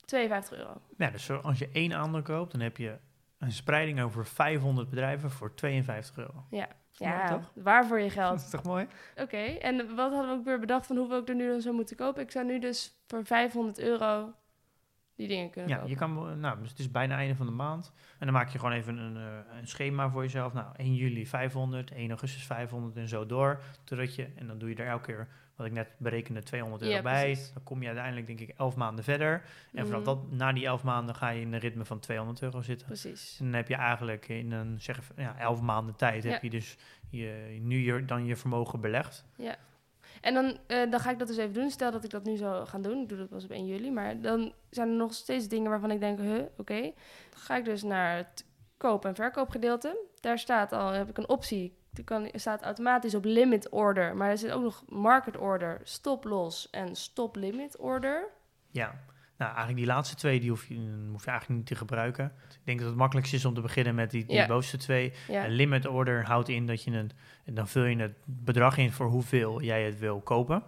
52 0.06 0.58
euro. 0.58 0.82
Ja, 0.98 1.10
dus 1.10 1.30
als 1.30 1.60
je 1.60 1.70
één 1.74 1.94
aandeel 1.94 2.22
koopt, 2.22 2.52
dan 2.52 2.62
heb 2.62 2.78
je 2.78 2.98
een 3.38 3.52
spreiding 3.52 4.02
over 4.02 4.26
500 4.26 4.90
bedrijven 4.90 5.32
voor 5.32 5.54
52 5.54 6.18
euro. 6.18 6.46
Ja, 6.50 6.68
mooi, 7.00 7.12
ja 7.12 7.28
toch? 7.28 7.52
waar 7.64 7.86
voor 7.88 7.98
je 8.00 8.04
Dat 8.04 8.14
geld. 8.14 8.40
is 8.40 8.50
toch 8.50 8.64
mooi? 8.64 8.88
Oké, 9.16 9.38
en 9.38 9.96
wat 9.96 10.12
hadden 10.12 10.28
we 10.30 10.36
ook 10.40 10.44
weer 10.46 10.60
bedacht 10.60 10.86
van 10.88 10.98
hoeveel 10.98 11.20
ik 11.22 11.30
er 11.30 11.36
nu 11.36 11.48
dan 11.50 11.62
zou 11.62 11.76
moeten 11.76 11.96
kopen? 11.96 12.22
Ik 12.22 12.32
zou 12.32 12.46
nu 12.46 12.60
dus 12.60 13.04
voor 13.08 13.26
500 13.26 13.80
euro 13.80 14.34
die 15.16 15.28
dingen 15.28 15.50
kunnen 15.50 15.70
Ja, 15.70 15.76
kopen. 15.76 15.90
je 15.92 15.98
kan, 15.98 16.40
nou, 16.40 16.60
dus 16.60 16.70
het 16.70 16.80
is 16.80 16.92
bijna 16.92 17.16
einde 17.16 17.36
van 17.36 17.46
de 17.46 17.52
maand. 17.52 17.92
En 18.20 18.26
dan 18.26 18.36
maak 18.36 18.50
je 18.50 18.60
gewoon 18.60 18.74
even 18.74 18.98
een, 18.98 19.18
eh, 19.18 19.58
een 19.60 19.68
schema 19.68 20.10
voor 20.10 20.22
jezelf. 20.22 20.54
Nou, 20.54 20.68
1 20.78 20.96
juli 20.96 21.28
500, 21.28 21.92
1 21.92 22.10
augustus 22.10 22.46
500 22.46 22.96
en 22.98 23.08
zo 23.08 23.26
door. 23.26 23.60
Totdat 23.84 24.16
je, 24.16 24.28
en 24.36 24.48
dan 24.48 24.58
doe 24.58 24.70
je 24.70 24.76
er 24.76 24.88
elke 24.88 25.06
keer, 25.06 25.28
wat 25.56 25.66
ik 25.68 25.72
net 25.74 25.88
berekende, 25.98 26.44
200 26.44 26.82
euro 26.82 26.96
Ja, 26.96 27.02
bij. 27.02 27.24
precies. 27.32 27.54
Dan 27.54 27.64
kom 27.64 27.80
je 27.82 27.88
uiteindelijk, 27.88 28.28
denk 28.28 28.40
ik, 28.40 28.50
11 28.58 28.76
maanden 28.76 29.04
verder. 29.04 29.44
En 29.74 29.86
vanaf 29.86 30.02
Mhm. 30.02 30.10
dat, 30.10 30.32
na 30.32 30.52
die 30.54 30.66
11 30.66 30.84
maanden 30.84 31.16
ga 31.16 31.30
je 31.30 31.42
in 31.42 31.54
een 31.54 31.60
ritme 31.60 31.86
van 31.86 32.00
200 32.00 32.42
euro 32.42 32.62
zitten. 32.62 32.88
Precies. 32.88 33.38
En 33.40 33.46
dan 33.46 33.54
heb 33.54 33.68
je 33.68 33.76
eigenlijk 33.76 34.28
in 34.28 34.52
een, 34.52 34.82
zeg 34.82 35.00
ja, 35.16 35.38
11 35.40 35.62
maanden 35.62 35.96
tijd, 35.96 36.24
Ja. 36.24 36.32
heb 36.32 36.42
je 36.44 36.50
dus 36.50 36.78
je, 37.10 37.58
nu 37.62 37.78
je, 37.80 38.06
dan 38.06 38.26
je 38.26 38.36
vermogen 38.36 38.82
belegd. 38.82 39.26
En 40.22 40.34
dan, 40.34 40.58
eh, 40.68 40.92
dan 40.92 41.00
ga 41.00 41.12
ik 41.12 41.20
dat 41.20 41.28
dus 41.28 41.38
even 41.38 41.54
doen. 41.54 41.70
Stel 41.70 41.92
dat 41.92 42.04
ik 42.04 42.10
dat 42.10 42.24
nu 42.24 42.36
zou 42.36 42.66
gaan 42.66 42.82
doen. 42.82 43.02
Ik 43.02 43.10
doe 43.10 43.18
dat 43.18 43.30
pas 43.30 43.44
op 43.44 43.52
1 43.52 43.66
juli. 43.66 43.92
Maar 43.92 44.22
dan 44.22 44.54
zijn 44.70 44.90
er 44.90 44.96
nog 44.96 45.14
steeds 45.14 45.48
dingen 45.48 45.70
waarvan 45.70 45.92
ik 45.92 46.00
denk, 46.00 46.20
huh, 46.20 46.42
oké. 46.58 46.82
Dan 46.82 47.40
ga 47.40 47.56
ik 47.58 47.66
dus 47.66 47.84
naar 47.84 48.16
het 48.18 48.46
koop- 48.78 49.06
en 49.06 49.16
verkoopgedeelte. 49.16 49.98
Daar 50.20 50.40
staat 50.40 50.72
al, 50.72 50.90
heb 50.92 51.10
ik 51.10 51.18
een 51.18 51.30
optie. 51.30 51.78
Die 51.94 52.04
kan, 52.04 52.30
staat 52.34 52.62
automatisch 52.62 53.16
op 53.16 53.26
limit 53.26 53.70
order. 53.70 54.16
Maar 54.16 54.30
er 54.30 54.38
zit 54.38 54.52
ook 54.52 54.64
nog 54.64 54.84
market 54.88 55.38
order, 55.38 55.82
stop 55.84 56.24
loss 56.24 56.70
en 56.70 56.96
stop 56.96 57.36
limit 57.36 57.78
order. 57.78 58.30
Ja, 58.72 58.86
nou 59.38 59.50
eigenlijk 59.50 59.78
die 59.78 59.86
laatste 59.86 60.16
twee, 60.16 60.40
die 60.40 60.50
hoef 60.50 60.68
je, 60.68 60.76
hoef 61.12 61.24
je 61.24 61.30
eigenlijk 61.30 61.60
niet 61.60 61.68
te 61.68 61.76
gebruiken. 61.76 62.26
Ik 62.50 62.60
denk 62.64 62.80
dat 62.80 62.88
het 62.88 62.98
makkelijkst 62.98 63.34
is 63.34 63.46
om 63.46 63.54
te 63.54 63.62
beginnen 63.62 63.96
met 63.96 64.12
die, 64.12 64.26
die 64.26 64.36
Ja. 64.36 64.48
bovenste 64.48 64.78
twee. 64.78 65.14
Ja, 65.28 65.46
limit 65.48 65.88
order 65.88 66.26
houdt 66.26 66.50
in 66.50 66.66
dat 66.66 66.84
je 66.84 66.92
een, 66.92 67.12
en 67.46 67.54
dan 67.54 67.68
vul 67.68 67.84
je 67.84 67.96
het 67.96 68.16
bedrag 68.26 68.78
in 68.78 68.92
voor 68.92 69.08
hoeveel 69.08 69.62
jij 69.62 69.84
het 69.84 70.00
wil 70.00 70.22
kopen. 70.22 70.64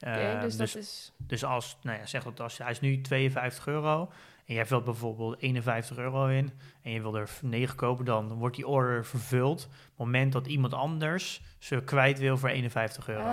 oké. 0.00 0.10
Eh, 0.10 0.40
dus, 0.40 0.56
dus, 0.56 0.72
dat 0.72 0.82
is... 0.82 1.12
dus 1.18 1.44
als, 1.44 1.78
nou 1.82 1.98
ja, 1.98 2.06
zeg 2.06 2.22
dat 2.24 2.40
als 2.40 2.58
hij 2.58 2.70
is 2.70 2.80
nu 2.80 3.00
52 3.00 3.66
euro 3.66 4.12
en 4.46 4.54
jij 4.54 4.66
vult 4.66 4.84
bijvoorbeeld 4.84 5.40
51 5.40 5.96
euro 5.96 6.26
in 6.26 6.52
en 6.82 6.90
je 6.92 7.00
wil 7.02 7.16
er 7.16 7.30
9 7.42 7.76
kopen, 7.76 8.04
dan 8.04 8.28
wordt 8.32 8.56
die 8.56 8.66
order 8.66 9.04
vervuld. 9.04 9.64
Op 9.64 9.70
het 9.70 9.96
moment 9.98 10.32
dat 10.32 10.46
iemand 10.46 10.74
anders 10.74 11.42
ze 11.58 11.82
kwijt 11.84 12.18
wil 12.18 12.36
voor 12.38 12.48
51 12.48 13.08
euro. 13.08 13.30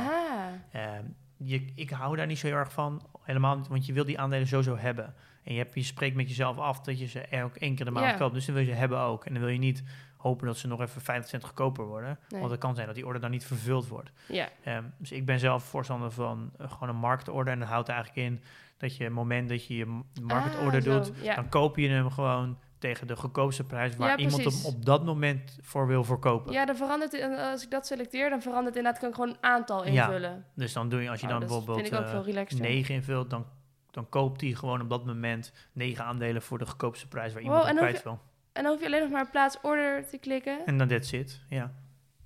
Ehm, 0.71 1.03
je, 1.37 1.65
ik 1.75 1.89
hou 1.89 2.15
daar 2.15 2.27
niet 2.27 2.39
zo 2.39 2.47
heel 2.47 2.55
erg 2.55 2.71
van, 2.71 3.01
helemaal 3.21 3.57
niet, 3.57 3.67
want 3.67 3.85
je 3.85 3.93
wil 3.93 4.05
die 4.05 4.19
aandelen 4.19 4.47
sowieso 4.47 4.77
hebben. 4.77 5.13
En 5.43 5.53
je, 5.53 5.59
hebt, 5.59 5.73
je 5.73 5.83
spreekt 5.83 6.15
met 6.15 6.27
jezelf 6.27 6.57
af 6.57 6.81
dat 6.81 6.99
je 6.99 7.05
ze 7.07 7.19
elk 7.21 7.55
één 7.55 7.75
keer 7.75 7.85
de 7.85 7.91
maand 7.91 8.17
koopt, 8.17 8.33
dus 8.33 8.45
dan 8.45 8.55
wil 8.55 8.63
je 8.63 8.69
ze 8.71 8.77
hebben 8.77 8.99
ook. 8.99 9.25
En 9.25 9.33
dan 9.33 9.41
wil 9.41 9.51
je 9.51 9.59
niet 9.59 9.83
hopen 10.17 10.47
dat 10.47 10.57
ze 10.57 10.67
nog 10.67 10.81
even 10.81 11.01
50 11.01 11.29
cent 11.29 11.43
goedkoper 11.43 11.85
worden, 11.85 12.19
Nee. 12.29 12.39
want 12.39 12.51
het 12.51 12.59
kan 12.59 12.75
zijn 12.75 12.87
dat 12.87 12.95
die 12.95 13.05
order 13.05 13.21
dan 13.21 13.31
niet 13.31 13.45
vervuld 13.45 13.87
wordt. 13.87 14.11
Ja, 14.27 14.49
Ehm, 14.63 14.83
dus 14.97 15.11
ik 15.11 15.25
ben 15.25 15.39
zelf 15.39 15.63
voorstander 15.63 16.11
van 16.11 16.51
eh, 16.57 16.71
gewoon 16.71 16.89
een 16.89 16.95
marktorder 16.95 17.53
en 17.53 17.59
dat 17.59 17.67
houdt 17.67 17.89
eigenlijk 17.89 18.27
in 18.27 18.41
dat 18.79 18.95
je 18.97 19.03
het 19.03 19.13
moment 19.13 19.49
dat 19.49 19.65
je 19.65 19.75
je 19.75 19.85
m- 19.85 20.03
marketorder 20.21 20.79
Ah, 20.79 21.03
doet, 21.03 21.11
ja. 21.21 21.35
dan 21.35 21.49
koop 21.49 21.77
je 21.77 21.89
hem 21.89 22.09
gewoon 22.09 22.57
tegen 22.77 23.07
de 23.07 23.15
goedkoopste 23.15 23.63
prijs 23.63 23.95
waar 23.95 24.09
Ja, 24.09 24.17
iemand 24.17 24.43
hem 24.43 24.65
op 24.73 24.85
dat 24.85 25.05
moment 25.05 25.57
voor 25.61 25.87
wil 25.87 26.03
verkopen. 26.03 26.53
ja, 26.53 26.65
dan 26.65 26.75
verandert 26.75 27.13
en 27.13 27.37
als 27.37 27.63
ik 27.63 27.71
dat 27.71 27.87
selecteer, 27.87 28.29
dan 28.29 28.41
verandert 28.41 28.75
inderdaad, 28.75 29.01
kan 29.01 29.09
ik 29.09 29.15
gewoon 29.15 29.29
een 29.29 29.43
aantal 29.43 29.87
Ja. 29.87 30.05
invullen. 30.05 30.45
Dus 30.55 30.73
dan 30.73 30.89
doe 30.89 31.01
je, 31.01 31.09
als 31.09 31.19
je 31.19 31.25
Oh, 31.25 31.31
dan 31.31 31.39
bijvoorbeeld 31.39 31.93
ook 31.93 32.01
eh, 32.03 32.09
veel 32.09 32.23
relaxter. 32.23 32.61
9 32.61 32.95
invult, 32.95 33.29
dan, 33.29 33.45
dan 33.91 34.09
koopt 34.09 34.41
hij 34.41 34.51
gewoon 34.51 34.81
op 34.81 34.89
dat 34.89 35.05
moment 35.05 35.53
9 35.73 36.05
aandelen 36.05 36.41
voor 36.41 36.57
de 36.57 36.65
goedkoopste 36.65 37.07
prijs 37.07 37.33
waar 37.33 37.41
Wow, 37.43 37.51
iemand 37.51 37.71
op 37.71 37.77
kwijt 37.77 38.03
wil. 38.03 38.19
En 38.53 38.63
dan 38.63 38.71
hoef 38.71 38.81
je 38.81 38.87
alleen 38.87 39.01
nog 39.01 39.11
maar 39.11 39.29
plaats 39.29 39.57
order 39.61 40.07
te 40.07 40.17
klikken. 40.17 40.65
En 40.65 40.77
dan 40.77 40.87
that's 40.87 41.11
it. 41.11 41.41
Ja. 41.49 41.71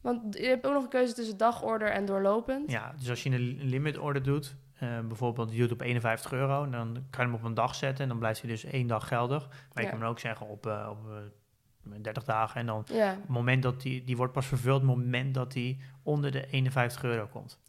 Want 0.01 0.37
je 0.37 0.45
hebt 0.45 0.65
ook 0.67 0.73
nog 0.73 0.83
een 0.83 0.89
keuze 0.89 1.13
tussen 1.13 1.37
dagorder 1.37 1.87
en 1.89 2.05
doorlopend. 2.05 2.71
ja, 2.71 2.93
dus 2.99 3.09
als 3.09 3.23
je 3.23 3.29
een 3.29 3.59
limit 3.63 3.97
order 3.97 4.23
doet, 4.23 4.55
eh, 4.83 4.99
bijvoorbeeld 5.07 5.51
je 5.51 5.57
doet 5.57 5.71
op 5.71 5.81
51 5.81 6.31
euro, 6.31 6.69
dan 6.69 6.93
kan 7.09 7.25
je 7.25 7.31
hem 7.31 7.33
op 7.33 7.43
een 7.43 7.53
dag 7.53 7.75
zetten 7.75 8.03
en 8.03 8.09
dan 8.09 8.19
blijft 8.19 8.41
hij 8.41 8.49
dus 8.49 8.63
één 8.63 8.87
dag 8.87 9.07
geldig. 9.07 9.47
Maar 9.47 9.57
Ja. 9.73 9.81
je 9.81 9.89
kan 9.89 9.99
hem 9.99 10.09
ook 10.09 10.19
zeggen 10.19 10.47
op, 10.47 10.67
eh, 10.67 10.87
op 10.89 10.99
eh, 11.09 11.91
30 12.01 12.23
dagen 12.23 12.59
en 12.59 12.65
dan 12.65 12.83
Ja, 12.91 13.05
het 13.07 13.27
moment 13.27 13.63
dat 13.63 13.81
die, 13.81 14.03
die 14.03 14.17
wordt 14.17 14.33
pas 14.33 14.45
vervuld, 14.45 14.77
het 14.81 14.89
moment 14.89 15.33
dat 15.33 15.51
die 15.51 15.79
onder 16.03 16.31
de 16.31 16.47
51 16.47 17.03
euro 17.03 17.25
komt. 17.27 17.59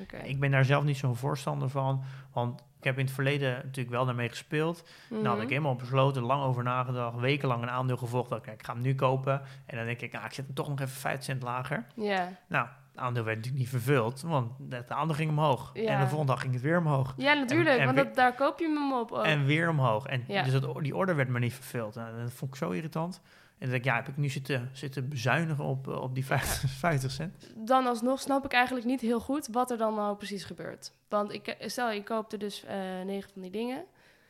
oké. 0.00 0.16
Ik 0.16 0.40
ben 0.40 0.50
daar 0.50 0.64
zelf 0.64 0.84
niet 0.84 0.96
zo'n 0.96 1.16
voorstander 1.16 1.68
van, 1.68 2.02
want 2.32 2.60
ik 2.78 2.84
heb 2.84 2.98
in 2.98 3.04
het 3.04 3.14
verleden 3.14 3.52
natuurlijk 3.52 3.90
wel 3.90 4.04
daarmee 4.06 4.28
gespeeld. 4.28 4.88
Nou, 5.10 5.24
had 5.26 5.34
ik 5.36 5.40
Mhm. 5.42 5.48
helemaal 5.48 5.76
besloten, 5.76 6.22
lang 6.22 6.42
over 6.42 6.62
nagedacht, 6.62 7.16
wekenlang 7.18 7.62
een 7.62 7.70
aandeel 7.70 7.96
gevolgd. 7.96 8.30
Dat 8.30 8.46
ik, 8.46 8.52
ik 8.52 8.64
ga 8.64 8.72
hem 8.72 8.82
nu 8.82 8.94
kopen. 8.94 9.42
En 9.66 9.76
dan 9.76 9.86
denk 9.86 10.00
ik, 10.00 10.12
nou, 10.12 10.24
ik 10.24 10.32
zet 10.32 10.44
hem 10.46 10.54
toch 10.54 10.68
nog 10.68 10.80
even 10.80 10.96
5 10.96 11.22
cent 11.22 11.42
lager. 11.42 11.86
Ja. 11.96 12.28
Nou, 12.48 12.68
het 12.94 13.02
aandeel 13.02 13.24
werd 13.24 13.36
natuurlijk 13.36 13.64
niet 13.64 13.72
vervuld, 13.72 14.20
want 14.22 14.52
het 14.68 14.90
aandeel 14.90 15.16
ging 15.16 15.30
omhoog. 15.30 15.70
Ja. 15.74 15.80
En 15.92 16.00
de 16.00 16.06
volgende 16.06 16.32
dag 16.32 16.40
ging 16.40 16.52
het 16.52 16.62
weer 16.62 16.78
omhoog. 16.78 17.14
ja, 17.16 17.32
natuurlijk, 17.32 17.78
en 17.78 17.84
want 17.84 17.96
dat, 17.96 18.14
daar 18.14 18.34
koop 18.34 18.58
je 18.58 18.68
hem 18.68 18.92
op. 18.92 19.12
ook. 19.12 19.24
En 19.24 19.44
weer 19.44 19.68
omhoog. 19.68 20.06
En 20.06 20.24
Ja. 20.28 20.42
dus 20.42 20.52
dat, 20.60 20.82
die 20.82 20.96
order 20.96 21.16
werd 21.16 21.28
maar 21.28 21.40
niet 21.40 21.54
vervuld. 21.54 21.94
Nou, 21.94 22.16
dat 22.22 22.32
vond 22.32 22.50
ik 22.50 22.56
zo 22.56 22.70
irritant. 22.70 23.20
En 23.24 23.60
dan 23.60 23.68
denk 23.68 23.80
ik, 23.84 23.84
ja, 23.84 23.96
heb 23.96 24.08
ik 24.08 24.16
nu 24.16 24.28
zitten, 24.28 24.70
zitten 24.72 25.08
bezuinigen 25.08 25.64
op, 25.64 25.88
eh, 25.88 26.00
op 26.02 26.14
die 26.14 26.24
50, 26.26 26.70
50 26.70 27.10
cent? 27.20 27.52
Dan 27.56 27.86
alsnog 27.86 28.20
snap 28.20 28.44
ik 28.44 28.52
eigenlijk 28.52 28.86
niet 28.86 29.00
heel 29.00 29.20
goed 29.20 29.48
wat 29.52 29.70
er 29.70 29.78
dan 29.78 29.94
nou 29.94 30.16
precies 30.16 30.44
gebeurt. 30.44 30.92
Want 31.08 31.32
ik, 31.32 31.46
eh, 31.46 31.68
stel, 31.68 31.90
je 31.90 32.02
koopt 32.02 32.32
er 32.32 32.38
dus 32.38 32.64
eh 32.64 32.76
negen 33.04 33.30
van 33.32 33.42
die 33.42 33.50
dingen. 33.50 33.84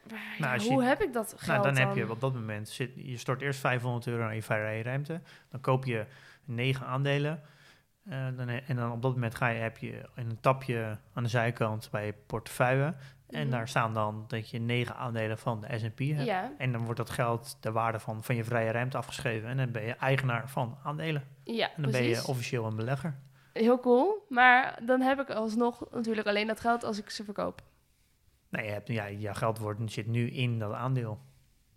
Ja, 0.08 0.16
Nou, 0.38 0.62
je- 0.62 0.68
hoe 0.68 0.82
heb 0.84 1.02
ik 1.02 1.12
dat 1.12 1.34
geld 1.36 1.62
Nou, 1.62 1.74
dan 1.74 1.86
heb 1.86 1.96
je 1.96 2.10
op 2.10 2.20
dat 2.20 2.34
moment, 2.34 2.68
zit, 2.68 2.90
je 2.96 3.16
stort 3.16 3.40
eerst 3.40 3.60
500 3.60 4.06
euro 4.06 4.22
naar 4.22 4.34
je 4.34 4.42
vrije 4.42 4.82
ruimte. 4.82 5.20
Dan 5.50 5.60
koop 5.60 5.84
je 5.84 6.06
negen 6.44 6.86
aandelen. 6.86 7.40
Eh, 8.08 8.26
dan, 8.36 8.48
en 8.48 8.76
dan 8.76 8.92
op 8.92 9.02
dat 9.02 9.12
moment 9.12 9.34
ga 9.34 9.48
je, 9.48 9.60
heb 9.60 9.78
je 9.78 9.90
in 10.14 10.30
een 10.30 10.40
tapje 10.40 10.98
aan 11.12 11.22
de 11.22 11.28
zijkant 11.28 11.88
bij 11.90 12.06
je 12.06 12.14
portefeuille. 12.26 12.94
En 13.28 13.40
Mhm. 13.42 13.50
daar 13.50 13.68
staan 13.68 13.94
dan 13.94 14.24
dat 14.28 14.50
je 14.50 14.58
negen 14.58 14.96
aandelen 14.96 15.38
van 15.38 15.60
de 15.60 15.78
S&P 15.78 15.98
hebt. 15.98 16.24
Ja, 16.24 16.52
En 16.58 16.72
dan 16.72 16.82
wordt 16.84 16.96
dat 16.98 17.10
geld 17.10 17.56
de 17.60 17.72
waarde 17.72 17.98
van, 18.00 18.24
van 18.24 18.36
je 18.36 18.44
vrije 18.44 18.70
ruimte 18.70 18.96
afgeschreven. 18.96 19.48
En 19.48 19.56
dan 19.56 19.70
ben 19.70 19.82
je 19.82 19.92
eigenaar 19.94 20.48
van 20.50 20.78
aandelen. 20.82 21.22
ja 21.44 21.66
En 21.76 21.82
dan 21.82 21.90
precies. 21.90 22.10
ben 22.12 22.20
je 22.22 22.26
officieel 22.28 22.66
een 22.66 22.76
belegger. 22.76 23.14
Heel 23.52 23.80
cool. 23.80 24.26
Maar 24.28 24.78
dan 24.86 25.00
heb 25.00 25.20
ik 25.20 25.30
alsnog 25.30 25.84
natuurlijk 25.92 26.26
alleen 26.26 26.46
dat 26.46 26.60
geld 26.60 26.84
als 26.84 26.98
ik 26.98 27.10
ze 27.10 27.24
verkoop. 27.24 27.62
Nee, 28.48 28.64
je 28.64 28.70
hebt, 28.72 28.88
ja, 28.88 29.04
je 29.04 29.34
geld 29.34 29.58
wordt, 29.58 29.92
zit 29.92 30.06
nu 30.06 30.30
in 30.30 30.58
dat 30.58 30.72
aandeel. 30.72 31.18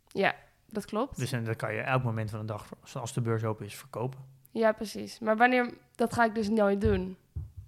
Ja, 0.08 0.36
dat 0.70 0.86
klopt. 0.86 1.18
Dus 1.18 1.32
en 1.32 1.44
dat 1.44 1.56
kan 1.56 1.74
je 1.74 1.82
elk 1.82 2.04
moment 2.04 2.30
van 2.30 2.40
de 2.40 2.46
dag, 2.46 2.70
als 2.94 3.14
de 3.14 3.22
beurs 3.22 3.44
open 3.44 3.66
is, 3.66 3.76
verkopen. 3.76 4.20
Ja, 4.58 4.72
precies. 4.72 5.20
Maar 5.20 5.38
wanneer, 5.38 5.74
dat 5.96 6.14
ga 6.14 6.24
ik 6.26 6.36
dus 6.36 6.50
nooit 6.50 6.82
doen. 6.82 7.18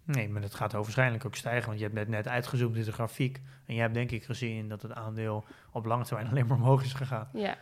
Nee, 0.03 0.29
maar 0.29 0.41
dat 0.41 0.53
gaat 0.55 0.71
waarschijnlijk 0.71 1.25
ook 1.25 1.35
stijgen. 1.35 1.65
Want 1.67 1.77
je 1.79 1.83
hebt 1.83 1.95
net, 1.97 2.07
net 2.07 2.27
uitgezoomd 2.27 2.75
in 2.75 2.83
de 2.83 2.91
grafiek. 2.91 3.41
En 3.65 3.75
je 3.75 3.81
hebt 3.81 3.93
denk 3.93 4.11
ik 4.11 4.23
gezien 4.23 4.69
dat 4.69 4.81
het 4.81 4.93
aandeel 4.93 5.45
op 5.71 5.85
lange 5.85 6.03
termijn 6.03 6.27
alleen 6.31 6.47
maar 6.47 6.57
omhoog 6.57 6.83
is 6.83 6.93
gegaan. 6.93 7.29
Ja, 7.33 7.57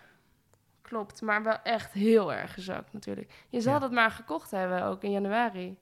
klopt. 0.82 1.22
Maar 1.22 1.44
wel 1.44 1.58
echt 1.64 1.92
heel 1.94 2.34
erg 2.34 2.54
gezakt 2.54 2.94
natuurlijk. 2.94 3.46
Je 3.50 3.62
zal 3.62 3.74
Ja. 3.74 3.80
dat 3.80 3.92
maar 3.92 4.12
gekocht 4.12 4.52
hebben, 4.52 4.84
ook 4.84 5.04
in 5.04 5.12
januari. 5.12 5.78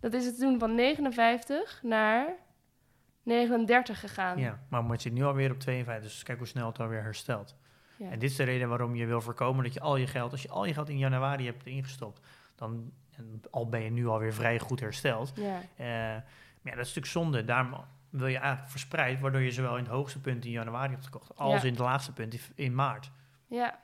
Dat 0.00 0.12
is 0.12 0.26
het 0.26 0.38
toen 0.38 0.58
van 0.58 0.74
59 0.74 1.80
naar 1.82 2.26
39 3.22 4.00
gegaan. 4.00 4.38
Ja, 4.38 4.60
maar 4.68 4.84
het 4.90 5.02
zit 5.02 5.12
nu 5.12 5.22
alweer 5.24 5.50
op 5.50 5.58
52. 5.60 6.10
Dus 6.12 6.22
kijk 6.22 6.38
hoe 6.38 6.46
snel 6.46 6.66
het 6.66 6.80
alweer 6.80 7.02
herstelt. 7.02 7.56
Ja. 7.96 8.10
En 8.10 8.18
dit 8.18 8.30
is 8.30 8.36
de 8.36 8.42
reden 8.42 8.68
waarom 8.68 8.94
je 8.94 9.06
wil 9.06 9.20
voorkomen 9.20 9.64
dat 9.64 9.74
je 9.74 9.80
al 9.80 9.96
je 9.96 10.06
geld... 10.06 10.32
Als 10.32 10.42
je 10.42 10.48
al 10.48 10.64
je 10.64 10.74
geld 10.74 10.88
in 10.88 10.98
januari 10.98 11.46
hebt 11.46 11.66
ingestopt... 11.66 12.20
dan 12.60 12.92
en 13.16 13.40
al 13.50 13.68
ben 13.68 13.82
je 13.82 13.90
nu 13.90 14.06
alweer 14.06 14.34
vrij 14.34 14.58
goed 14.58 14.80
hersteld. 14.80 15.32
Ja. 15.34 15.60
Eh, 15.76 15.86
maar 16.62 16.72
ja, 16.72 16.76
dat 16.76 16.86
is 16.86 16.94
natuurlijk 16.94 17.06
zonde. 17.06 17.44
Daarom 17.44 17.84
wil 18.10 18.26
je 18.26 18.36
eigenlijk 18.38 18.70
verspreid... 18.70 19.20
waardoor 19.20 19.40
je 19.40 19.50
zowel 19.50 19.76
in 19.76 19.82
het 19.82 19.92
hoogste 19.92 20.20
punt 20.20 20.44
in 20.44 20.50
januari 20.50 20.90
hebt 20.92 21.04
gekocht... 21.04 21.36
als 21.36 21.52
Ja. 21.60 21.66
in 21.66 21.72
het 21.72 21.78
laagste 21.82 22.12
punt 22.12 22.34
in- 22.34 22.40
in 22.54 22.74
maart. 22.74 23.10
Ja. 23.46 23.78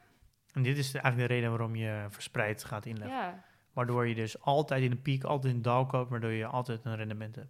En 0.52 0.62
dit 0.62 0.78
is 0.78 0.90
de- 0.90 0.98
eigenlijk 0.98 1.28
de 1.28 1.34
reden 1.34 1.50
waarom 1.50 1.76
je 1.76 2.06
verspreid 2.08 2.64
gaat 2.64 2.86
inleggen. 2.86 3.16
ja. 3.16 3.44
Waardoor 3.72 4.06
je 4.08 4.14
dus 4.14 4.40
altijd 4.40 4.82
in 4.82 4.90
een 4.90 5.02
piek, 5.02 5.24
altijd 5.24 5.54
in 5.54 5.62
dal 5.62 5.86
koopt, 5.86 6.10
waardoor 6.10 6.30
je 6.30 6.46
altijd 6.46 6.84
een 6.84 6.96
rendement 6.96 7.36
hebt. 7.36 7.48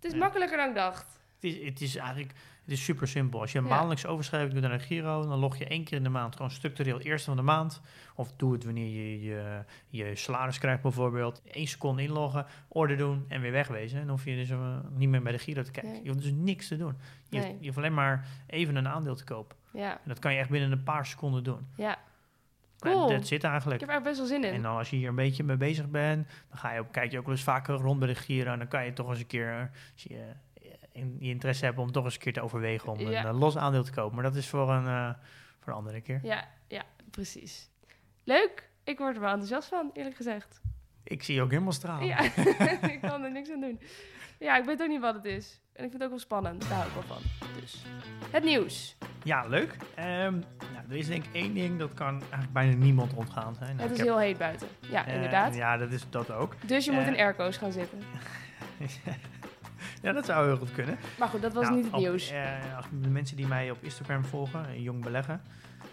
Het 0.00 0.04
is 0.12 0.14
makkelijker 0.14 0.56
dan 0.56 0.68
ik 0.68 0.74
dacht. 0.74 1.20
Het 1.34 1.44
is, 1.44 1.64
het 1.64 1.80
is 1.80 1.96
eigenlijk, 1.96 2.32
het 2.70 2.78
is 2.78 2.84
super 2.84 3.08
simpel. 3.08 3.40
Als 3.40 3.52
je 3.52 3.58
een 3.58 3.64
Ja. 3.64 3.70
maandelijkse 3.70 4.08
overschrijving 4.08 4.52
doet 4.52 4.62
naar 4.62 4.72
een 4.72 4.80
Giro, 4.80 5.26
dan 5.26 5.38
log 5.38 5.56
je 5.56 5.64
één 5.64 5.84
keer 5.84 5.96
in 5.96 6.02
de 6.02 6.08
maand 6.08 6.36
gewoon 6.36 6.50
structureel 6.50 7.00
eerste 7.00 7.26
van 7.28 7.36
de 7.36 7.42
maand. 7.42 7.80
Of 8.14 8.32
doe 8.36 8.52
het 8.52 8.64
wanneer 8.64 8.86
je 8.86 9.22
je, 9.22 9.64
je 9.88 10.16
salaris 10.16 10.58
krijgt 10.58 10.82
bijvoorbeeld. 10.82 11.42
Eén 11.50 11.66
seconde 11.68 12.02
inloggen, 12.02 12.46
orde 12.68 12.96
doen 12.96 13.24
en 13.28 13.40
weer 13.40 13.52
wegwezen. 13.52 13.98
En 14.00 14.06
dan 14.06 14.14
hoef 14.14 14.24
je 14.24 14.34
dus 14.36 14.50
eh, 14.50 14.76
niet 14.90 15.08
meer 15.08 15.22
bij 15.22 15.32
de 15.32 15.38
Giro 15.38 15.62
te 15.62 15.70
kijken. 15.70 15.92
Nee. 15.92 16.02
Je 16.02 16.08
hoeft 16.10 16.22
dus 16.22 16.32
niks 16.32 16.68
te 16.68 16.76
doen. 16.76 16.94
Je, 17.28 17.38
Nee. 17.38 17.46
hoeft, 17.46 17.58
je 17.60 17.66
hoeft 17.66 17.78
alleen 17.78 17.94
maar 17.94 18.26
even 18.46 18.76
een 18.76 18.88
aandeel 18.88 19.14
te 19.16 19.24
kopen. 19.24 19.56
Ja, 19.72 19.92
En 19.92 20.00
dat 20.04 20.18
kan 20.18 20.32
je 20.32 20.38
echt 20.38 20.50
binnen 20.50 20.72
een 20.72 20.82
paar 20.82 21.06
seconden 21.06 21.44
doen. 21.44 21.66
ja. 21.76 21.98
Cool. 22.78 23.08
Dat 23.08 23.26
zit 23.26 23.44
Ik 23.44 23.50
eigenlijk. 23.50 23.80
heb 23.80 23.90
er 23.90 24.02
best 24.02 24.18
wel 24.18 24.26
zin 24.26 24.44
in. 24.44 24.52
En 24.54 24.62
dan 24.62 24.76
als 24.76 24.90
je 24.90 24.96
hier 24.96 25.08
een 25.08 25.14
beetje 25.14 25.44
mee 25.44 25.56
bezig 25.56 25.88
bent, 25.88 26.28
dan 26.48 26.58
ga 26.58 26.72
je 26.72 26.80
ook, 26.80 26.92
kijk 26.92 27.10
je 27.10 27.18
ook 27.18 27.24
wel 27.24 27.34
eens 27.34 27.42
vaker 27.44 27.74
rond 27.74 27.98
bij 27.98 28.08
de 28.08 28.14
Giro. 28.14 28.52
En 28.52 28.58
dan 28.58 28.68
kan 28.68 28.84
je 28.84 28.92
toch 28.92 29.08
eens 29.08 29.18
een 29.18 29.26
keer, 29.26 29.50
eh, 29.52 29.60
als 29.92 30.02
je 30.02 30.14
eh, 30.16 30.22
in, 30.92 31.16
je 31.20 31.28
interesse 31.28 31.64
hebt 31.64 31.78
om 31.78 31.92
toch 31.92 32.04
eens 32.04 32.14
een 32.14 32.20
keer 32.20 32.32
te 32.32 32.40
overwegen 32.40 32.88
om 32.92 32.98
Ja. 33.00 33.20
een 33.20 33.26
eh, 33.26 33.38
los 33.38 33.56
aandeel 33.56 33.82
te 33.84 33.92
kopen. 33.92 34.14
Maar 34.14 34.24
dat 34.24 34.34
is 34.34 34.48
voor 34.48 34.70
een, 34.70 34.86
eh, 34.86 35.10
voor 35.60 35.72
een 35.72 35.78
andere 35.78 36.00
keer. 36.00 36.20
Ja, 36.22 36.48
ja, 36.68 36.82
precies. 37.10 37.70
Leuk. 38.24 38.68
Ik 38.84 38.98
word 38.98 39.14
er 39.14 39.20
wel 39.20 39.30
enthousiast 39.30 39.68
van, 39.68 39.90
eerlijk 39.92 40.16
gezegd. 40.16 40.60
Ik 41.04 41.22
zie 41.22 41.34
je 41.34 41.42
ook 41.42 41.50
helemaal 41.50 41.72
stralen. 41.72 42.06
Ja, 42.06 42.20
ik 42.94 42.98
kan 43.00 43.22
er 43.22 43.30
niks 43.32 43.50
aan 43.50 43.60
doen. 43.60 43.80
Ja, 44.38 44.56
ik 44.58 44.64
weet 44.64 44.82
ook 44.82 44.88
niet 44.88 45.00
wat 45.00 45.14
het 45.14 45.24
is. 45.24 45.60
En 45.72 45.84
ik 45.84 45.90
vind 45.90 45.92
het 45.92 46.02
ook 46.02 46.08
wel 46.08 46.18
spannend. 46.18 46.60
Daar 46.68 46.72
hou 46.72 46.86
ik 46.88 46.92
wel 46.94 47.02
van. 47.02 47.22
Dus, 47.60 47.84
het 48.30 48.44
nieuws. 48.44 48.96
Ja, 49.24 49.46
leuk. 49.46 49.76
Ehm, 49.94 50.32
nou, 50.72 50.84
er 50.88 50.96
is 50.96 51.06
denk 51.06 51.24
ik 51.24 51.34
één 51.34 51.54
ding, 51.54 51.78
dat 51.78 51.94
kan 51.94 52.20
eigenlijk 52.20 52.52
bijna 52.52 52.74
niemand 52.76 53.14
ontgaan 53.14 53.54
zijn. 53.54 53.76
Nou, 53.76 53.82
het 53.82 53.90
is 53.90 53.96
heb- 53.98 54.06
heel 54.06 54.18
heet 54.18 54.38
buiten. 54.38 54.68
Ja, 54.90 55.06
eh, 55.06 55.14
inderdaad. 55.14 55.54
Ja, 55.54 55.76
dat 55.76 55.90
is 55.90 56.10
dat 56.10 56.30
ook. 56.30 56.54
Dus 56.66 56.84
je 56.84 56.92
moet 56.92 57.06
in 57.06 57.16
airco's 57.16 57.56
gaan 57.56 57.72
zitten. 57.72 57.98
ja, 60.02 60.12
dat 60.12 60.24
zou 60.24 60.46
heel 60.46 60.56
goed 60.56 60.72
kunnen. 60.72 60.98
Maar 61.18 61.28
goed, 61.28 61.42
dat 61.42 61.52
was 61.52 61.62
Nou, 61.64 61.74
niet 61.76 61.84
het 61.84 61.94
op, 61.94 62.00
nieuws. 62.00 62.30
eh, 62.30 62.76
als 62.76 62.86
de 63.02 63.08
mensen 63.08 63.36
die 63.36 63.46
mij 63.46 63.70
op 63.70 63.78
Instagram 63.82 64.24
volgen, 64.24 64.82
Jong 64.82 65.02
Beleggen, 65.02 65.40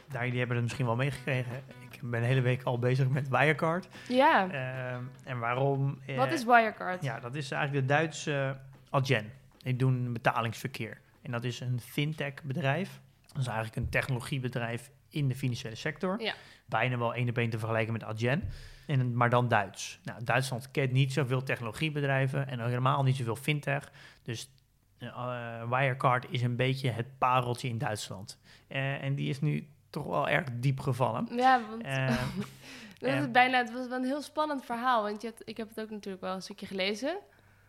daar, 0.09 0.29
die 0.29 0.37
hebben 0.37 0.55
het 0.55 0.65
misschien 0.65 0.85
wel 0.85 0.95
meegekregen. 0.95 1.51
Ik 1.91 1.99
ben 2.01 2.21
de 2.21 2.27
hele 2.27 2.41
week 2.41 2.63
al 2.63 2.79
bezig 2.79 3.07
met 3.09 3.27
Wirecard. 3.29 3.87
Ja, 4.07 4.49
Ehm, 4.51 5.01
en 5.23 5.39
waarom? 5.39 5.99
eh, 6.05 6.17
wat 6.17 6.31
is 6.31 6.43
Wirecard? 6.45 7.03
Ja, 7.03 7.19
dat 7.19 7.35
is 7.35 7.51
eigenlijk 7.51 7.87
de 7.87 7.93
Duitse 7.93 8.57
Adyen. 8.89 9.31
Die 9.57 9.75
doen 9.75 10.13
betalingsverkeer. 10.13 10.97
En 11.21 11.31
dat 11.31 11.43
is 11.43 11.59
een 11.59 11.79
fintech 11.81 12.33
bedrijf. 12.43 12.99
Dat 13.27 13.37
is 13.41 13.47
eigenlijk 13.47 13.75
een 13.77 13.89
technologiebedrijf 13.89 14.89
in 15.09 15.27
de 15.27 15.35
financiële 15.35 15.75
sector. 15.75 16.21
Ja. 16.21 16.33
Bijna 16.65 16.97
wel 16.97 17.13
één 17.13 17.29
op 17.29 17.37
één 17.37 17.49
te 17.49 17.59
vergelijken 17.59 17.93
met 17.93 18.03
Adyen. 18.03 18.43
En, 18.87 19.15
maar 19.15 19.29
dan 19.29 19.47
Duits. 19.47 19.99
Nou, 20.03 20.23
Duitsland 20.23 20.71
kent 20.71 20.91
niet 20.91 21.13
zoveel 21.13 21.43
technologiebedrijven 21.43 22.47
en 22.47 22.59
helemaal 22.65 23.03
niet 23.03 23.15
zoveel 23.15 23.35
fintech. 23.35 23.91
Dus 24.23 24.49
eh, 24.97 25.69
Wirecard 25.69 26.25
is 26.29 26.41
een 26.41 26.55
beetje 26.55 26.89
het 26.89 27.17
pareltje 27.17 27.67
in 27.67 27.77
Duitsland. 27.77 28.39
Eh, 28.67 29.03
en 29.03 29.15
die 29.15 29.29
is 29.29 29.41
nu 29.41 29.67
toch 29.89 30.05
wel 30.05 30.29
erg 30.29 30.45
diep 30.53 30.79
gevallen. 30.79 31.27
Ja, 31.31 31.61
want 31.69 31.83
Eh, 31.83 32.07
dat 32.99 33.09
eh, 33.09 33.19
is 33.19 33.31
bijna, 33.31 33.57
het 33.57 33.71
was 33.71 33.87
wel 33.87 33.97
een 33.97 34.05
heel 34.05 34.21
spannend 34.21 34.65
verhaal. 34.65 35.03
Want 35.03 35.21
je 35.21 35.27
hebt, 35.27 35.41
ik 35.45 35.57
heb 35.57 35.69
het 35.69 35.79
ook 35.79 35.89
natuurlijk 35.89 36.23
wel 36.23 36.33
een 36.35 36.41
stukje 36.41 36.65
gelezen. 36.65 37.17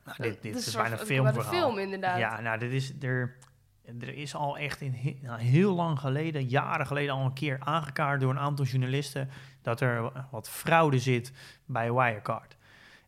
nou, 0.05 0.17
dit, 0.23 0.43
dit 0.43 0.57
is 0.57 0.75
bijna 0.75 1.01
een 1.01 1.07
filmverhaal. 1.07 1.53
een 1.53 1.59
film, 1.59 1.79
inderdaad. 1.79 2.19
Ja, 2.19 2.41
nou, 2.41 2.59
dit 2.59 2.73
is 2.73 2.93
er. 3.01 3.37
Er 4.01 4.15
is 4.15 4.35
al 4.35 4.59
echt 4.59 4.81
in 4.81 5.19
nou, 5.23 5.41
heel 5.41 5.75
lang 5.75 5.99
geleden, 5.99 6.45
jaren 6.49 6.87
geleden, 6.87 7.15
al 7.15 7.25
een 7.25 7.33
keer 7.33 7.57
aangekaart 7.61 8.21
door 8.21 8.31
een 8.31 8.39
aantal 8.39 8.65
journalisten 8.65 9.29
dat 9.63 9.81
er 9.81 10.13
wat 10.31 10.51
fraude 10.51 10.99
zit 10.99 11.33
bij 11.67 11.93
Wirecard. 11.93 12.57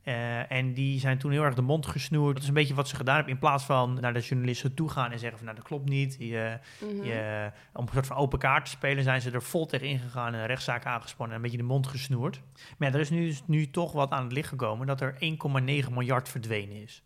Eh, 0.02 0.52
en 0.52 0.72
die 0.72 1.00
zijn 1.00 1.18
toen 1.18 1.30
heel 1.30 1.42
erg 1.44 1.54
de 1.54 1.62
mond 1.62 1.86
gesnoerd. 1.86 2.32
Dat 2.34 2.42
is 2.42 2.48
een 2.48 2.54
beetje 2.54 2.74
wat 2.74 2.88
ze 2.88 2.96
gedaan 2.96 3.14
hebben. 3.14 3.32
In 3.32 3.38
plaats 3.38 3.64
van 3.64 3.98
naar 4.00 4.12
de 4.12 4.20
journalisten 4.20 4.74
toe 4.74 4.88
gaan 4.88 5.12
en 5.12 5.18
zeggen 5.18 5.36
van 5.38 5.46
nou 5.46 5.58
dat 5.58 5.66
klopt 5.68 5.88
niet. 5.88 6.16
Je, 6.18 6.58
Mhm. 6.80 7.04
je, 7.04 7.50
om 7.72 7.86
een 7.86 7.92
soort 7.92 8.06
van 8.06 8.16
open 8.16 8.38
kaart 8.38 8.64
te 8.64 8.70
spelen 8.70 9.04
zijn 9.04 9.20
ze 9.20 9.30
er 9.30 9.42
vol 9.42 9.66
tegen 9.66 9.86
ingegaan 9.86 10.34
en 10.34 10.40
een 10.40 10.46
rechtszaak 10.46 10.84
aangespannen 10.86 11.36
en 11.36 11.42
een 11.42 11.50
beetje 11.50 11.62
de 11.66 11.72
mond 11.72 11.86
gesnoerd. 11.86 12.40
Maar 12.78 12.88
ja, 12.88 12.94
er 12.94 13.00
is 13.00 13.10
nu, 13.10 13.26
dus 13.26 13.42
nu 13.46 13.70
toch 13.70 13.92
wat 13.92 14.10
aan 14.10 14.22
het 14.24 14.32
licht 14.32 14.48
gekomen 14.48 14.86
dat 14.86 15.00
er 15.00 15.16
1,9 15.18 15.92
miljard 15.92 16.28
verdwenen 16.28 16.82
is. 16.82 17.02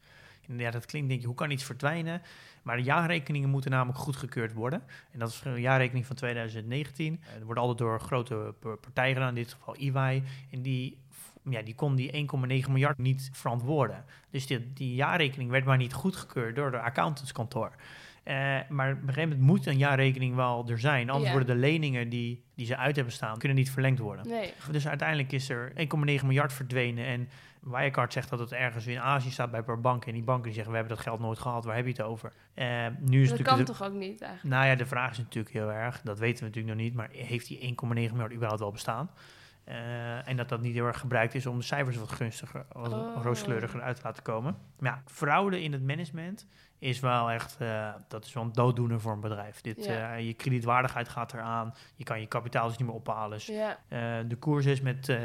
En 0.49 0.59
ja, 0.59 0.71
dat 0.71 0.87
klinkt, 0.87 1.09
denk 1.09 1.21
je, 1.21 1.27
hoe 1.27 1.37
kan 1.37 1.51
iets 1.51 1.65
verdwijnen? 1.65 2.23
Maar 2.63 2.77
de 2.77 2.83
jaarrekeningen 2.83 3.49
moeten 3.49 3.71
namelijk 3.71 3.99
goedgekeurd 3.99 4.53
worden. 4.53 4.83
En 5.13 5.19
dat 5.19 5.29
is 5.29 5.41
de 5.41 5.61
jaarrekening 5.61 6.07
van 6.07 6.17
2019. 6.17 7.21
Eh, 7.23 7.35
Er 7.35 7.45
wordt 7.45 7.61
altijd 7.61 7.79
door 7.79 8.01
grote 8.01 8.55
partijen 8.81 9.15
gedaan, 9.15 9.29
in 9.29 9.35
dit 9.35 9.53
geval 9.53 9.75
EY. 9.77 10.23
En 10.51 10.63
die, 10.63 10.99
ja, 11.51 11.63
die 11.63 11.75
kon 11.75 11.95
die 11.95 12.13
1,9 12.65 12.71
miljard 12.71 12.99
niet 12.99 13.31
verantwoorden. 13.33 14.05
Dus 14.31 14.47
die, 14.47 14.73
die 14.73 14.95
jaarrekening 14.95 15.51
werd 15.51 15.65
maar 15.65 15.77
niet 15.77 15.93
goedgekeurd 15.93 16.57
door 16.57 16.71
de 16.71 16.81
accountantskantoor. 16.81 17.73
Eh, 18.23 18.35
maar 18.69 18.93
op 18.93 19.01
een 19.01 19.09
gegeven 19.09 19.29
moment 19.29 19.41
moet 19.41 19.67
een 19.67 19.79
jaarrekening 19.79 20.35
wel 20.35 20.69
er 20.69 20.79
zijn. 20.79 21.11
Anders 21.11 21.31
worden 21.31 21.55
de 21.55 21.61
leningen 21.61 22.09
die, 22.09 22.45
die 22.55 22.67
ze 22.67 22.77
uit 22.77 22.97
hebben 22.97 23.15
staan, 23.15 23.39
kunnen 23.39 23.57
niet 23.57 23.71
verlengd 23.71 23.99
worden. 23.99 24.29
Nee. 24.29 24.53
Dus 24.71 24.89
uiteindelijk 24.89 25.33
is 25.33 25.49
er 25.49 25.73
1,9 25.77 25.77
miljard 26.05 26.53
verdwenen. 26.53 27.05
En 27.05 27.29
Wirecard 27.65 28.13
zegt 28.13 28.31
dat 28.31 28.39
het 28.39 28.53
ergens 28.53 28.87
in 28.87 29.01
Azië 29.01 29.31
staat 29.31 29.51
bij 29.51 29.63
een 29.67 29.81
bank. 29.81 30.07
En 30.07 30.13
die 30.13 30.23
banken 30.23 30.45
die 30.45 30.53
zeggen, 30.53 30.73
we 30.73 30.79
hebben 30.79 30.97
dat 30.97 31.07
geld 31.07 31.21
nooit 31.21 31.39
gehad, 31.39 31.65
waar 31.65 31.77
heb 31.77 31.85
je 31.85 31.91
het 31.91 32.03
over? 32.03 32.33
Eh, 32.55 32.87
nu 33.01 33.23
is 33.23 33.29
dat 33.29 33.43
kan 33.43 33.65
toch 33.65 33.83
ook 33.83 33.93
niet 33.93 34.23
eigenlijk? 34.23 34.57
Nou 34.57 34.67
ja, 34.67 34.75
de 34.75 34.87
vraag 34.87 35.11
is 35.11 35.19
natuurlijk 35.19 35.55
heel 35.55 35.73
erg, 35.73 36.01
dat 36.01 36.19
weten 36.19 36.39
we 36.39 36.45
natuurlijk 36.45 36.75
nog 36.75 36.85
niet, 36.85 36.95
maar 36.95 37.09
heeft 37.11 37.47
die 37.47 37.59
1,9 37.59 37.87
miljard 37.87 38.33
überhaupt 38.33 38.61
wel 38.61 38.71
bestaan? 38.71 39.11
Eh, 39.65 40.29
en 40.29 40.37
dat 40.37 40.49
dat 40.49 40.61
niet 40.61 40.75
heel 40.75 40.87
erg 40.87 40.99
gebruikt 40.99 41.35
is 41.35 41.47
om 41.47 41.59
de 41.59 41.65
cijfers 41.65 41.97
wat 41.97 42.13
gunstiger, 42.13 42.67
wat 42.73 42.93
oh. 42.93 43.23
rooskleuriger 43.23 43.83
uit 43.83 43.97
te 43.97 44.03
laten 44.05 44.23
komen. 44.23 44.57
Maar 44.79 44.93
ja, 44.93 45.03
fraude 45.07 45.63
in 45.63 45.73
het 45.73 45.83
management 45.83 46.47
is 46.79 47.01
wel 47.01 47.31
echt, 47.31 47.57
eh, 47.59 47.95
dat 48.09 48.25
is 48.25 48.33
wel 48.33 48.43
een 48.43 48.53
dooddoener 48.53 49.01
voor 49.01 49.13
een 49.13 49.21
bedrijf. 49.21 49.61
Dit, 49.61 49.85
je 50.19 50.35
kredietwaardigheid 50.37 51.09
gaat 51.09 51.33
eraan, 51.33 51.75
je 51.95 52.05
kan 52.05 52.21
je 52.21 52.27
kapitaal 52.27 52.69
dus 52.69 52.77
niet 52.77 52.87
meer 52.87 52.97
ophalen. 52.97 53.39
Dus, 53.39 53.47
de 54.29 54.37
koers 54.39 54.67
is 54.67 54.81
met 54.81 55.19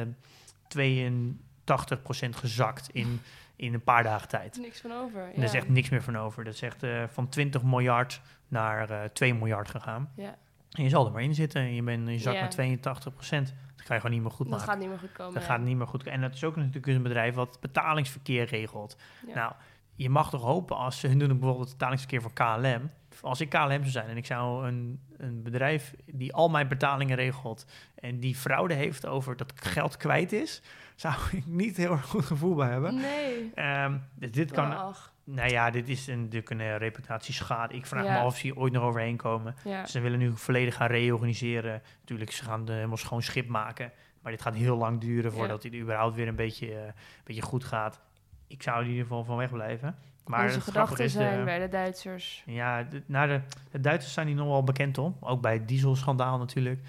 2,5 0.67 1.48
80% 1.69 2.29
gezakt 2.29 2.89
in, 2.89 3.21
in 3.55 3.73
een 3.73 3.83
paar 3.83 4.03
dagen 4.03 4.27
tijd. 4.27 4.57
Niks 4.61 4.81
van 4.81 4.91
over. 4.91 5.19
Ja. 5.19 5.25
zegt 5.25 5.37
er 5.37 5.43
is 5.43 5.53
echt 5.53 5.69
niks 5.69 5.89
meer 5.89 6.03
van 6.03 6.17
over. 6.17 6.43
Dat 6.43 6.53
is 6.53 6.61
echt 6.61 6.83
eh, 6.83 7.03
van 7.07 7.29
20 7.29 7.63
miljard 7.63 8.21
naar 8.47 8.89
eh, 8.89 9.03
uh, 9.03 9.03
2 9.03 9.33
miljard 9.33 9.69
gegaan. 9.69 10.11
Ja. 10.15 10.37
En 10.71 10.83
je 10.83 10.89
zal 10.89 11.05
er 11.05 11.11
maar 11.11 11.21
in 11.21 11.35
zitten. 11.35 11.73
Je, 11.73 11.83
bent, 11.83 12.09
je 12.09 12.19
zakt 12.19 12.35
ja. 12.35 12.41
met 12.41 12.51
82 12.51 13.13
procent. 13.13 13.53
Dat 13.75 13.85
ga 13.85 13.93
je 13.93 13.99
gewoon 13.99 14.15
niet 14.15 14.25
meer 14.25 14.35
goed 14.35 14.49
maken. 14.49 14.65
Dat 14.65 14.69
gaat 14.69 14.79
niet 14.79 14.89
meer 14.89 14.99
goed 14.99 15.11
komen. 15.11 15.33
Dat 15.33 15.43
gaat 15.43 15.61
niet 15.61 15.77
meer 15.77 15.87
goed 15.87 16.03
En 16.03 16.21
dat 16.21 16.33
is 16.33 16.43
ook 16.43 16.55
natuurlijk 16.55 16.85
dus 16.85 16.95
een 16.95 17.03
bedrijf 17.03 17.35
wat 17.35 17.57
betalingsverkeer 17.59 18.45
regelt. 18.45 18.97
Nou, 19.33 19.53
je 19.95 20.09
mag 20.09 20.29
toch 20.29 20.41
hopen 20.41 20.77
als 20.77 20.99
ze 20.99 21.07
hun 21.07 21.19
doen 21.19 21.27
bijvoorbeeld 21.27 21.67
het 21.67 21.77
betalingsverkeer 21.77 22.21
voor 22.21 22.33
KLM 22.33 22.91
als 23.21 23.41
ik 23.41 23.49
KLM 23.49 23.67
zou 23.69 23.85
zijn 23.85 24.07
en 24.07 24.17
ik 24.17 24.25
zou 24.25 24.67
een, 24.67 24.99
een 25.17 25.43
bedrijf 25.43 25.93
die 26.05 26.33
al 26.33 26.49
mijn 26.49 26.67
betalingen 26.67 27.15
regelt 27.15 27.65
en 27.95 28.19
die 28.19 28.35
fraude 28.35 28.73
heeft 28.73 29.05
over 29.05 29.37
dat 29.37 29.53
geld 29.55 29.97
kwijt 29.97 30.31
is, 30.31 30.61
zou 30.95 31.13
ik 31.31 31.45
niet 31.45 31.77
heel 31.77 31.91
erg 31.91 32.05
goed 32.05 32.25
gevoel 32.25 32.55
bij 32.55 32.69
hebben. 32.69 32.95
Nee. 32.95 33.51
Ehm, 33.55 33.97
dus 34.15 34.31
dit 34.31 34.51
kan, 34.51 34.77
Ach, 34.77 35.13
nou 35.23 35.49
ja, 35.49 35.69
dit 35.69 35.89
is 35.89 36.07
een, 36.07 36.19
natuurlijk 36.21 36.49
een 36.49 36.77
reputatieschade. 36.77 37.73
Ik 37.73 37.85
vraag 37.85 38.03
Ja. 38.05 38.11
me 38.13 38.19
af 38.19 38.25
of 38.25 38.35
ze 38.35 38.41
hier 38.41 38.57
ooit 38.57 38.73
nog 38.73 38.83
overheen 38.83 39.17
komen. 39.17 39.55
ja. 39.63 39.85
Ze 39.85 39.99
willen 39.99 40.19
nu 40.19 40.31
volledig 40.37 40.75
gaan 40.75 40.87
reorganiseren. 40.87 41.81
Natuurlijk, 41.99 42.31
ze 42.31 42.43
gaan 42.43 42.65
de 42.65 42.73
helemaal 42.73 42.97
schoon 42.97 43.21
schip 43.21 43.47
maken. 43.47 43.91
Maar 44.21 44.31
dit 44.31 44.41
gaat 44.41 44.55
heel 44.55 44.77
lang 44.77 44.99
duren 45.01 45.31
voordat 45.31 45.61
dit 45.61 45.73
überhaupt 45.75 46.15
weer 46.15 46.27
een 46.27 46.35
beetje, 46.35 46.73
eh, 46.75 46.85
een 46.85 46.93
beetje 47.23 47.41
goed 47.41 47.63
gaat. 47.63 48.01
Ik 48.47 48.63
zou 48.63 48.83
in 48.83 48.87
ieder 48.89 49.03
geval 49.03 49.23
van 49.23 49.37
wegblijven. 49.37 49.95
Maar 50.29 50.43
Onze 50.45 50.61
gedachten 50.61 50.97
de- 50.97 51.07
zijn 51.09 51.45
bij 51.45 51.59
de 51.59 51.67
Duitsers. 51.69 52.43
ja, 52.45 52.83
de, 52.83 53.01
nou 53.05 53.27
de, 53.27 53.41
de 53.71 53.79
Duitsers 53.79 54.13
zijn 54.13 54.27
hier 54.27 54.35
nog 54.35 54.47
wel 54.47 54.63
bekend 54.63 54.97
om. 54.97 55.17
Ook 55.19 55.41
bij 55.41 55.53
het 55.53 55.67
dieselschandaal 55.67 56.37
natuurlijk. 56.37 56.79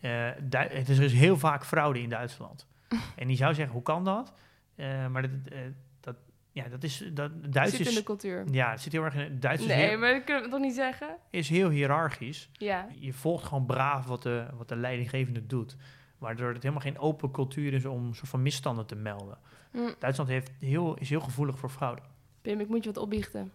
Eh, 0.00 0.10
Du- 0.42 0.58
het 0.58 0.88
is, 0.88 0.98
er 0.98 1.04
is 1.04 1.12
heel 1.12 1.36
vaak 1.36 1.64
fraude 1.64 2.00
in 2.02 2.08
Duitsland. 2.08 2.66
en 3.16 3.26
die 3.26 3.36
zou 3.36 3.54
zeggen, 3.54 3.74
hoe 3.74 3.82
kan 3.82 4.04
dat? 4.04 4.32
Eh, 4.74 5.06
maar 5.06 5.22
dat, 5.22 5.30
eh, 5.52 5.58
dat, 6.00 6.16
ja, 6.52 6.68
dat 6.68 6.82
is... 6.82 7.04
Dat, 7.12 7.30
Het 7.42 7.52
Duits 7.52 7.76
zit 7.76 7.88
in 7.88 7.94
de 7.94 8.02
cultuur. 8.02 8.44
ja, 8.50 8.70
het 8.70 8.80
zit 8.80 8.92
heel 8.92 9.04
erg 9.04 9.14
in... 9.14 9.20
het 9.20 9.42
Duits 9.42 9.62
is, 9.62 9.68
Nee, 9.68 9.88
heel, 9.88 9.98
maar 9.98 10.12
dat 10.12 10.24
kunnen 10.24 10.42
we 10.42 10.48
toch 10.50 10.60
niet 10.60 10.74
zeggen? 10.74 11.16
is 11.30 11.48
heel 11.48 11.68
hiërarchisch. 11.68 12.50
Ja. 12.52 12.86
Je 12.98 13.12
volgt 13.12 13.44
gewoon 13.46 13.66
braaf 13.66 14.06
wat 14.06 14.22
de, 14.22 14.46
wat 14.56 14.68
de 14.68 14.76
leidinggevende 14.76 15.46
doet. 15.46 15.76
Waardoor 16.18 16.52
het 16.52 16.62
helemaal 16.62 16.82
geen 16.84 16.98
open 16.98 17.30
cultuur 17.30 17.72
is 17.72 17.84
om 17.84 18.14
soort 18.14 18.28
van 18.30 18.42
misstanden 18.42 18.86
te 18.86 18.94
melden. 18.96 19.38
Hm. 19.70 19.78
Duitsland 19.98 20.30
heeft 20.30 20.50
heel, 20.60 20.94
is 20.96 21.08
heel 21.08 21.20
gevoelig 21.20 21.58
voor 21.58 21.70
fraude. 21.70 22.02
Pim, 22.46 22.60
ik 22.60 22.68
moet 22.68 22.84
je 22.84 22.92
wat 22.92 23.02
opbiechten. 23.02 23.52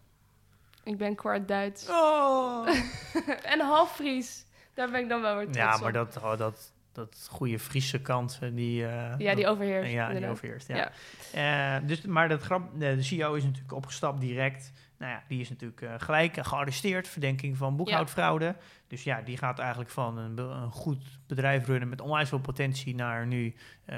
Ik 0.84 0.98
ben 0.98 1.16
kwart 1.16 1.48
Duits. 1.48 1.90
Oh! 1.90 2.68
en 3.54 3.60
half 3.60 3.96
Fries. 3.96 4.46
Daar 4.74 4.92
ben 4.92 5.00
ik 5.02 5.10
dan 5.10 5.22
wel 5.22 5.36
weer 5.36 5.44
trots 5.44 5.58
ja, 5.58 5.76
op. 5.76 5.82
maar 5.82 5.92
dat, 5.92 6.18
oh, 6.18 6.38
dat, 6.38 6.74
dat 6.92 7.28
goede 7.30 7.60
Friese 7.60 8.02
kant, 8.02 8.40
eh, 8.42 8.50
die... 8.54 8.86
eh, 8.86 9.14
Ja, 9.18 9.36
die 9.36 9.48
overheerst. 9.48 9.92
Ja, 9.92 10.14
die 10.14 10.28
overheerst. 10.28 10.68
Ja. 10.68 10.92
Eh, 11.34 11.88
dus, 11.88 12.02
maar 12.02 12.30
dat 12.30 12.42
grap, 12.42 12.80
de 12.80 13.02
CEO 13.02 13.34
is 13.34 13.44
natuurlijk 13.44 13.74
opgestapt 13.74 14.22
direct. 14.22 14.72
Nou 15.02 15.14
ja, 15.14 15.24
die 15.28 15.40
is 15.42 15.50
natuurlijk 15.50 15.82
eh, 15.82 15.94
gelijk 15.98 16.46
gearresteerd, 16.46 17.08
verdenking 17.08 17.58
van 17.58 17.76
boekhoudfraude. 17.76 18.56
Dus 18.88 19.04
ja, 19.04 19.22
die 19.22 19.38
gaat 19.38 19.60
eigenlijk 19.60 19.90
van 19.90 20.18
een, 20.18 20.38
een 20.38 20.72
goed 20.72 21.20
bedrijf 21.28 21.68
runnen 21.68 21.90
met 21.90 22.02
onwijs 22.02 22.30
veel 22.30 22.40
potentie 22.40 22.96
naar 22.96 23.28
nu, 23.28 23.56
eh, 23.86 23.98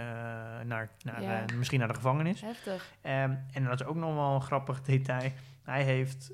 naar, 0.65 0.89
naar, 1.03 1.21
Ja. 1.21 1.45
eh, 1.45 1.55
misschien 1.57 1.79
naar 1.79 1.87
de 1.87 1.93
gevangenis. 1.93 2.41
Heftig. 2.41 2.93
Ehm, 3.01 3.35
en 3.51 3.63
dat 3.63 3.81
is 3.81 3.85
ook 3.85 3.95
nog 3.95 4.13
wel 4.15 4.35
een 4.35 4.41
grappig 4.41 4.81
detail. 4.91 5.31
Hij 5.63 5.83
heeft 5.83 6.31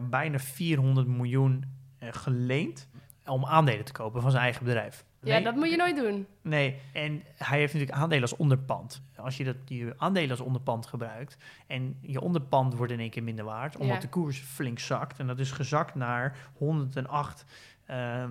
bijna 0.00 0.38
400 0.38 1.06
miljoen 1.06 1.64
geleend 2.00 2.88
om 3.24 3.46
aandelen 3.46 3.84
te 3.84 3.92
kopen 3.92 4.22
van 4.22 4.30
zijn 4.30 4.42
eigen 4.42 4.64
bedrijf. 4.64 5.04
Ja, 5.22 5.34
Nee, 5.34 5.44
dat 5.44 5.54
moet 5.54 5.70
je 5.70 5.76
nooit 5.76 5.96
doen. 5.96 6.26
Nee, 6.42 6.80
en 6.92 7.22
hij 7.36 7.58
heeft 7.58 7.72
natuurlijk 7.72 7.98
aandelen 7.98 8.22
als 8.22 8.36
onderpand. 8.36 9.02
Als 9.16 9.36
je 9.36 9.44
dat, 9.44 9.56
die 9.64 9.92
aandelen 9.96 10.30
als 10.30 10.40
onderpand 10.40 10.86
gebruikt 10.86 11.36
en 11.66 11.98
je 12.00 12.20
onderpand 12.20 12.74
wordt 12.74 12.92
in 12.92 13.00
één 13.00 13.10
keer 13.10 13.22
minder 13.22 13.44
waard, 13.44 13.76
omdat 13.76 13.94
Ja. 13.94 14.00
de 14.00 14.08
koers 14.08 14.38
flink 14.38 14.78
zakt. 14.78 15.18
En 15.18 15.26
dat 15.26 15.38
is 15.38 15.50
gezakt 15.50 15.94
naar 15.94 16.36
108 16.54 17.44
eh, 17.84 18.22
eh, 18.22 18.28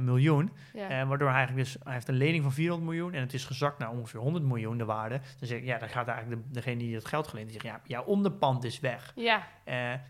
miljoen. 0.00 0.50
Ja. 0.72 0.88
Eh, 0.88 1.08
waardoor 1.08 1.28
hij 1.28 1.36
eigenlijk 1.36 1.66
dus, 1.66 1.76
hij 1.84 1.92
heeft 1.92 2.08
een 2.08 2.14
lening 2.16 2.42
van 2.42 2.52
400 2.52 2.90
miljoen 2.90 3.12
en 3.14 3.20
het 3.20 3.34
is 3.34 3.44
gezakt 3.44 3.78
naar 3.78 3.90
ongeveer 3.90 4.20
100 4.20 4.44
miljoen 4.44 4.78
de 4.78 4.84
waarde. 4.84 5.18
Dan 5.38 5.48
zeg 5.48 5.58
ik, 5.58 5.64
ja, 5.64 5.78
dan 5.78 5.88
gaat 5.88 6.08
eigenlijk 6.08 6.42
de, 6.42 6.50
degene 6.52 6.76
die 6.76 6.94
het 6.94 7.04
geld 7.04 7.28
geleend 7.28 7.50
heeft, 7.50 7.62
zegt, 7.62 7.74
ja, 7.74 7.82
jouw 7.86 8.04
onderpand 8.04 8.64
is 8.64 8.80
weg. 8.80 9.12
ja, 9.16 9.46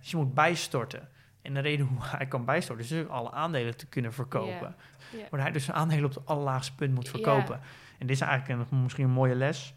dus 0.01 0.11
je 0.11 0.17
moet 0.17 0.35
bijstorten. 0.35 1.09
En 1.43 1.55
de 1.55 1.61
reden 1.61 1.87
hoe 1.87 1.99
hij 2.03 2.27
kan 2.27 2.45
bijstorten 2.45 2.85
is 2.85 2.91
dus 2.91 3.09
alle 3.09 3.31
aandelen 3.33 3.77
te 3.77 3.87
kunnen 3.87 4.13
verkopen. 4.13 4.77
Waar 5.31 5.41
hij 5.41 5.51
dus 5.53 5.65
zijn 5.65 5.77
aandelen 5.77 6.05
op 6.05 6.15
het 6.15 6.27
allerlaagste 6.27 6.75
punt 6.75 6.95
moet 6.95 7.09
verkopen. 7.09 7.61
En 7.99 8.07
dit 8.07 8.17
is 8.17 8.21
eigenlijk 8.21 8.71
een, 8.71 8.83
misschien 8.83 9.05
een 9.05 9.11
mooie 9.11 9.35
les. 9.35 9.75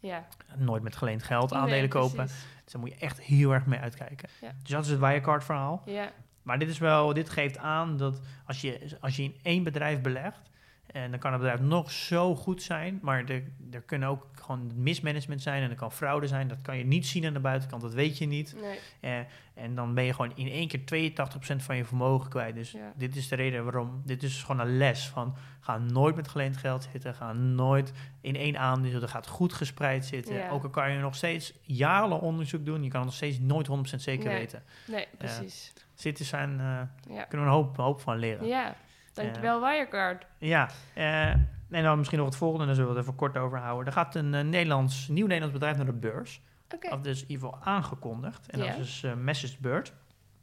ja. 0.00 0.26
Nooit 0.56 0.82
met 0.82 0.96
geleend 0.96 1.22
geld 1.22 1.52
aandelen 1.52 1.78
Nee, 1.78 1.88
kopen. 1.88 2.26
Dus 2.26 2.72
daar 2.72 2.80
moet 2.80 2.90
je 2.90 2.96
echt 2.98 3.20
heel 3.20 3.52
erg 3.52 3.66
mee 3.66 3.78
uitkijken. 3.80 4.28
Ja. 4.40 4.52
Dus 4.62 4.70
dat 4.70 4.84
is 4.84 4.90
het 4.90 5.00
Wirecard 5.00 5.44
verhaal. 5.44 5.82
Ja, 5.84 6.10
Maar 6.42 6.58
dit, 6.58 6.68
is 6.68 6.78
wel, 6.78 7.12
dit 7.12 7.28
geeft 7.30 7.58
aan 7.58 7.96
dat 7.96 8.20
als 8.46 8.60
je, 8.60 8.96
als 9.00 9.16
je 9.16 9.22
in 9.22 9.36
één 9.42 9.62
bedrijf 9.62 10.00
belegt, 10.00 10.50
en 10.92 11.10
dan 11.10 11.20
kan 11.20 11.32
het 11.32 11.40
bedrijf 11.40 11.60
nog 11.60 11.90
zo 11.90 12.36
goed 12.36 12.62
zijn, 12.62 12.98
maar 13.02 13.24
er, 13.24 13.42
er 13.70 13.80
kunnen 13.82 14.08
ook 14.08 14.26
gewoon 14.42 14.70
mismanagement 14.74 15.42
zijn 15.42 15.62
en 15.62 15.70
er 15.70 15.76
kan 15.76 15.92
fraude 15.92 16.26
zijn. 16.26 16.48
Dat 16.48 16.62
kan 16.62 16.78
je 16.78 16.84
niet 16.84 17.06
zien 17.06 17.26
aan 17.26 17.32
de 17.32 17.40
buitenkant, 17.40 17.82
dat 17.82 17.94
weet 17.94 18.18
je 18.18 18.26
niet. 18.26 18.56
nee. 18.60 18.78
Eh, 19.00 19.26
en 19.54 19.74
dan 19.74 19.94
ben 19.94 20.04
je 20.04 20.14
gewoon 20.14 20.32
in 20.36 20.48
één 20.48 20.68
keer 20.68 20.84
82% 20.84 21.62
van 21.62 21.76
je 21.76 21.84
vermogen 21.84 22.30
kwijt. 22.30 22.54
Dus 22.54 22.70
Ja. 22.70 22.92
dit 22.96 23.16
is 23.16 23.28
de 23.28 23.36
reden 23.36 23.64
waarom, 23.64 24.02
dit 24.04 24.22
is 24.22 24.42
gewoon 24.42 24.60
een 24.66 24.76
les 24.76 25.08
van, 25.08 25.34
ga 25.60 25.78
nooit 25.78 26.16
met 26.16 26.28
geleend 26.28 26.56
geld 26.56 26.88
zitten, 26.92 27.14
ga 27.14 27.32
nooit 27.32 27.92
in 28.20 28.36
één 28.36 28.58
aandeel, 28.58 29.00
dat 29.00 29.10
gaat 29.10 29.26
goed 29.26 29.52
gespreid 29.52 30.04
zitten. 30.06 30.34
Ja. 30.34 30.48
Ook 30.50 30.62
al 30.62 30.70
kan 30.70 30.92
je 30.92 30.98
nog 30.98 31.14
steeds 31.14 31.54
jarenlang 31.62 32.22
onderzoek 32.22 32.64
doen, 32.64 32.82
je 32.82 32.88
kan 32.88 32.98
het 33.00 33.08
nog 33.08 33.16
steeds 33.18 33.38
nooit 33.38 33.66
100% 33.66 34.02
zeker 34.02 34.26
Nee. 34.28 34.38
weten. 34.38 34.62
Nee, 34.86 35.06
precies. 35.18 35.72
Zitten 35.94 36.24
zijn, 36.24 36.50
eh, 36.60 37.14
Ja. 37.16 37.22
kunnen 37.24 37.46
we 37.46 37.52
een 37.52 37.58
hoop, 37.58 37.76
hoop 37.76 38.00
van 38.00 38.16
leren. 38.18 38.46
Ja, 38.46 38.76
dankjewel 39.24 39.60
Wirecard. 39.60 40.26
Ja, 40.38 40.68
eh, 40.94 41.28
en 41.70 41.82
dan 41.82 41.98
misschien 41.98 42.18
nog 42.18 42.28
het 42.28 42.36
volgende, 42.36 42.66
daar 42.66 42.74
zullen 42.74 42.90
we 42.90 42.96
het 42.96 43.04
even 43.04 43.18
kort 43.18 43.36
over 43.36 43.58
houden. 43.58 43.86
Er 43.86 43.92
gaat 43.92 44.14
een 44.14 44.34
eh, 44.34 44.44
Nederlands, 44.44 45.08
nieuw 45.08 45.26
Nederlands 45.26 45.54
bedrijf 45.54 45.76
naar 45.76 45.86
de 45.86 45.92
beurs. 45.92 46.40
Oké, 46.74 46.88
Of 46.94 47.00
dus 47.00 47.22
in 47.22 47.30
ieder 47.30 47.48
geval 47.48 47.64
aangekondigd. 47.64 48.50
En 48.50 48.58
dat 48.58 48.78
is 48.78 49.02
eh 49.04 49.14
MessageBird. 49.14 49.92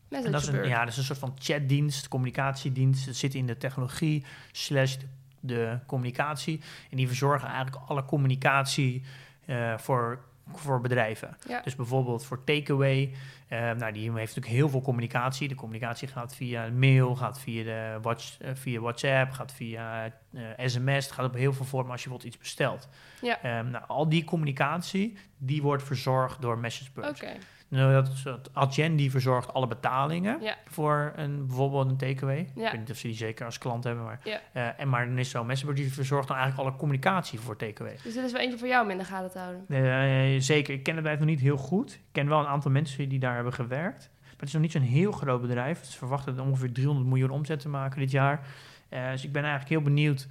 Dat 0.09 0.23
is, 0.23 0.30
Message 0.30 0.61
een, 0.61 0.67
ja, 0.67 0.80
dat 0.80 0.88
is 0.88 0.97
een 0.97 1.03
soort 1.03 1.19
van 1.19 1.36
chatdienst, 1.39 2.07
communicatiedienst. 2.07 3.05
Het 3.05 3.15
zit 3.15 3.34
in 3.34 3.45
de 3.45 3.57
technologie 3.57 4.26
slash 4.51 4.95
de, 4.95 5.05
de 5.39 5.80
communicatie. 5.86 6.61
En 6.91 6.97
die 6.97 7.07
verzorgen 7.07 7.47
eigenlijk 7.47 7.86
alle 7.88 8.05
communicatie 8.05 9.03
eh, 9.45 9.78
voor, 9.78 10.19
voor 10.54 10.82
bedrijven. 10.82 11.38
Ja. 11.48 11.62
Dus 11.62 11.76
bijvoorbeeld 11.76 12.26
voor 12.26 12.43
takeaway. 12.43 13.12
eh 13.48 13.60
nou, 13.60 13.91
die 13.91 14.04
heeft 14.04 14.16
natuurlijk 14.36 14.54
heel 14.54 14.70
veel 14.70 14.82
communicatie. 14.82 15.48
De 15.48 15.56
communicatie 15.56 16.08
gaat 16.08 16.36
via 16.36 16.70
mail, 16.70 17.16
gaat 17.16 17.39
via, 17.39 17.64
de 17.64 17.98
watch, 18.02 18.39
eh, 18.39 18.50
via 18.54 18.80
WhatsApp, 18.80 19.32
gaat 19.32 19.54
via 19.54 20.06
eh, 20.34 20.41
sms. 20.58 21.06
Het 21.06 21.12
gaat 21.12 21.26
op 21.26 21.34
heel 21.34 21.54
veel 21.54 21.66
vormen 21.66 21.91
als 21.91 22.04
je 22.04 22.10
bijvoorbeeld 22.10 22.36
iets 22.36 22.43
bestelt. 22.43 22.89
Ja. 23.22 23.41
Ehm, 23.41 23.70
nou, 23.70 23.84
al 23.88 24.10
die 24.10 24.24
communicatie, 24.24 25.18
die 25.38 25.62
wordt 25.62 25.84
verzorgd 25.84 26.41
door 26.41 26.58
MessageBird. 26.58 27.10
Oké, 27.10 27.38
dat 27.76 28.07
is 28.07 28.23
het 28.23 28.49
Adyen 28.53 28.95
die 28.95 29.11
verzorgt 29.11 29.53
alle 29.53 29.67
betalingen 29.67 30.41
Ja. 30.41 30.55
voor 30.67 31.13
een, 31.15 31.45
bijvoorbeeld 31.47 31.89
een 31.89 31.97
takeaway. 31.97 32.38
Ik 32.39 32.49
Ja. 32.55 32.71
weet 32.71 32.80
niet 32.80 32.91
of 32.91 32.97
ze 32.97 33.07
die 33.07 33.15
zeker 33.15 33.45
als 33.45 33.57
klant 33.57 33.84
hebben, 33.84 34.03
maar, 34.03 34.19
Ja. 34.23 34.39
eh, 34.53 34.67
en 34.82 34.89
maar 34.89 35.05
dan 35.07 35.17
is 35.17 35.30
zo 35.30 35.43
MessageBird 35.43 35.78
die 35.78 35.93
verzorgt 35.93 36.28
dan 36.28 36.38
eigenlijk 36.38 36.67
alle 36.69 36.78
communicatie 36.78 37.39
voor 37.39 37.55
takeaway. 37.55 37.93
dus 38.03 38.13
dit 38.13 38.23
is 38.23 38.32
wel 38.32 38.41
eentje 38.41 38.57
voor 38.57 38.67
jou 38.67 38.84
om 38.86 38.91
in 38.91 38.97
de 38.97 39.03
gaten 39.03 39.32
te 39.32 39.39
houden. 39.39 39.65
Eh, 39.67 40.41
zeker, 40.41 40.73
ik 40.73 40.84
ken 40.84 40.93
het 40.93 41.03
bedrijf 41.03 41.19
nog 41.19 41.28
niet 41.30 41.39
heel 41.39 41.57
goed. 41.57 41.93
Ik 41.93 42.01
ken 42.11 42.28
wel 42.28 42.39
een 42.39 42.47
aantal 42.47 42.71
mensen 42.71 43.09
die 43.09 43.19
daar 43.19 43.36
hebben 43.36 43.53
gewerkt. 43.53 44.09
Maar 44.21 44.34
het 44.39 44.47
is 44.47 44.53
nog 44.53 44.61
niet 44.61 44.71
zo'n 44.71 44.82
heel 44.82 45.11
groot 45.11 45.41
bedrijf. 45.41 45.86
Ze 45.86 45.97
verwachten 45.97 46.39
ongeveer 46.39 46.71
300 46.71 47.07
miljoen 47.07 47.30
omzet 47.30 47.59
te 47.59 47.69
maken 47.69 47.99
dit 47.99 48.11
jaar. 48.11 48.47
Eh, 48.89 49.11
dus 49.11 49.23
ik 49.23 49.32
ben 49.32 49.41
eigenlijk 49.43 49.71
heel 49.71 49.82
benieuwd 49.82 50.28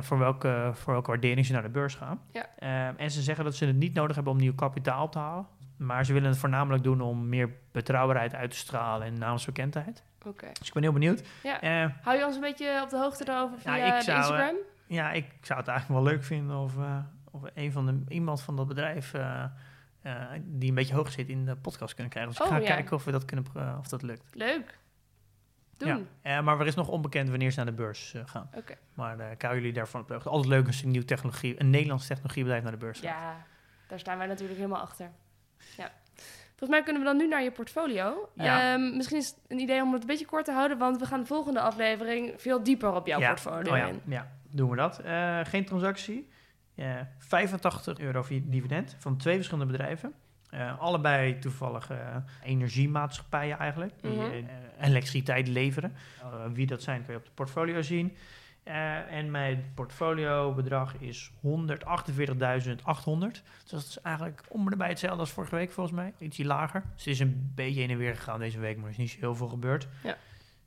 voor, 0.00 0.18
welke, 0.18 0.70
voor 0.74 0.92
welke 0.92 1.10
waardering 1.10 1.46
ze 1.46 1.52
naar 1.52 1.62
de 1.62 1.68
beurs 1.68 1.94
gaan. 1.94 2.20
Ja. 2.32 2.46
En 2.96 3.10
ze 3.10 3.22
zeggen 3.22 3.44
dat 3.44 3.54
ze 3.54 3.66
het 3.66 3.76
niet 3.76 3.94
nodig 3.94 4.14
hebben 4.14 4.32
om 4.32 4.38
nieuw 4.38 4.54
kapitaal 4.54 5.04
op 5.04 5.12
te 5.12 5.18
halen. 5.18 5.46
Maar 5.80 6.04
ze 6.04 6.12
willen 6.12 6.28
het 6.28 6.38
voornamelijk 6.38 6.82
doen 6.82 7.00
om 7.00 7.28
meer 7.28 7.50
betrouwbaarheid 7.72 8.34
uit 8.34 8.50
te 8.50 8.56
stralen 8.56 9.06
en 9.06 9.18
naamsbekendheid. 9.18 10.02
Oké. 10.26 10.46
Dus 10.58 10.66
ik 10.66 10.72
ben 10.72 10.82
heel 10.82 10.92
benieuwd. 10.92 11.22
Ja. 11.42 11.60
Eh, 11.60 11.90
Hou 12.02 12.18
je 12.18 12.24
ons 12.26 12.34
een 12.34 12.40
beetje 12.40 12.80
op 12.82 12.90
de 12.90 12.96
hoogte 12.98 13.24
daarover 13.24 13.56
Ja, 13.64 13.74
via 13.74 13.96
ik 13.96 14.02
zou, 14.02 14.16
eh, 14.16 14.22
Instagram? 14.28 14.56
ja, 14.86 15.12
ik 15.12 15.26
zou 15.40 15.58
het 15.58 15.68
eigenlijk 15.68 16.00
wel 16.02 16.12
leuk 16.12 16.24
vinden 16.24 16.56
of, 16.56 16.76
eh, 16.78 16.98
of 17.30 17.42
een 17.54 17.72
van 17.72 17.86
de, 17.86 18.14
iemand 18.14 18.42
van 18.42 18.56
dat 18.56 18.68
bedrijf 18.68 19.14
die 20.42 20.68
een 20.68 20.74
beetje 20.74 20.94
hoog 20.94 21.10
zit 21.12 21.28
in 21.28 21.44
de 21.44 21.56
podcast 21.56 21.94
kunnen 21.94 22.12
krijgen. 22.12 22.32
Dus 22.32 22.40
ik 22.40 22.46
Oh, 22.50 22.56
ga 22.56 22.60
ja. 22.62 22.66
kijken 22.74 22.96
of 22.96 23.04
we 23.04 23.10
dat 23.10 23.24
kunnen, 23.24 23.46
of 23.78 23.88
dat 23.88 24.02
lukt. 24.02 24.34
Leuk. 24.34 24.78
Doen. 25.76 26.08
Ja. 26.22 26.40
Maar 26.42 26.60
er 26.60 26.66
is 26.66 26.74
nog 26.74 26.88
onbekend 26.88 27.28
wanneer 27.28 27.50
ze 27.50 27.56
naar 27.56 27.66
de 27.66 27.72
beurs 27.72 28.14
gaan. 28.24 28.50
Oké. 28.54 28.74
Maar 28.94 29.20
ik 29.32 29.42
hou 29.42 29.54
jullie 29.54 29.72
daarvan 29.72 30.00
op 30.00 30.06
de 30.06 30.12
hoogte. 30.12 30.28
Altijd 30.28 30.48
leuk 30.48 30.66
als 30.66 30.82
een 30.82 30.90
nieuw 30.90 31.04
technologie, 31.04 31.60
een 31.60 31.70
Nederlands 31.70 32.06
technologiebedrijf 32.06 32.62
naar 32.62 32.72
de 32.72 32.78
beurs 32.78 32.98
gaat. 33.00 33.08
Ja, 33.08 33.44
daar 33.88 33.98
staan 33.98 34.18
wij 34.18 34.26
natuurlijk 34.26 34.58
helemaal 34.58 34.80
achter. 34.80 35.10
Ja. 35.76 35.90
Volgens 36.56 36.70
mij 36.70 36.82
kunnen 36.82 37.02
we 37.02 37.08
dan 37.08 37.16
nu 37.16 37.28
naar 37.28 37.42
je 37.42 37.50
portfolio. 37.50 38.28
Ja. 38.34 38.72
Ehm, 38.74 38.96
misschien 38.96 39.18
is 39.18 39.26
het 39.28 39.36
een 39.48 39.58
idee 39.58 39.82
om 39.82 39.92
het 39.92 40.00
een 40.00 40.06
beetje 40.06 40.26
kort 40.26 40.44
te 40.44 40.52
houden, 40.52 40.78
want 40.78 40.98
we 40.98 41.06
gaan 41.06 41.20
de 41.20 41.26
volgende 41.26 41.60
aflevering 41.60 42.32
veel 42.36 42.62
dieper 42.62 42.92
op 42.94 43.06
jouw 43.06 43.20
ja. 43.20 43.28
portfolio 43.28 43.72
Oh, 43.72 43.78
ja. 43.78 43.86
in. 43.86 44.00
ja, 44.06 44.30
doen 44.50 44.70
we 44.70 44.76
dat. 44.76 44.98
Eh, 44.98 45.40
geen 45.44 45.64
transactie. 45.64 46.28
Eh 46.74 46.96
85 47.18 47.98
euro 47.98 48.22
vi- 48.22 48.44
dividend 48.48 48.96
van 48.98 49.16
twee 49.16 49.34
verschillende 49.34 49.72
bedrijven. 49.72 50.12
Eh, 50.50 50.80
allebei 50.80 51.38
toevallig 51.38 51.90
energiemaatschappijen 52.44 53.58
eigenlijk, 53.58 53.92
die 54.02 54.10
Mhm. 54.10 54.44
elektriciteit 54.80 55.48
leveren. 55.48 55.94
Wie 56.52 56.66
dat 56.66 56.82
zijn 56.82 57.02
kun 57.04 57.12
je 57.12 57.18
op 57.18 57.24
de 57.24 57.30
portfolio 57.34 57.82
zien. 57.82 58.16
Eh, 58.70 59.12
en 59.12 59.30
mijn 59.30 59.72
portfoliobedrag 59.74 60.94
is 60.98 61.30
148.800. 61.40 63.42
Dus 63.62 63.70
dat 63.70 63.80
is 63.80 63.98
eigenlijk 64.02 64.42
om 64.48 64.68
bij 64.76 64.88
hetzelfde 64.88 65.20
als 65.20 65.30
vorige 65.30 65.54
week 65.54 65.70
volgens 65.70 65.96
mij. 65.96 66.12
Ietsje 66.18 66.44
lager. 66.44 66.82
Dus 66.94 67.04
het 67.04 67.14
is 67.14 67.20
een 67.20 67.52
beetje 67.54 67.80
heen 67.80 67.90
en 67.90 67.98
weer 67.98 68.16
gegaan 68.16 68.38
deze 68.38 68.58
week, 68.58 68.76
maar 68.76 68.84
er 68.84 68.90
is 68.90 68.96
niet 68.96 69.10
zo 69.10 69.18
heel 69.18 69.34
veel 69.34 69.48
gebeurd. 69.48 69.88
Ja. 70.02 70.16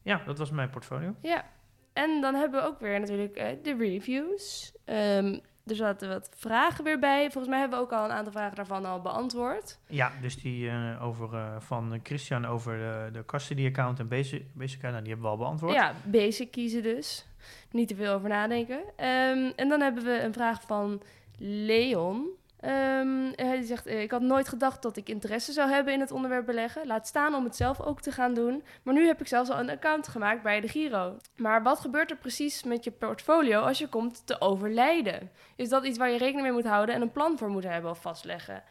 Ja, 0.02 0.22
dat 0.26 0.38
was 0.38 0.52
mijn 0.52 0.70
portfolio. 0.70 1.16
Ja, 1.22 1.46
en 1.94 2.22
dan 2.22 2.36
hebben 2.36 2.62
we 2.62 2.68
ook 2.68 2.80
weer 2.80 3.00
natuurlijk 3.00 3.36
eh, 3.36 3.48
de 3.64 3.76
reviews. 3.78 4.74
Ehm, 4.86 5.40
er 5.66 5.76
zaten 5.76 6.10
wat 6.10 6.30
vragen 6.36 6.84
weer 6.84 7.00
bij. 7.00 7.22
Volgens 7.22 7.48
mij 7.48 7.60
hebben 7.60 7.80
we 7.80 7.86
ook 7.86 7.92
al 7.92 8.06
een 8.06 8.12
aantal 8.12 8.32
vragen 8.32 8.56
daarvan 8.56 8.86
al 8.86 9.02
beantwoord. 9.02 9.80
Ja, 9.88 10.12
dus 10.22 10.42
die 10.42 10.70
eh, 10.70 11.04
over, 11.04 11.34
eh, 11.34 11.56
van 11.60 12.00
Christian 12.04 12.46
over 12.46 12.78
de, 12.78 13.10
de 13.12 13.26
custody 13.26 13.66
account 13.66 14.00
en 14.00 14.08
basic, 14.08 14.44
basic 14.54 14.82
nou, 14.82 15.00
die 15.00 15.08
hebben 15.08 15.26
we 15.26 15.32
al 15.32 15.38
beantwoord. 15.38 15.74
Ja, 15.74 15.94
basic 16.04 16.52
kiezen 16.52 16.84
dus. 16.84 17.26
Niet 17.72 17.88
te 17.88 17.96
veel 17.96 18.14
over 18.14 18.30
nadenken. 18.30 18.84
Ehm, 18.96 19.52
en 19.56 19.70
dan 19.70 19.82
hebben 19.82 20.04
we 20.04 20.22
een 20.22 20.34
vraag 20.34 20.62
van 20.62 21.02
Leon. 21.38 22.28
Ehm, 22.64 23.32
hij 23.36 23.62
zegt, 23.62 23.86
eh, 23.86 24.02
ik 24.02 24.12
had 24.12 24.22
nooit 24.22 24.48
gedacht 24.48 24.82
dat 24.82 24.98
ik 24.98 25.10
interesse 25.10 25.52
zou 25.52 25.70
hebben 25.70 25.94
in 25.94 26.00
het 26.00 26.12
onderwerp 26.12 26.46
beleggen. 26.46 26.88
Laat 26.88 27.08
staan 27.08 27.36
om 27.36 27.44
het 27.44 27.56
zelf 27.56 27.82
ook 27.82 28.02
te 28.02 28.12
gaan 28.12 28.34
doen. 28.34 28.64
Maar 28.84 28.94
nu 28.94 29.06
heb 29.06 29.22
ik 29.22 29.28
zelfs 29.28 29.50
al 29.50 29.60
een 29.60 29.70
account 29.70 30.08
gemaakt 30.08 30.44
bij 30.44 30.62
de 30.62 30.68
Giro. 30.68 31.18
Maar 31.36 31.64
wat 31.64 31.80
gebeurt 31.80 32.12
er 32.12 32.18
precies 32.18 32.64
met 32.64 32.84
je 32.84 32.92
portfolio 32.92 33.62
als 33.62 33.78
je 33.78 33.88
komt 33.88 34.28
te 34.28 34.42
overlijden? 34.42 35.32
Is 35.56 35.70
dat 35.70 35.86
iets 35.86 35.98
waar 35.98 36.10
je 36.10 36.18
rekening 36.18 36.42
mee 36.42 36.52
moet 36.52 36.68
houden 36.68 36.96
en 36.96 37.02
een 37.02 37.12
plan 37.12 37.38
voor 37.38 37.50
moet 37.50 37.64
hebben 37.64 37.92
of 37.92 38.02
vastleggen? 38.02 38.64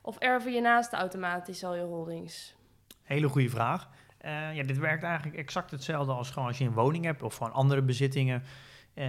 Of 0.00 0.18
erven 0.18 0.52
je 0.52 0.60
naasten 0.60 0.98
automatisch 0.98 1.64
al 1.64 1.74
je 1.74 1.82
holdings? 1.82 2.54
Hele 3.02 3.28
goede 3.28 3.48
vraag. 3.48 3.88
Eh, 4.18 4.54
ja, 4.54 4.62
dit 4.62 4.78
werkt 4.78 5.02
eigenlijk 5.02 5.36
exact 5.36 5.70
hetzelfde 5.70 6.12
als 6.12 6.30
gewoon 6.30 6.48
als 6.48 6.58
je 6.58 6.64
een 6.64 6.72
woning 6.72 7.04
hebt 7.04 7.22
of 7.22 7.36
gewoon 7.36 7.52
andere 7.52 7.82
bezittingen. 7.82 8.42
Eh, 8.94 9.04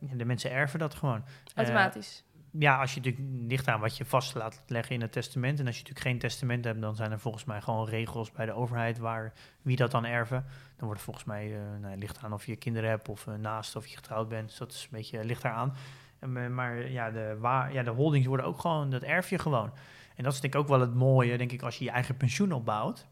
de 0.00 0.24
mensen 0.24 0.50
erven 0.50 0.78
dat 0.78 0.94
gewoon. 0.94 1.24
Eh, 1.24 1.54
Automatisch. 1.54 2.24
Ja, 2.58 2.80
als 2.80 2.94
je 2.94 3.00
natuurlijk 3.00 3.28
ligt 3.48 3.68
aan 3.68 3.80
wat 3.80 3.96
je 3.96 4.04
vast 4.04 4.34
laat 4.34 4.62
leggen 4.66 4.94
in 4.94 5.00
het 5.00 5.12
testament. 5.12 5.60
En 5.60 5.66
als 5.66 5.76
je 5.76 5.82
natuurlijk 5.82 6.08
geen 6.08 6.18
testament 6.18 6.64
hebt, 6.64 6.80
dan 6.80 6.96
zijn 6.96 7.10
er 7.10 7.18
volgens 7.18 7.44
mij 7.44 7.60
gewoon 7.60 7.88
regels 7.88 8.30
bij 8.30 8.46
de 8.46 8.52
overheid 8.52 8.98
waar 8.98 9.32
wie 9.62 9.76
dat 9.76 9.90
dan 9.90 10.04
erven. 10.04 10.44
Dan 10.76 10.86
wordt 10.86 11.02
volgens 11.02 11.24
mij 11.24 11.54
eh 11.54 11.80
nou, 11.80 11.96
ligt 11.96 12.18
aan 12.22 12.32
of 12.32 12.46
je 12.46 12.56
kinderen 12.56 12.90
hebt 12.90 13.08
of 13.08 13.26
uh, 13.26 13.34
naast 13.34 13.76
of 13.76 13.86
je 13.86 13.96
getrouwd 13.96 14.28
bent. 14.28 14.48
Dus 14.48 14.58
dat 14.58 14.72
is 14.72 14.82
een 14.82 14.88
beetje 14.98 15.24
ligt 15.24 15.42
daaraan. 15.42 15.74
En, 16.18 16.36
eh, 16.36 16.48
maar 16.48 16.90
ja 16.90 17.10
de, 17.10 17.36
waar, 17.40 17.72
ja, 17.72 17.82
de 17.82 17.90
holdings 17.90 18.26
worden 18.26 18.46
ook 18.46 18.60
gewoon, 18.60 18.90
dat 18.90 19.02
erf 19.02 19.30
je 19.30 19.38
gewoon. 19.38 19.72
En 20.16 20.24
dat 20.24 20.32
is 20.32 20.40
denk 20.40 20.54
ik 20.54 20.60
ook 20.60 20.68
wel 20.68 20.80
het 20.80 20.94
mooie, 20.94 21.38
denk 21.38 21.52
ik, 21.52 21.62
als 21.62 21.78
je 21.78 21.84
je 21.84 21.90
eigen 21.90 22.16
pensioen 22.16 22.52
opbouwt. 22.52 23.06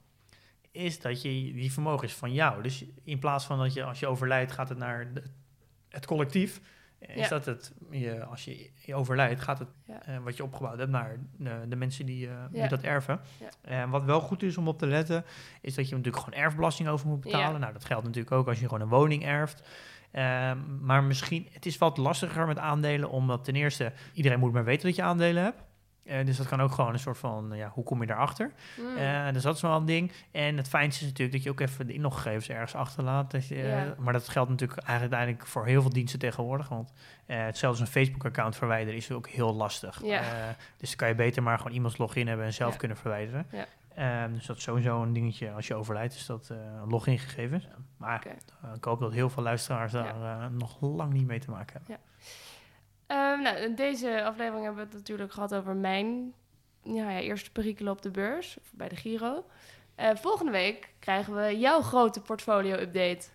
Is 0.70 1.00
dat 1.00 1.22
je 1.22 1.28
die 1.28 1.72
vermogen 1.72 2.06
is 2.06 2.14
van 2.14 2.32
jou. 2.32 2.62
Dus 2.62 2.84
in 3.04 3.18
plaats 3.18 3.44
van 3.44 3.58
dat 3.58 3.72
je 3.72 3.84
als 3.84 4.00
je 4.00 4.06
overlijdt, 4.06 4.52
gaat 4.52 4.68
het 4.68 4.78
naar 4.78 5.12
het 5.88 6.06
collectief. 6.06 6.60
Is 7.08 7.22
Ja. 7.22 7.28
dat 7.28 7.44
het, 7.44 7.72
je, 7.90 8.24
als 8.24 8.44
je, 8.44 8.70
je 8.74 8.94
overlijdt, 8.94 9.40
gaat 9.40 9.58
het 9.58 9.68
Ja. 9.86 10.02
eh, 10.06 10.16
wat 10.18 10.36
je 10.36 10.42
opgebouwd 10.44 10.78
hebt 10.78 10.90
naar 10.90 11.16
de, 11.36 11.60
de 11.68 11.76
mensen 11.76 12.06
die, 12.06 12.28
eh, 12.28 12.34
die 12.50 12.68
dat 12.68 12.82
erven. 12.82 13.20
En 13.62 13.90
wat 13.90 14.04
wel 14.04 14.20
goed 14.20 14.42
is 14.42 14.56
om 14.56 14.68
op 14.68 14.78
te 14.78 14.86
letten, 14.86 15.24
is 15.60 15.74
dat 15.74 15.88
je 15.88 15.96
natuurlijk 15.96 16.24
gewoon 16.24 16.40
erfbelasting 16.44 16.88
over 16.88 17.06
moet 17.08 17.20
betalen. 17.20 17.60
Nou, 17.60 17.72
dat 17.72 17.84
geldt 17.84 18.04
natuurlijk 18.04 18.32
ook 18.34 18.48
als 18.48 18.58
je 18.60 18.64
gewoon 18.68 18.80
een 18.80 18.88
woning 18.88 19.24
erft. 19.24 19.62
Ehm, 20.10 20.58
maar 20.80 21.04
misschien, 21.04 21.48
het 21.52 21.66
is 21.66 21.78
wat 21.78 21.96
lastiger 21.96 22.46
met 22.46 22.58
aandelen, 22.58 23.10
omdat 23.10 23.44
ten 23.44 23.54
eerste 23.54 23.92
iedereen 24.12 24.38
moet 24.38 24.52
maar 24.52 24.64
weten 24.64 24.86
dat 24.86 24.96
je 24.96 25.02
aandelen 25.02 25.42
hebt. 25.42 25.62
Eh, 26.04 26.26
dus 26.26 26.36
dat 26.36 26.46
kan 26.46 26.60
ook 26.60 26.72
gewoon 26.72 26.92
een 26.92 26.98
soort 26.98 27.18
van, 27.18 27.50
ja, 27.54 27.70
hoe 27.74 27.84
kom 27.84 28.00
je 28.00 28.06
daarachter? 28.06 28.52
Mm. 28.78 29.32
Dus 29.32 29.42
dat 29.42 29.56
is 29.56 29.62
wel 29.62 29.76
een 29.76 29.84
ding. 29.84 30.12
En 30.30 30.56
het 30.56 30.68
fijnste 30.68 31.00
is 31.04 31.10
natuurlijk 31.10 31.32
dat 31.32 31.42
je 31.42 31.50
ook 31.50 31.60
even 31.60 31.86
de 31.86 31.92
inloggegevens 31.92 32.48
ergens 32.48 32.74
achterlaat. 32.74 33.30
Dat 33.30 33.48
je, 33.48 33.62
eh. 33.62 33.82
Maar 33.98 34.12
dat 34.12 34.28
geldt 34.28 34.50
natuurlijk 34.50 34.80
eigenlijk 34.80 35.14
uiteindelijk 35.14 35.52
voor 35.52 35.66
heel 35.66 35.80
veel 35.80 35.92
diensten 35.92 36.18
tegenwoordig. 36.18 36.68
Want 36.68 36.92
als 37.62 37.80
een 37.80 37.86
Facebook-account 37.86 38.56
verwijderen 38.56 38.96
is 38.98 39.10
ook 39.10 39.28
heel 39.28 39.54
lastig. 39.54 40.00
Dus 40.76 40.88
dan 40.88 40.96
kan 40.96 41.08
je 41.08 41.14
beter 41.14 41.42
maar 41.42 41.58
gewoon 41.58 41.72
iemands 41.72 41.98
login 41.98 42.28
hebben 42.28 42.46
en 42.46 42.52
zelf 42.52 42.76
kunnen 42.76 42.96
verwijderen. 42.96 43.46
Ehm, 43.94 44.32
dus 44.32 44.46
dat 44.46 44.56
is 44.56 44.62
sowieso 44.62 45.02
een 45.02 45.12
dingetje 45.12 45.50
als 45.50 45.66
je 45.66 45.74
overlijdt, 45.74 46.14
is 46.14 46.26
dat 46.26 46.50
eh 46.50 46.56
logingegevens. 46.88 47.68
Maar 47.96 48.26
ik 48.74 48.84
hoop 48.84 49.00
dat 49.00 49.12
heel 49.12 49.30
veel 49.30 49.42
luisteraars 49.42 49.92
daar 49.92 50.50
nog 50.50 50.80
lang 50.80 51.12
niet 51.12 51.26
mee 51.26 51.40
te 51.40 51.50
maken 51.50 51.72
hebben. 51.72 52.11
Ehm, 53.12 53.42
nou, 53.42 53.56
in 53.56 53.74
deze 53.74 54.24
aflevering 54.24 54.64
hebben 54.64 54.82
we 54.82 54.88
het 54.88 54.98
natuurlijk 54.98 55.32
gehad 55.32 55.54
over 55.54 55.76
mijn 55.76 56.32
ja, 56.82 57.10
ja, 57.10 57.20
eerste 57.20 57.50
perikelen 57.50 57.92
op 57.92 58.02
de 58.02 58.10
beurs, 58.10 58.56
of 58.60 58.72
bij 58.72 58.88
de 58.88 58.96
Giro. 58.96 59.44
Eh, 59.94 60.10
volgende 60.14 60.52
week 60.52 60.94
krijgen 60.98 61.34
we 61.34 61.58
jouw 61.58 61.80
grote 61.80 62.20
portfolio-update. 62.20 63.28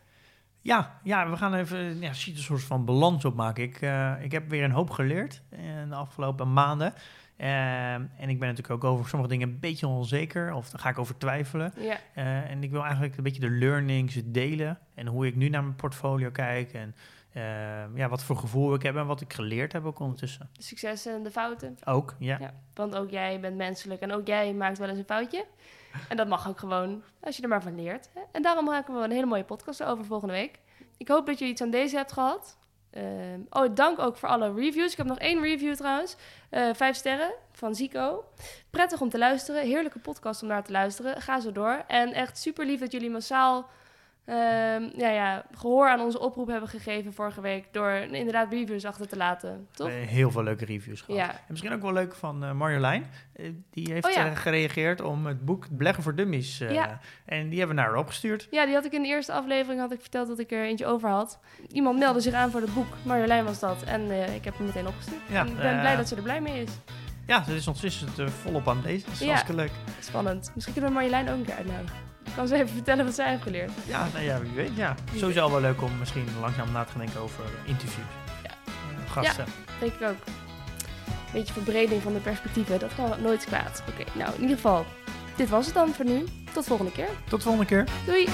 Ja, 0.61 0.99
ja, 1.03 1.29
we 1.29 1.37
gaan 1.37 1.53
even 1.53 1.99
ja, 1.99 2.09
een 2.09 2.37
soort 2.37 2.63
van 2.63 2.85
balans 2.85 3.25
opmaken. 3.25 3.63
Ik, 3.63 3.81
eh, 3.81 4.13
ik 4.21 4.31
heb 4.31 4.49
weer 4.49 4.63
een 4.63 4.71
hoop 4.71 4.89
geleerd 4.89 5.41
in 5.49 5.89
de 5.89 5.95
afgelopen 5.95 6.53
maanden. 6.53 6.93
Ehm, 7.37 8.01
en 8.17 8.29
ik 8.29 8.39
ben 8.39 8.47
natuurlijk 8.47 8.69
ook 8.69 8.83
over 8.83 9.09
sommige 9.09 9.31
dingen 9.31 9.49
een 9.49 9.59
beetje 9.59 9.87
onzeker. 9.87 10.53
Of 10.53 10.69
daar 10.69 10.79
ga 10.79 10.89
ik 10.89 10.99
over 10.99 11.17
twijfelen. 11.17 11.73
Ja, 11.79 11.97
Eh, 12.13 12.49
en 12.49 12.63
ik 12.63 12.71
wil 12.71 12.81
eigenlijk 12.83 13.17
een 13.17 13.23
beetje 13.23 13.41
de 13.41 13.49
learnings 13.49 14.21
delen. 14.25 14.79
En 14.93 15.07
hoe 15.07 15.27
ik 15.27 15.35
nu 15.35 15.49
naar 15.49 15.63
mijn 15.63 15.75
portfolio 15.75 16.29
kijk. 16.31 16.73
En 16.73 16.95
ja, 17.95 18.09
wat 18.09 18.23
voor 18.23 18.37
gevoel 18.37 18.73
ik 18.73 18.81
heb 18.81 18.95
en 18.95 19.05
wat 19.05 19.21
ik 19.21 19.33
geleerd 19.33 19.73
heb 19.73 19.85
ook 19.85 19.99
ondertussen. 19.99 20.49
de 20.53 20.63
successen 20.63 21.13
en 21.13 21.23
de 21.23 21.31
fouten. 21.31 21.77
Ook, 21.85 22.15
ja. 22.19 22.37
Ja, 22.39 22.53
want 22.73 22.95
ook 22.95 23.09
jij 23.09 23.39
bent 23.39 23.57
menselijk 23.57 24.01
en 24.01 24.11
ook 24.11 24.27
jij 24.27 24.53
maakt 24.53 24.77
wel 24.77 24.89
eens 24.89 24.97
een 24.97 25.05
foutje. 25.05 25.45
En 26.09 26.17
dat 26.17 26.27
mag 26.27 26.47
ook 26.47 26.59
gewoon, 26.59 27.03
als 27.19 27.35
je 27.37 27.43
er 27.43 27.49
maar 27.49 27.61
van 27.61 27.75
leert. 27.75 28.09
hè. 28.13 28.21
En 28.31 28.41
daarom 28.41 28.65
maken 28.65 28.93
we 28.97 29.03
een 29.03 29.11
hele 29.11 29.25
mooie 29.25 29.43
podcast 29.43 29.83
over 29.83 30.05
volgende 30.05 30.33
week. 30.33 30.59
Ik 30.97 31.07
hoop 31.07 31.25
dat 31.25 31.39
je 31.39 31.45
iets 31.45 31.61
aan 31.61 31.69
deze 31.69 31.95
hebt 31.95 32.11
gehad. 32.11 32.57
Ehm, 32.89 33.39
oh, 33.49 33.75
dank 33.75 33.99
ook 33.99 34.17
voor 34.17 34.29
alle 34.29 34.53
reviews. 34.53 34.91
Ik 34.91 34.97
heb 34.97 35.07
nog 35.07 35.19
één 35.19 35.41
review 35.41 35.75
trouwens. 35.75 36.15
Eh, 36.49 36.69
vijf 36.73 36.95
sterren 36.95 37.33
van 37.51 37.75
Zico. 37.75 38.23
Prettig 38.69 39.01
om 39.01 39.09
te 39.09 39.17
luisteren. 39.17 39.63
Heerlijke 39.65 39.99
podcast 39.99 40.41
om 40.41 40.47
naar 40.47 40.63
te 40.63 40.71
luisteren. 40.71 41.21
Ga 41.21 41.39
zo 41.39 41.51
door. 41.51 41.83
En 41.87 42.13
echt 42.13 42.37
super 42.37 42.65
lief 42.65 42.79
dat 42.79 42.91
jullie 42.91 43.09
massaal 43.09 43.69
ehm, 44.27 44.99
ja, 44.99 45.09
ja, 45.09 45.45
gehoor 45.51 45.89
aan 45.89 45.99
onze 45.99 46.19
oproep 46.19 46.47
hebben 46.47 46.69
gegeven 46.69 47.13
vorige 47.13 47.41
week. 47.41 47.73
Door 47.73 47.91
inderdaad 47.91 48.51
reviews 48.51 48.85
achter 48.85 49.07
te 49.07 49.17
laten. 49.17 49.67
Toch? 49.71 49.89
Heel 49.89 50.31
veel 50.31 50.43
leuke 50.43 50.65
reviews 50.65 51.01
gehad. 51.01 51.21
Ja. 51.21 51.31
En 51.31 51.41
misschien 51.47 51.73
ook 51.73 51.81
wel 51.81 51.93
leuk 51.93 52.15
van 52.15 52.43
eh, 52.43 52.51
Marjolein. 52.51 53.05
Eh, 53.33 53.49
die 53.71 53.93
heeft 53.93 54.05
Oh 54.05 54.11
ja. 54.11 54.25
eh, 54.25 54.35
gereageerd 54.35 55.01
om 55.01 55.25
het 55.25 55.45
boek 55.45 55.67
Beleggen 55.69 56.03
voor 56.03 56.15
Dummies. 56.15 56.57
Ja. 56.57 56.99
En 57.25 57.49
die 57.49 57.57
hebben 57.57 57.75
we 57.75 57.81
naar 57.81 57.91
haar 57.91 57.99
opgestuurd. 57.99 58.47
Ja, 58.51 58.65
die 58.65 58.73
had 58.73 58.85
ik 58.85 58.91
in 58.91 59.01
de 59.01 59.07
eerste 59.07 59.33
aflevering 59.33 59.81
had 59.81 59.91
ik 59.91 60.01
verteld 60.01 60.27
dat 60.27 60.39
ik 60.39 60.51
er 60.51 60.63
eentje 60.63 60.85
over 60.85 61.09
had. 61.09 61.39
Iemand 61.67 61.99
meldde 61.99 62.21
zich 62.21 62.33
aan 62.33 62.51
voor 62.51 62.61
het 62.61 62.73
boek. 62.73 62.93
Marjolein 63.03 63.45
was 63.45 63.59
dat. 63.59 63.83
En 63.83 64.33
ik 64.35 64.43
heb 64.43 64.57
hem 64.57 64.65
meteen 64.65 64.87
opgestuurd. 64.87 65.21
En 65.31 65.47
ik 65.47 65.57
ben 65.57 65.79
blij 65.79 65.95
dat 65.95 66.07
ze 66.07 66.15
er 66.15 66.21
blij 66.21 66.41
mee 66.41 66.61
is. 66.61 66.71
Ja, 67.27 67.43
ze 67.43 67.55
is 67.85 68.05
uh, 68.19 68.27
volop 68.27 68.67
aan 68.67 68.81
lezen. 68.83 69.09
Dat 69.09 69.21
is 69.21 69.27
hartstikke 69.27 69.61
leuk. 69.61 69.71
Spannend. 69.99 70.51
Misschien 70.53 70.73
kunnen 70.73 70.91
we 70.91 70.97
Marjolein 70.97 71.29
ook 71.29 71.37
een 71.37 71.45
keer 71.45 71.55
uitnodigen. 71.55 72.06
Kan 72.35 72.47
ze 72.47 72.55
even 72.55 72.67
vertellen 72.67 73.05
wat 73.05 73.13
zij 73.15 73.29
heeft 73.29 73.41
geleerd. 73.41 73.71
Ja, 73.85 74.07
nou 74.13 74.25
ja, 74.25 74.39
wie 74.39 74.51
weet. 74.51 74.75
Ja. 74.75 74.95
Wie 75.11 75.19
Sowieso 75.19 75.51
wel 75.51 75.61
leuk 75.61 75.81
om 75.81 75.97
misschien 75.99 76.27
langzaam 76.39 76.71
na 76.71 76.83
te 76.83 76.91
gaan 76.91 76.99
denken 77.01 77.19
over 77.19 77.43
interviews. 77.65 78.07
Ja. 78.43 78.49
Eh, 78.49 79.11
gasten. 79.11 79.45
Denk 79.79 79.93
ik 79.93 80.07
ook. 80.07 80.23
Beetje 81.33 81.53
verbreding 81.53 82.01
van 82.01 82.13
de 82.13 82.19
perspectieven. 82.19 82.79
Dat 82.79 82.95
kan 82.95 83.21
nooit 83.21 83.45
kwaad. 83.45 83.83
Oké, 83.89 84.17
nou 84.17 84.33
in 84.35 84.41
ieder 84.41 84.55
geval. 84.55 84.85
Dit 85.35 85.49
was 85.49 85.65
het 85.65 85.75
dan 85.75 85.93
voor 85.93 86.05
nu. 86.05 86.25
Tot 86.53 86.65
volgende 86.65 86.91
keer. 86.91 87.09
Tot 87.29 87.39
de 87.39 87.45
volgende 87.45 87.65
keer. 87.65 87.83
Doei! 88.05 88.27